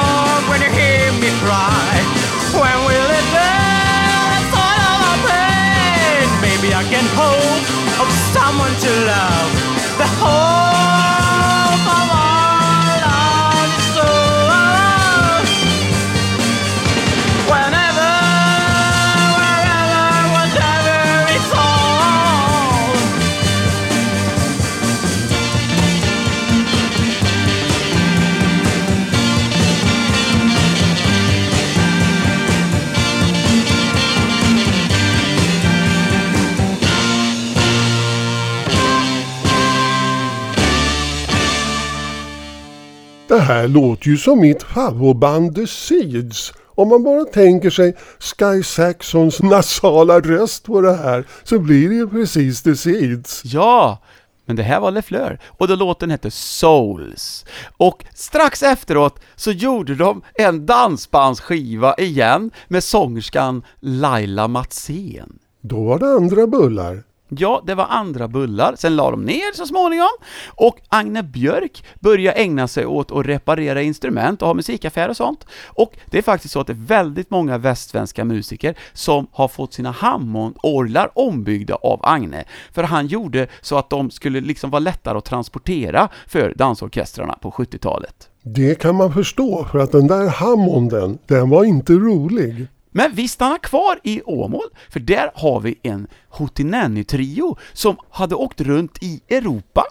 Det 43.31 43.39
här 43.39 43.67
låter 43.67 44.07
ju 44.07 44.17
som 44.17 44.39
mitt 44.39 44.63
favoritband 44.63 45.55
The 45.55 45.67
Seeds. 45.67 46.53
Om 46.65 46.89
man 46.89 47.03
bara 47.03 47.25
tänker 47.25 47.69
sig 47.69 47.95
Sky 48.19 48.63
Saxons 48.63 49.41
nasala 49.41 50.19
röst 50.19 50.63
på 50.63 50.81
det 50.81 50.95
här 50.95 51.25
så 51.43 51.59
blir 51.59 51.89
det 51.89 51.95
ju 51.95 52.09
precis 52.09 52.63
The 52.63 52.75
Seeds. 52.75 53.41
Ja, 53.45 54.01
men 54.45 54.55
det 54.55 54.63
här 54.63 54.79
var 54.79 54.91
LeFleur, 54.91 55.39
och 55.45 55.67
då 55.67 55.75
låten 55.75 56.11
hette 56.11 56.31
Souls. 56.31 57.45
Och 57.77 58.05
strax 58.15 58.63
efteråt 58.63 59.19
så 59.35 59.51
gjorde 59.51 59.95
de 59.95 60.21
en 60.33 60.65
dansbandsskiva 60.65 61.95
igen 61.95 62.51
med 62.67 62.83
sångerskan 62.83 63.63
Laila 63.79 64.47
Matsén. 64.47 65.39
Då 65.61 65.83
var 65.83 65.99
det 65.99 66.13
andra 66.13 66.47
bullar. 66.47 67.03
Ja, 67.37 67.63
det 67.65 67.75
var 67.75 67.85
andra 67.89 68.27
bullar, 68.27 68.75
sen 68.77 68.95
la 68.95 69.11
de 69.11 69.25
ner 69.25 69.55
så 69.55 69.65
småningom, 69.65 70.09
och 70.47 70.77
Agne 70.89 71.23
Björk 71.23 71.85
började 71.99 72.37
ägna 72.37 72.67
sig 72.67 72.85
åt 72.85 73.11
att 73.11 73.25
reparera 73.25 73.81
instrument 73.81 74.41
och 74.41 74.47
ha 74.47 74.53
musikaffär 74.53 75.09
och 75.09 75.17
sånt. 75.17 75.45
Och 75.67 75.93
det 76.05 76.17
är 76.17 76.21
faktiskt 76.21 76.53
så 76.53 76.59
att 76.59 76.67
det 76.67 76.73
är 76.73 76.85
väldigt 76.87 77.29
många 77.29 77.57
västsvenska 77.57 78.25
musiker 78.25 78.75
som 78.93 79.27
har 79.31 79.47
fått 79.47 79.73
sina 79.73 79.91
Hammondorglar 79.91 81.11
ombyggda 81.15 81.75
av 81.75 81.99
Agne, 82.03 82.43
för 82.73 82.83
han 82.83 83.07
gjorde 83.07 83.47
så 83.61 83.77
att 83.77 83.89
de 83.89 84.11
skulle 84.11 84.41
liksom 84.41 84.69
vara 84.69 84.79
lättare 84.79 85.17
att 85.17 85.25
transportera 85.25 86.09
för 86.27 86.53
dansorkestrarna 86.57 87.33
på 87.41 87.51
70-talet. 87.51 88.29
Det 88.43 88.81
kan 88.81 88.95
man 88.95 89.13
förstå 89.13 89.65
för 89.71 89.79
att 89.79 89.91
den 89.91 90.07
där 90.07 90.27
Hammonden, 90.27 91.17
den 91.27 91.49
var 91.49 91.63
inte 91.63 91.93
rolig. 91.93 92.67
Men 92.91 93.11
vi 93.13 93.27
stannar 93.27 93.57
kvar 93.57 93.99
i 94.03 94.21
Åmål, 94.25 94.69
för 94.89 94.99
där 94.99 95.31
har 95.35 95.59
vi 95.59 95.79
en 95.83 96.07
Hootenanny-trio 96.29 97.57
som 97.73 97.95
hade 98.09 98.35
åkt 98.35 98.61
runt 98.61 98.97
i 99.01 99.21
Europa. 99.29 99.83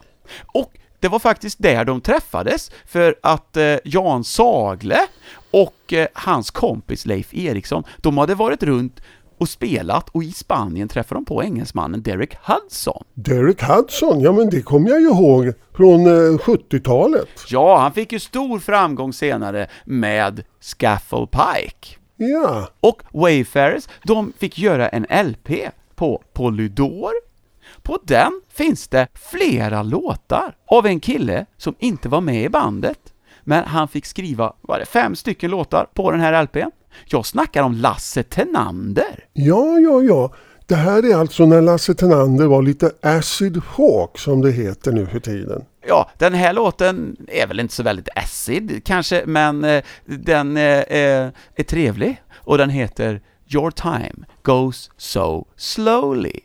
Och 0.46 0.72
det 1.00 1.08
var 1.08 1.18
faktiskt 1.18 1.58
där 1.58 1.84
de 1.84 2.00
träffades, 2.00 2.70
för 2.86 3.14
att 3.22 3.56
eh, 3.56 3.76
Jan 3.84 4.24
Sagle 4.24 5.00
och 5.50 5.92
eh, 5.92 6.06
hans 6.12 6.50
kompis 6.50 7.06
Leif 7.06 7.34
Eriksson, 7.34 7.84
de 7.96 8.18
hade 8.18 8.34
varit 8.34 8.62
runt 8.62 9.00
och 9.38 9.48
spelat 9.48 10.08
och 10.08 10.24
i 10.24 10.32
Spanien 10.32 10.88
träffade 10.88 11.20
de 11.20 11.24
på 11.24 11.42
engelsmannen 11.42 12.02
Derek 12.02 12.36
Hudson. 12.42 13.04
Derek 13.14 13.62
Hudson, 13.62 14.20
ja 14.20 14.32
men 14.32 14.50
det 14.50 14.62
kommer 14.62 14.90
jag 14.90 15.00
ju 15.00 15.06
ihåg 15.06 15.52
från 15.76 16.06
eh, 16.06 16.38
70-talet. 16.38 17.28
Ja, 17.48 17.78
han 17.78 17.92
fick 17.92 18.12
ju 18.12 18.18
stor 18.18 18.58
framgång 18.58 19.12
senare 19.12 19.68
med 19.84 20.42
Scaffold 20.60 21.30
Pike. 21.30 21.99
Ja, 22.22 22.68
Och 22.80 23.02
Wayfarers, 23.12 23.88
de 24.04 24.32
fick 24.38 24.58
göra 24.58 24.88
en 24.88 25.26
LP 25.28 25.50
på 25.94 26.22
Polydor. 26.32 27.12
På 27.82 27.98
den 28.04 28.40
finns 28.52 28.88
det 28.88 29.08
flera 29.14 29.82
låtar 29.82 30.56
av 30.66 30.86
en 30.86 31.00
kille 31.00 31.46
som 31.56 31.74
inte 31.78 32.08
var 32.08 32.20
med 32.20 32.44
i 32.44 32.48
bandet. 32.48 32.98
Men 33.44 33.64
han 33.64 33.88
fick 33.88 34.06
skriva, 34.06 34.52
var 34.60 34.78
det 34.78 34.86
fem 34.86 35.16
stycken 35.16 35.50
låtar 35.50 35.86
på 35.94 36.10
den 36.10 36.20
här 36.20 36.42
LPn? 36.42 36.70
Jag 37.06 37.26
snackar 37.26 37.62
om 37.62 37.74
Lasse 37.74 38.22
Tenander. 38.22 39.24
ja, 39.32 39.78
ja, 39.78 40.02
ja. 40.02 40.32
Det 40.66 40.74
här 40.76 41.10
är 41.10 41.16
alltså 41.16 41.46
när 41.46 41.62
Lasse 41.62 41.94
Tenander 41.94 42.46
var 42.46 42.62
lite 42.62 42.90
acid 43.02 43.62
hawk 43.76 44.18
som 44.18 44.40
det 44.40 44.50
heter 44.50 44.92
nu 44.92 45.06
för 45.06 45.20
tiden. 45.20 45.64
Ja, 45.86 46.10
den 46.18 46.34
här 46.34 46.52
låten 46.52 47.16
är 47.28 47.46
väl 47.46 47.60
inte 47.60 47.74
så 47.74 47.82
väldigt 47.82 48.08
acid 48.16 48.82
kanske, 48.84 49.22
men 49.26 49.64
eh, 49.64 49.84
den 50.04 50.56
eh, 50.56 50.78
eh 50.78 51.28
är 51.56 51.62
trevlig 51.62 52.22
och 52.34 52.58
den 52.58 52.70
heter 52.70 53.20
Your 53.54 53.70
time 53.70 54.26
goes 54.42 54.90
so 54.96 55.46
slowly. 55.56 56.40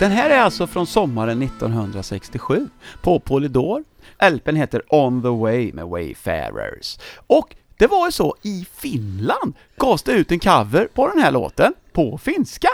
Den 0.00 0.10
här 0.10 0.30
är 0.30 0.40
alltså 0.40 0.66
från 0.66 0.86
sommaren 0.86 1.42
1967 1.42 2.68
på 3.02 3.20
Polydor. 3.20 3.84
LPn 4.32 4.56
heter 4.56 4.82
On 4.88 5.22
the 5.22 5.28
Way 5.28 5.72
med 5.72 5.86
Wayfarers. 5.86 6.98
Och 7.26 7.56
det 7.78 7.86
var 7.86 8.06
ju 8.06 8.12
så, 8.12 8.36
i 8.42 8.66
Finland 8.72 9.54
gavs 9.76 10.02
det 10.02 10.12
ut 10.12 10.32
en 10.32 10.38
cover 10.38 10.88
på 10.94 11.08
den 11.08 11.18
här 11.18 11.30
låten 11.30 11.74
på 11.92 12.18
finska. 12.18 12.68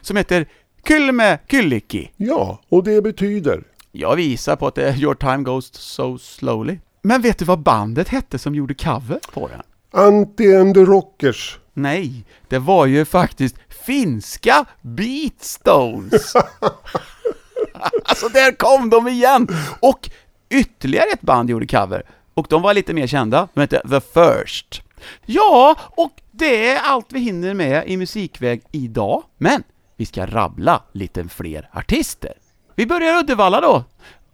Som 0.00 0.16
heter 0.16 0.46
Kylme 0.88 1.38
Kyllikki. 1.50 2.10
Ja, 2.16 2.60
och 2.68 2.84
det 2.84 3.02
betyder 3.02 3.62
Jag 3.92 4.16
visar 4.16 4.56
på 4.56 4.66
att 4.66 4.74
det 4.74 4.88
är 4.88 4.96
Your 4.96 5.14
time 5.14 5.42
goes 5.42 5.74
so 5.74 6.18
slowly. 6.18 6.78
Men 7.02 7.22
vet 7.22 7.38
du 7.38 7.44
vad 7.44 7.58
bandet 7.58 8.08
hette 8.08 8.38
som 8.38 8.54
gjorde 8.54 8.74
cover 8.74 9.20
på 9.32 9.48
den? 9.48 9.62
Anti 10.02 10.56
and 10.56 10.74
the 10.74 10.80
Rockers. 10.80 11.58
Nej, 11.74 12.24
det 12.48 12.58
var 12.58 12.86
ju 12.86 13.04
faktiskt 13.04 13.56
finska 13.86 14.64
Beatstones. 14.82 16.34
alltså 18.04 18.28
där 18.28 18.56
kom 18.56 18.90
de 18.90 19.08
igen! 19.08 19.48
Och 19.80 20.10
ytterligare 20.50 21.10
ett 21.12 21.20
band 21.20 21.50
gjorde 21.50 21.66
cover, 21.66 22.02
och 22.34 22.46
de 22.50 22.62
var 22.62 22.74
lite 22.74 22.94
mer 22.94 23.06
kända, 23.06 23.48
de 23.54 23.60
hette 23.60 23.82
The 23.88 24.00
First. 24.00 24.82
Ja, 25.26 25.76
och 25.90 26.12
det 26.30 26.68
är 26.68 26.80
allt 26.80 27.06
vi 27.12 27.20
hinner 27.20 27.54
med 27.54 27.88
i 27.88 27.96
musikväg 27.96 28.62
idag, 28.72 29.22
men 29.38 29.62
vi 29.96 30.06
ska 30.06 30.26
rabbla 30.26 30.82
lite 30.92 31.28
fler 31.28 31.70
artister. 31.72 32.32
Vi 32.74 32.86
börjar 32.86 33.16
i 33.16 33.20
Uddevalla 33.20 33.60
då. 33.60 33.84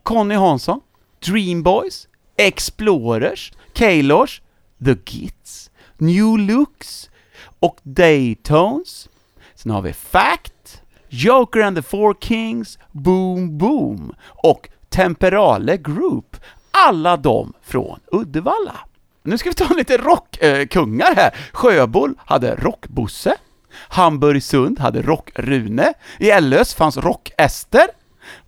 Conny 0.03 0.34
Hansson, 0.34 0.80
Dreamboys, 1.26 2.09
Explorers, 2.36 3.53
Kaylors, 3.72 4.43
The 4.84 4.95
Gits, 5.07 5.70
New 5.99 6.38
Looks 6.38 7.10
och 7.61 7.79
Daytones. 7.83 9.09
Sen 9.55 9.73
har 9.73 9.83
vi 9.83 9.93
Fact, 9.93 10.83
Joker 11.09 11.61
and 11.61 11.77
the 11.77 11.83
Four 11.83 12.17
Kings, 12.21 12.79
Boom 12.93 13.59
Boom 13.59 14.15
och 14.23 14.69
Temperale 14.89 15.77
Group. 15.77 16.37
Alla 16.71 17.17
de 17.17 17.53
från 17.63 18.01
Uddevalla. 18.13 18.81
Nu 19.23 19.39
ska 19.39 19.49
vi 19.49 19.55
ta 19.55 19.75
lite 19.77 19.97
rockkungar 19.97 21.15
här. 21.17 21.35
Sjöbol 21.53 22.15
hade 22.19 22.55
Rockbosse. 22.55 23.37
Hamburgsund 23.73 24.79
hade 24.79 25.03
Rock-Rune. 25.03 25.93
I 26.19 26.31
Ellös 26.31 26.75
fanns 26.75 26.97
Rock-Ester. 26.97 27.87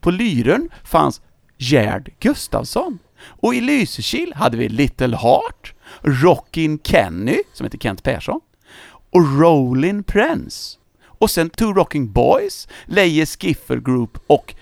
På 0.01 0.11
Lyrön 0.11 0.69
fanns 0.85 1.21
Gerd 1.59 2.11
Gustafsson. 2.21 2.99
Och 3.25 3.55
i 3.55 3.61
Lysekil 3.61 4.33
hade 4.37 4.57
vi 4.57 4.69
Little 4.69 5.17
Heart, 5.17 5.75
Rockin' 6.01 6.79
Kenny, 6.85 7.39
som 7.53 7.65
heter 7.65 7.79
Kent 7.79 8.03
Persson, 8.03 8.41
och 9.13 9.41
Rollin' 9.41 10.03
Prince. 10.03 10.79
Och 11.05 11.31
sen 11.31 11.51
Two 11.51 11.65
Rocking 11.65 12.13
Boys, 12.13 12.69
Leje 12.85 13.27
Skiffer 13.27 13.77
Group 13.77 14.19
och 14.27 14.55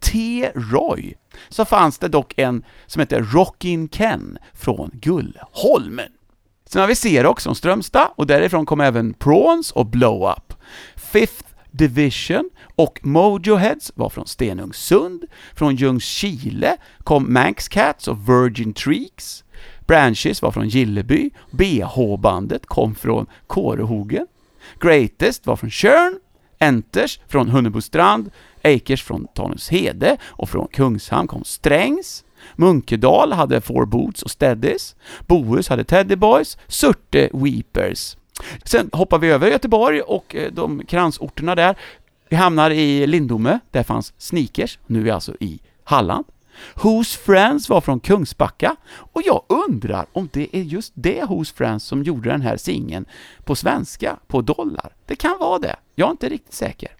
T. 0.00 0.50
Roy. 0.54 1.14
Så 1.48 1.64
fanns 1.64 1.98
det 1.98 2.08
dock 2.08 2.38
en 2.38 2.64
som 2.86 3.00
heter 3.00 3.22
Rockin' 3.22 3.88
Ken 3.88 4.38
från 4.52 4.90
Gullholmen. 4.92 6.12
Sen 6.66 6.80
har 6.80 6.88
vi 6.88 6.94
Xerox 6.94 7.44
från 7.44 7.54
Strömstad 7.54 8.08
och 8.16 8.26
därifrån 8.26 8.66
kom 8.66 8.80
även 8.80 9.14
Prawns 9.14 9.70
och 9.70 9.86
Blow 9.86 10.30
Up. 10.30 10.54
Fifth 10.96 11.44
Division 11.70 12.50
och 12.74 13.00
Mojo 13.02 13.54
Heads 13.54 13.92
var 13.94 14.08
från 14.08 14.26
Stenungsund. 14.26 15.24
Från 15.54 15.76
Ljungskile 15.76 16.76
kom 17.04 17.32
Manx 17.32 17.68
Cats 17.68 18.08
och 18.08 18.28
Virgin 18.28 18.72
Treaks. 18.72 19.43
Branches 19.86 20.42
var 20.42 20.50
från 20.50 20.68
Gilleby. 20.68 21.30
BH-bandet 21.50 22.66
kom 22.66 22.94
från 22.94 23.26
Kårehogen. 23.46 24.26
Greatest 24.80 25.46
var 25.46 25.56
från 25.56 25.70
Tjörn. 25.70 26.18
Enters 26.58 27.20
från 27.28 27.48
Hunnebostrand. 27.48 28.30
Akers 28.64 29.02
från 29.02 29.26
Tanumshede 29.34 30.16
och 30.24 30.48
från 30.48 30.68
Kungshamn 30.68 31.28
kom 31.28 31.44
Strängs. 31.44 32.24
Munkedal 32.56 33.32
hade 33.32 33.60
Four 33.60 33.86
Boots 33.86 34.22
och 34.22 34.30
Steadies. 34.30 34.96
Bohus 35.26 35.68
hade 35.68 35.84
Teddy 35.84 36.16
Boys. 36.16 36.58
Surte 36.68 37.30
Weepers. 37.32 38.16
Sen 38.64 38.90
hoppar 38.92 39.18
vi 39.18 39.28
över 39.28 39.50
Göteborg 39.50 40.00
och 40.00 40.34
eh, 40.34 40.52
de 40.52 40.86
kransorterna 40.86 41.54
där. 41.54 41.76
Vi 42.28 42.36
hamnar 42.36 42.70
i 42.70 43.06
Lindome, 43.06 43.58
där 43.70 43.82
fanns 43.82 44.14
Sneakers, 44.18 44.78
nu 44.86 44.98
är 44.98 45.04
vi 45.04 45.10
alltså 45.10 45.34
i 45.40 45.60
Halland. 45.84 46.24
Who's 46.74 47.18
Friends 47.18 47.68
var 47.68 47.80
från 47.80 48.00
Kungsbacka, 48.00 48.76
och 48.88 49.22
jag 49.24 49.42
undrar 49.48 50.06
om 50.12 50.28
det 50.32 50.56
är 50.56 50.62
just 50.62 50.92
det 50.96 51.22
Who's 51.22 51.54
Friends 51.54 51.84
som 51.84 52.02
gjorde 52.02 52.30
den 52.30 52.40
här 52.42 52.56
singeln 52.56 53.06
på 53.44 53.54
svenska, 53.54 54.16
på 54.26 54.40
dollar. 54.40 54.94
Det 55.06 55.16
kan 55.16 55.38
vara 55.40 55.58
det, 55.58 55.76
jag 55.94 56.06
är 56.06 56.10
inte 56.10 56.28
riktigt 56.28 56.54
säker. 56.54 56.90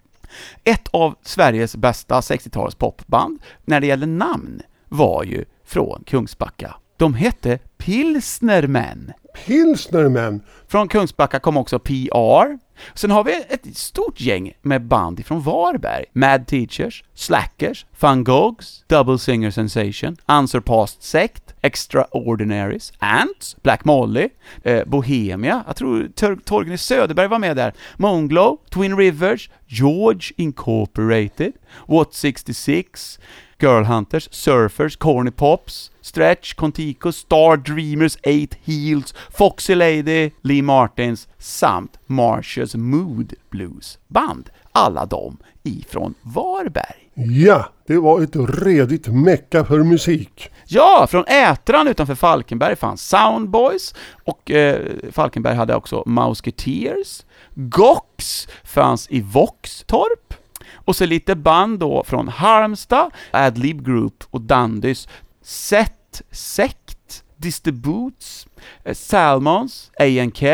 Ett 0.63 0.87
av 0.87 1.15
Sveriges 1.21 1.75
bästa 1.75 2.19
60-tals 2.19 2.75
popband 2.75 3.39
när 3.65 3.79
det 3.79 3.87
gäller 3.87 4.07
namn 4.07 4.61
var 4.89 5.23
ju 5.23 5.45
från 5.63 6.03
Kungsbacka. 6.05 6.75
De 6.97 7.13
hette 7.13 7.59
Pilsnermän. 7.77 9.13
Pilsnermän. 9.45 10.41
Från 10.67 10.87
Kungsbacka 10.87 11.39
kom 11.39 11.57
också 11.57 11.79
PR. 11.79 12.65
Sen 12.93 13.11
har 13.11 13.23
vi 13.23 13.33
ett 13.49 13.77
stort 13.77 14.21
gäng 14.21 14.53
med 14.61 14.81
band 14.85 15.19
ifrån 15.19 15.41
Varberg. 15.41 16.05
Mad 16.13 16.47
Teachers, 16.47 17.03
Slackers, 17.13 17.85
Fun 17.93 18.23
Gogs, 18.23 18.83
Double 18.87 19.19
Singer 19.19 19.51
Sensation, 19.51 20.17
Unsurpassed 20.27 21.03
Sect, 21.03 21.43
Extraordinaries, 21.61 22.93
Ants, 22.99 23.55
Black 23.63 23.85
Molly, 23.85 24.29
eh, 24.63 24.83
Bohemia, 24.85 25.63
jag 25.67 25.75
tror 25.75 26.07
Tor- 26.15 26.39
Torgny 26.45 26.77
Söderberg 26.77 27.27
var 27.27 27.39
med 27.39 27.55
där, 27.57 27.73
Moonglow, 27.97 28.57
Twin 28.69 28.97
Rivers, 28.97 29.49
George 29.67 30.31
Incorporated, 30.37 31.51
What 31.87 32.13
66, 32.13 33.19
Girl 33.59 33.83
Hunters, 33.83 34.27
Surfers, 34.31 34.95
Corny 34.97 35.31
Pops, 35.31 35.91
Stretch, 36.05 36.53
Contico, 36.53 37.11
Star 37.11 37.57
Dreamers, 37.57 38.17
Eight 38.23 38.57
Heels, 38.63 39.13
Foxy 39.31 39.75
Lady, 39.75 40.31
Lee 40.41 40.61
Martins 40.61 41.27
samt 41.37 41.99
Marshalls 42.05 42.75
Mood 42.75 43.33
Blues 43.49 43.99
Band. 44.07 44.49
Alla 44.71 45.05
de 45.05 45.37
ifrån 45.63 46.13
Varberg. 46.21 47.11
Ja, 47.13 47.65
det 47.87 47.97
var 47.97 48.21
ett 48.21 48.35
redigt 48.35 49.07
mecka 49.07 49.65
för 49.65 49.83
musik. 49.83 50.49
Ja, 50.65 51.07
från 51.09 51.25
Ätran 51.27 51.87
utanför 51.87 52.15
Falkenberg 52.15 52.75
fanns 52.75 53.09
Soundboys 53.09 53.95
och 54.23 54.51
eh, 54.51 54.91
Falkenberg 55.11 55.55
hade 55.55 55.75
också 55.75 56.03
Mouseketeers. 56.05 57.25
Gox 57.55 58.47
fanns 58.63 59.07
i 59.09 59.21
Våxtorp. 59.21 60.33
Och 60.73 60.95
så 60.95 61.05
lite 61.05 61.35
band 61.35 61.79
då 61.79 62.03
från 62.03 62.27
Halmstad, 62.27 63.11
Adlib 63.31 63.85
Group 63.85 64.23
och 64.29 64.41
Dandys, 64.41 65.07
Set, 65.45 66.21
Sekt, 66.31 67.23
Distributes, 67.37 68.47
eh, 68.83 68.93
Salmons, 68.93 69.91
A&K 69.99 70.47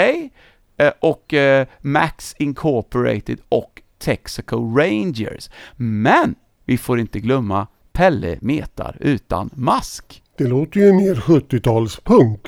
eh, 0.78 0.92
och 1.00 1.34
eh, 1.34 1.68
Max 1.82 2.36
Incorporated 2.40 3.40
och 3.50 3.82
Texaco 4.00 4.78
Rangers. 4.78 5.50
Men 5.76 6.36
vi 6.66 6.78
får 6.78 7.00
inte 7.00 7.20
glömma 7.20 7.68
Pelle 7.94 8.38
Metar 8.42 8.98
utan 9.00 9.50
mask. 9.54 10.24
Det 10.38 10.48
låter 10.48 10.80
ju 10.80 10.94
mer 10.94 11.16
70-talspunk. 11.16 12.48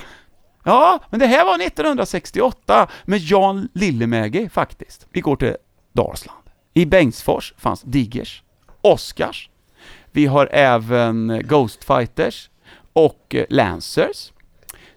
Ja, 0.63 0.99
men 1.09 1.19
det 1.19 1.27
här 1.27 1.45
var 1.45 1.59
1968 1.61 2.87
med 3.05 3.19
Jan 3.19 3.69
Lillemägi 3.73 4.49
faktiskt. 4.49 5.07
Vi 5.11 5.21
går 5.21 5.35
till 5.35 5.55
Dalsland. 5.93 6.43
I 6.73 6.85
Bengtsfors 6.85 7.53
fanns 7.57 7.81
Diggers, 7.81 8.43
Oscars. 8.81 9.49
Vi 10.15 10.25
har 10.25 10.49
även 10.51 11.41
Ghost 11.45 11.83
Fighters 11.83 12.49
och 12.93 13.35
eh, 13.35 13.45
Lancers. 13.49 14.31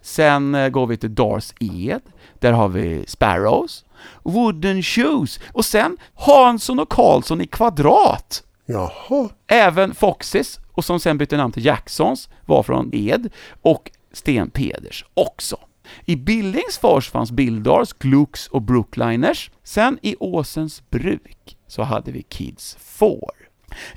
Sen 0.01 0.55
eh, 0.55 0.69
går 0.69 0.87
vi 0.87 0.97
till 0.97 1.15
Dars 1.15 1.53
Ed. 1.59 2.01
Där 2.39 2.51
har 2.51 2.67
vi 2.67 3.05
Sparrows, 3.07 3.85
Wooden 4.23 4.83
Shoes 4.83 5.39
och 5.53 5.65
sen 5.65 5.97
Hansson 6.13 6.79
och 6.79 6.89
Karlsson 6.89 7.41
i 7.41 7.47
kvadrat. 7.47 8.43
Jaha. 8.65 9.29
Även 9.47 9.95
Foxes, 9.95 10.59
och 10.71 10.85
som 10.85 10.99
sen 10.99 11.17
bytte 11.17 11.37
namn 11.37 11.53
till 11.53 11.65
Jacksons, 11.65 12.29
var 12.45 12.63
från 12.63 12.89
Ed, 12.93 13.29
och 13.61 13.91
Sten 14.13 14.49
Peders 14.49 15.05
också. 15.13 15.57
I 16.05 16.15
Billingsfors 16.15 17.09
fanns 17.09 17.31
Bildars, 17.31 17.93
Glux 17.93 18.47
och 18.47 18.61
Brookliners. 18.61 19.51
Sen 19.63 19.99
i 20.01 20.15
Åsens 20.19 20.89
bruk 20.89 21.57
så 21.67 21.83
hade 21.83 22.11
vi 22.11 22.23
Kids 22.23 22.77
4. 22.79 23.11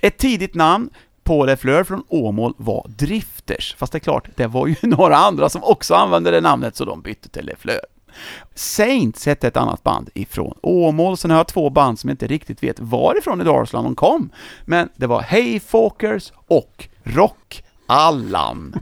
Ett 0.01 0.18
tidigt 0.18 0.55
namn 0.55 0.91
på 1.31 1.47
Le 1.47 1.57
Fleur 1.57 1.85
från 1.85 2.05
Åmål 2.09 2.55
var 2.57 2.87
Drifters, 2.89 3.76
fast 3.78 3.93
det 3.93 3.99
är 3.99 4.01
klart, 4.01 4.28
det 4.37 4.47
var 4.47 4.66
ju 4.66 4.74
några 4.83 5.16
andra 5.16 5.49
som 5.49 5.64
också 5.64 5.95
använde 5.95 6.31
det 6.31 6.41
namnet 6.41 6.76
så 6.76 6.85
de 6.85 7.03
bytte 7.03 7.28
till 7.28 7.45
Le 7.47 7.57
Fleur. 7.59 7.81
Saints 8.55 9.26
hette 9.26 9.49
ett 9.49 9.57
annat 9.57 9.83
band 9.83 10.11
ifrån 10.14 10.59
Åmål, 10.62 11.16
sen 11.16 11.31
har 11.31 11.39
jag 11.39 11.49
två 11.49 11.70
band 11.70 11.99
som 11.99 12.09
jag 12.09 12.14
inte 12.14 12.26
riktigt 12.26 12.62
vet 12.62 12.81
varifrån 12.81 13.41
i 13.41 13.45
Dalsland 13.45 13.87
de 13.87 13.95
kom, 13.95 14.31
men 14.64 14.89
det 14.97 15.07
var 15.07 15.22
Hayfokers 15.22 16.33
och 16.47 16.89
Rock 17.03 17.64
Allan. 17.87 18.74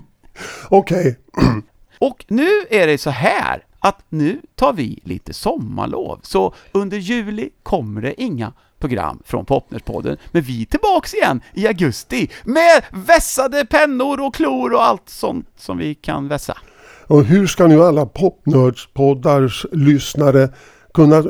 Okej. 0.68 1.18
Och 1.98 2.24
nu 2.28 2.48
är 2.70 2.86
det 2.86 2.98
så 2.98 3.10
här 3.10 3.64
att 3.78 4.04
nu 4.08 4.40
tar 4.54 4.72
vi 4.72 5.00
lite 5.04 5.32
sommarlov, 5.32 6.20
så 6.22 6.54
under 6.72 6.96
juli 6.96 7.50
kommer 7.62 8.02
det 8.02 8.22
inga 8.22 8.52
program 8.80 9.22
från 9.24 9.44
Popnerspodden, 9.44 10.16
men 10.32 10.42
vi 10.42 10.62
är 10.62 10.66
tillbaks 10.66 11.14
igen 11.14 11.40
i 11.54 11.66
augusti 11.66 12.30
med 12.44 12.84
vässade 13.06 13.66
pennor 13.66 14.26
och 14.26 14.34
klor 14.34 14.72
och 14.72 14.84
allt 14.84 15.08
sånt 15.08 15.48
som 15.56 15.78
vi 15.78 15.94
kan 15.94 16.28
vässa. 16.28 16.58
Och 17.06 17.24
hur 17.24 17.46
ska 17.46 17.66
nu 17.66 17.82
alla 17.82 18.06
Popnördspoddars 18.06 19.66
lyssnare 19.72 20.48
kunna 20.94 21.22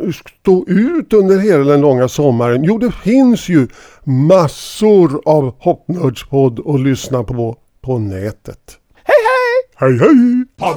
stå 0.43 0.65
ut 0.69 1.13
under 1.13 1.39
hela 1.39 1.65
den 1.65 1.81
långa 1.81 2.09
sommaren? 2.09 2.65
Jo, 2.65 2.79
det 2.79 2.93
finns 2.93 3.49
ju 3.49 3.69
massor 4.05 5.23
av 5.25 5.51
Popnördspodd 5.51 6.61
att 6.67 6.81
lyssna 6.81 7.25
på 7.25 7.57
på 7.87 7.99
nätet. 7.99 8.79
Hej 9.05 9.17
hej! 9.29 9.55
Hej 9.77 9.99
hej! 9.99 10.47
Pod, 10.59 10.77